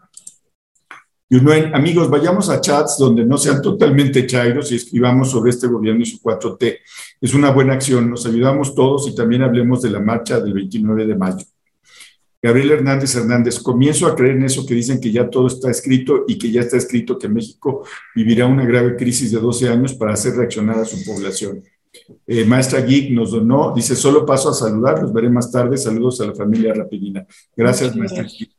Y 1.30 1.38
amigos, 1.74 2.08
vayamos 2.08 2.48
a 2.48 2.60
chats 2.60 2.96
donde 2.98 3.24
no 3.24 3.36
sean 3.36 3.60
totalmente 3.60 4.26
chairos 4.26 4.72
y 4.72 4.76
escribamos 4.76 5.30
sobre 5.30 5.50
este 5.50 5.66
gobierno 5.66 6.02
y 6.02 6.06
su 6.06 6.18
4T. 6.20 6.78
Es 7.20 7.34
una 7.34 7.50
buena 7.50 7.74
acción, 7.74 8.08
nos 8.08 8.24
ayudamos 8.24 8.74
todos 8.74 9.06
y 9.08 9.14
también 9.14 9.42
hablemos 9.42 9.82
de 9.82 9.90
la 9.90 10.00
marcha 10.00 10.40
del 10.40 10.54
29 10.54 11.06
de 11.06 11.16
mayo. 11.16 11.44
Gabriel 12.40 12.70
Hernández 12.70 13.14
Hernández, 13.14 13.58
comienzo 13.58 14.06
a 14.06 14.16
creer 14.16 14.36
en 14.36 14.44
eso 14.44 14.64
que 14.64 14.74
dicen 14.74 15.00
que 15.00 15.12
ya 15.12 15.28
todo 15.28 15.48
está 15.48 15.70
escrito 15.70 16.24
y 16.26 16.38
que 16.38 16.50
ya 16.50 16.62
está 16.62 16.76
escrito 16.76 17.18
que 17.18 17.28
México 17.28 17.84
vivirá 18.14 18.46
una 18.46 18.64
grave 18.64 18.96
crisis 18.96 19.30
de 19.32 19.38
12 19.38 19.68
años 19.68 19.94
para 19.94 20.14
hacer 20.14 20.34
reaccionar 20.34 20.78
a 20.78 20.84
su 20.84 21.04
población. 21.04 21.62
Eh, 22.26 22.44
Maestra 22.44 22.80
Geek 22.80 23.10
nos 23.10 23.32
donó, 23.32 23.72
dice, 23.74 23.96
solo 23.96 24.24
paso 24.24 24.50
a 24.50 24.54
saludar, 24.54 25.02
los 25.02 25.12
veré 25.12 25.30
más 25.30 25.50
tarde, 25.50 25.76
saludos 25.76 26.20
a 26.20 26.26
la 26.26 26.34
familia 26.34 26.74
Rapidina. 26.74 27.26
Gracias, 27.56 27.96
Maestra 27.96 28.24
Geek. 28.24 28.50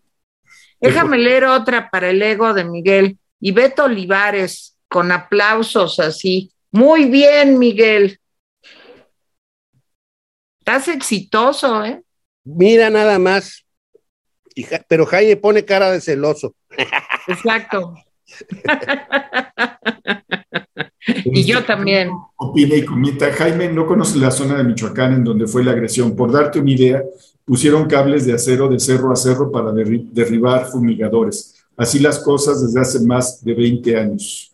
Déjame 0.81 1.17
leer 1.17 1.45
otra 1.45 1.89
para 1.89 2.09
el 2.09 2.21
ego 2.21 2.53
de 2.53 2.63
Miguel. 2.63 3.17
Y 3.39 3.51
Beto 3.51 3.85
Olivares, 3.85 4.77
con 4.87 5.11
aplausos 5.11 5.99
así. 5.99 6.51
Muy 6.71 7.05
bien, 7.05 7.57
Miguel. 7.57 8.19
Estás 10.59 10.87
exitoso, 10.87 11.83
¿eh? 11.83 12.01
Mira 12.43 12.89
nada 12.89 13.19
más. 13.19 13.65
pero 14.87 15.05
Jaime 15.05 15.37
pone 15.37 15.65
cara 15.65 15.91
de 15.91 16.01
celoso. 16.01 16.55
Exacto. 17.27 17.95
y 21.25 21.43
yo 21.43 21.63
también. 21.63 22.09
Opina 22.37 22.75
y 22.75 22.85
comenta, 22.85 23.31
Jaime 23.31 23.69
no 23.69 23.85
conoce 23.85 24.17
la 24.17 24.31
zona 24.31 24.57
de 24.57 24.63
Michoacán 24.63 25.13
en 25.13 25.23
donde 25.23 25.47
fue 25.47 25.63
la 25.63 25.71
agresión. 25.71 26.15
Por 26.15 26.31
darte 26.31 26.59
una 26.59 26.71
idea, 26.71 27.03
pusieron 27.45 27.87
cables 27.87 28.25
de 28.25 28.33
acero 28.33 28.67
de 28.67 28.79
cerro 28.79 29.11
a 29.11 29.15
cerro 29.15 29.51
para 29.51 29.71
derribar 29.71 30.67
fumigadores. 30.67 31.55
Así 31.75 31.99
las 31.99 32.19
cosas 32.19 32.61
desde 32.61 32.79
hace 32.79 33.05
más 33.05 33.43
de 33.43 33.53
20 33.53 33.97
años. 33.97 34.49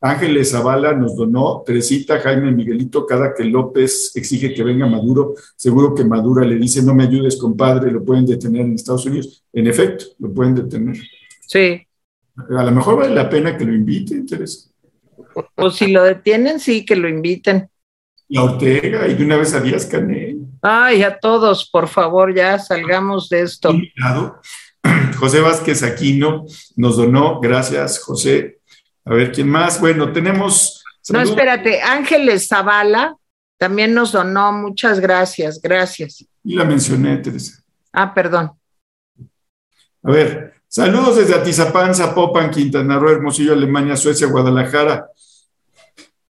Ángeles 0.00 0.50
Zavala 0.50 0.92
nos 0.92 1.16
donó 1.16 1.62
Teresita, 1.64 2.20
Jaime 2.20 2.52
Miguelito, 2.52 3.06
cada 3.06 3.34
que 3.34 3.44
López 3.44 4.12
exige 4.14 4.52
que 4.52 4.62
venga 4.62 4.86
Maduro, 4.86 5.34
seguro 5.56 5.94
que 5.94 6.04
Maduro 6.04 6.44
le 6.44 6.56
dice, 6.56 6.82
no 6.82 6.94
me 6.94 7.04
ayudes, 7.04 7.36
compadre, 7.36 7.90
lo 7.90 8.04
pueden 8.04 8.26
detener 8.26 8.62
en 8.62 8.74
Estados 8.74 9.06
Unidos. 9.06 9.42
En 9.52 9.66
efecto, 9.66 10.04
lo 10.18 10.32
pueden 10.32 10.54
detener. 10.54 10.98
Sí. 11.46 11.82
A 12.36 12.62
lo 12.62 12.72
mejor 12.72 12.98
vale 12.98 13.14
la 13.14 13.28
pena 13.28 13.56
que 13.56 13.64
lo 13.64 13.74
inviten, 13.74 14.26
Teresa. 14.26 14.68
O 15.54 15.70
si 15.70 15.88
lo 15.88 16.02
detienen, 16.02 16.60
sí, 16.60 16.84
que 16.84 16.96
lo 16.96 17.08
inviten. 17.08 17.68
Y 18.28 18.38
a 18.38 18.42
Ortega 18.42 19.06
y 19.06 19.14
de 19.14 19.24
una 19.24 19.36
vez 19.36 19.54
a 19.54 19.60
Díaz 19.60 19.86
Canel. 19.86 20.38
Ay, 20.62 21.02
a 21.02 21.18
todos, 21.18 21.68
por 21.70 21.88
favor, 21.88 22.34
ya 22.34 22.58
salgamos 22.58 23.28
de 23.28 23.42
esto. 23.42 23.72
José 25.18 25.40
Vázquez 25.40 25.82
Aquino 25.82 26.44
nos 26.76 26.96
donó, 26.96 27.40
gracias, 27.40 28.02
José. 28.02 28.58
A 29.04 29.14
ver, 29.14 29.32
¿quién 29.32 29.48
más? 29.48 29.80
Bueno, 29.80 30.12
tenemos. 30.12 30.82
No, 31.08 31.20
espérate, 31.20 31.80
Ángeles 31.82 32.48
Zavala 32.48 33.16
también 33.58 33.94
nos 33.94 34.12
donó, 34.12 34.52
muchas 34.52 35.00
gracias, 35.00 35.60
gracias. 35.60 36.24
Y 36.44 36.56
la 36.56 36.64
mencioné, 36.64 37.16
Teresa. 37.18 37.62
Ah, 37.92 38.12
perdón. 38.12 38.52
A 40.02 40.10
ver, 40.10 40.54
saludos 40.68 41.16
desde 41.16 41.34
Atizapán, 41.34 41.94
Zapopan, 41.94 42.50
Quintana 42.50 42.98
Roo, 42.98 43.10
Hermosillo, 43.10 43.52
Alemania, 43.52 43.96
Suecia, 43.96 44.26
Guadalajara. 44.26 45.08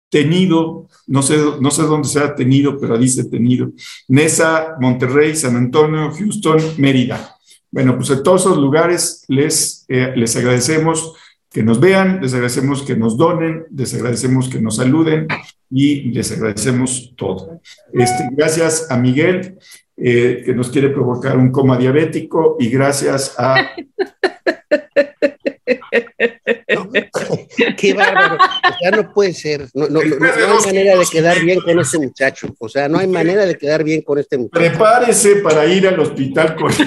Tenido, 0.08 0.88
no 1.06 1.22
sé, 1.22 1.38
no 1.60 1.70
sé 1.70 1.82
dónde 1.84 2.08
se 2.08 2.20
ha 2.20 2.34
tenido, 2.34 2.78
pero 2.78 2.98
dice 2.98 3.24
tenido. 3.24 3.72
Nesa, 4.08 4.76
Monterrey, 4.78 5.34
San 5.34 5.56
Antonio, 5.56 6.12
Houston, 6.12 6.58
Mérida. 6.76 7.36
Bueno, 7.70 7.96
pues 7.96 8.10
en 8.10 8.22
todos 8.22 8.42
esos 8.42 8.58
lugares 8.58 9.24
les, 9.28 9.86
eh, 9.88 10.12
les 10.14 10.36
agradecemos 10.36 11.14
que 11.50 11.62
nos 11.62 11.80
vean, 11.80 12.20
les 12.20 12.32
agradecemos 12.34 12.82
que 12.82 12.96
nos 12.96 13.16
donen, 13.16 13.64
les 13.74 13.94
agradecemos 13.94 14.48
que 14.48 14.60
nos 14.60 14.76
saluden 14.76 15.26
y 15.70 16.02
les 16.10 16.32
agradecemos 16.32 17.14
todo. 17.16 17.60
Este, 17.92 18.28
gracias 18.32 18.90
a 18.90 18.96
Miguel, 18.96 19.58
eh, 19.96 20.42
que 20.44 20.54
nos 20.54 20.70
quiere 20.70 20.88
provocar 20.88 21.36
un 21.36 21.50
coma 21.50 21.76
diabético, 21.76 22.56
y 22.58 22.70
gracias 22.70 23.34
a... 23.38 23.72
qué 27.76 27.94
bárbaro. 27.94 28.36
O 28.36 28.78
sea, 28.78 28.90
no 28.90 29.12
puede 29.12 29.34
ser. 29.34 29.68
No, 29.74 29.86
no, 29.88 30.00
no, 30.02 30.26
hay 30.26 30.66
manera 30.66 30.98
de 30.98 31.04
quedar 31.10 31.40
bien 31.40 31.60
con 31.60 31.78
este 31.78 31.98
muchacho. 31.98 32.54
O 32.58 32.68
sea, 32.68 32.88
no 32.88 32.98
hay 32.98 33.06
manera 33.06 33.46
de 33.46 33.56
quedar 33.56 33.84
bien 33.84 34.02
con 34.02 34.18
este 34.18 34.38
muchacho. 34.38 34.58
Prepárese 34.58 35.36
para 35.36 35.64
ir 35.66 35.86
al 35.86 36.00
hospital 36.00 36.56
con 36.56 36.72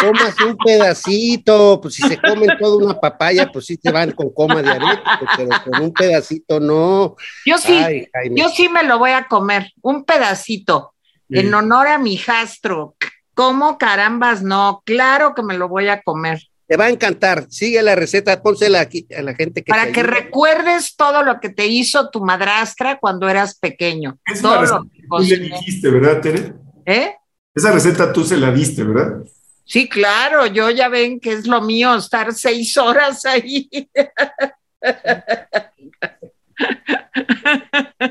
comas 0.00 0.40
un 0.40 0.56
pedacito, 0.56 1.80
pues 1.80 1.94
si 1.94 2.02
se 2.02 2.18
comen 2.18 2.50
toda 2.58 2.84
una 2.84 3.00
papaya, 3.00 3.50
pues 3.52 3.66
sí 3.66 3.76
te 3.76 3.90
van 3.90 4.12
con 4.12 4.32
coma 4.32 4.62
diabético, 4.62 5.26
pero 5.36 5.50
con 5.64 5.82
un 5.82 5.92
pedacito 5.92 6.60
no. 6.60 7.16
Yo 7.46 7.58
sí, 7.58 8.06
yo 8.32 8.48
sí 8.48 8.68
me 8.68 8.82
lo 8.84 8.98
voy 8.98 9.12
a 9.12 9.26
comer, 9.26 9.72
un 9.82 10.04
pedacito, 10.04 10.94
en 11.30 11.52
honor 11.52 11.88
a 11.88 11.98
mi 11.98 12.16
jastro. 12.16 12.96
¿Cómo 13.34 13.78
carambas 13.78 14.42
no? 14.42 14.82
Claro 14.84 15.34
que 15.34 15.42
me 15.42 15.58
lo 15.58 15.68
voy 15.68 15.88
a 15.88 16.00
comer. 16.02 16.40
Te 16.66 16.76
va 16.76 16.84
a 16.84 16.90
encantar. 16.90 17.46
Sigue 17.50 17.82
la 17.82 17.94
receta, 17.94 18.40
pónsela 18.40 18.80
aquí 18.80 19.06
a 19.16 19.22
la 19.22 19.34
gente 19.34 19.62
que 19.62 19.70
Para 19.70 19.92
que 19.92 20.02
recuerdes 20.02 20.96
todo 20.96 21.22
lo 21.22 21.40
que 21.40 21.50
te 21.50 21.66
hizo 21.66 22.10
tu 22.10 22.24
madrastra 22.24 22.98
cuando 22.98 23.28
eras 23.28 23.58
pequeño. 23.58 24.18
Esa 24.24 24.60
receta 24.60 24.80
tú 25.10 25.18
le 25.18 25.36
dijiste, 25.36 25.90
¿verdad, 25.90 26.20
Tere? 26.20 26.54
¿Eh? 26.86 27.14
Esa 27.54 27.72
receta 27.72 28.12
tú 28.12 28.24
se 28.24 28.36
la 28.36 28.50
diste, 28.50 28.82
¿verdad? 28.82 29.24
Sí, 29.64 29.88
claro, 29.88 30.46
yo 30.46 30.70
ya 30.70 30.88
ven 30.88 31.18
que 31.18 31.32
es 31.32 31.46
lo 31.46 31.62
mío 31.62 31.94
estar 31.94 32.32
seis 32.34 32.76
horas 32.76 33.24
ahí. 33.24 33.68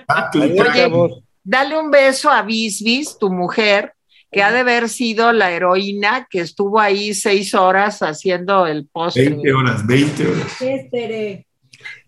Ah, 0.07 0.31
dale 1.43 1.77
un 1.77 1.91
beso 1.91 2.29
a 2.29 2.41
Bisbis, 2.41 3.17
tu 3.19 3.29
mujer, 3.31 3.93
que 4.31 4.41
ha 4.41 4.51
de 4.51 4.59
haber 4.59 4.89
sido 4.89 5.31
la 5.31 5.51
heroína 5.51 6.27
que 6.29 6.39
estuvo 6.39 6.79
ahí 6.79 7.13
seis 7.13 7.53
horas 7.53 8.01
haciendo 8.01 8.65
el 8.65 8.87
postre. 8.87 9.29
Veinte 9.29 9.53
horas, 9.53 9.85
veinte 9.85 10.27
horas. 10.27 10.57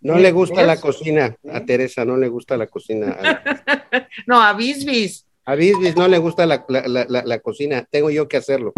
No 0.01 0.17
le 0.17 0.31
gusta 0.31 0.63
la 0.63 0.79
cocina 0.79 1.35
a 1.51 1.65
Teresa, 1.65 2.03
no 2.03 2.17
le 2.17 2.27
gusta 2.27 2.57
la 2.57 2.67
cocina. 2.67 3.15
no, 4.25 4.41
a 4.41 4.53
Bisbis. 4.53 5.27
A 5.45 5.53
Bisbis 5.53 5.95
no 5.95 6.07
le 6.07 6.17
gusta 6.17 6.47
la, 6.47 6.65
la 6.67 7.39
cocina, 7.39 7.85
tengo 7.89 8.09
yo 8.09 8.27
que 8.27 8.37
hacerlo. 8.37 8.73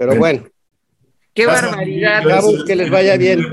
Pero 0.00 0.16
bueno. 0.16 0.44
Qué 1.34 1.44
barbaridad. 1.44 2.22
que 2.66 2.74
les 2.74 2.90
vaya 2.90 3.18
bien. 3.18 3.44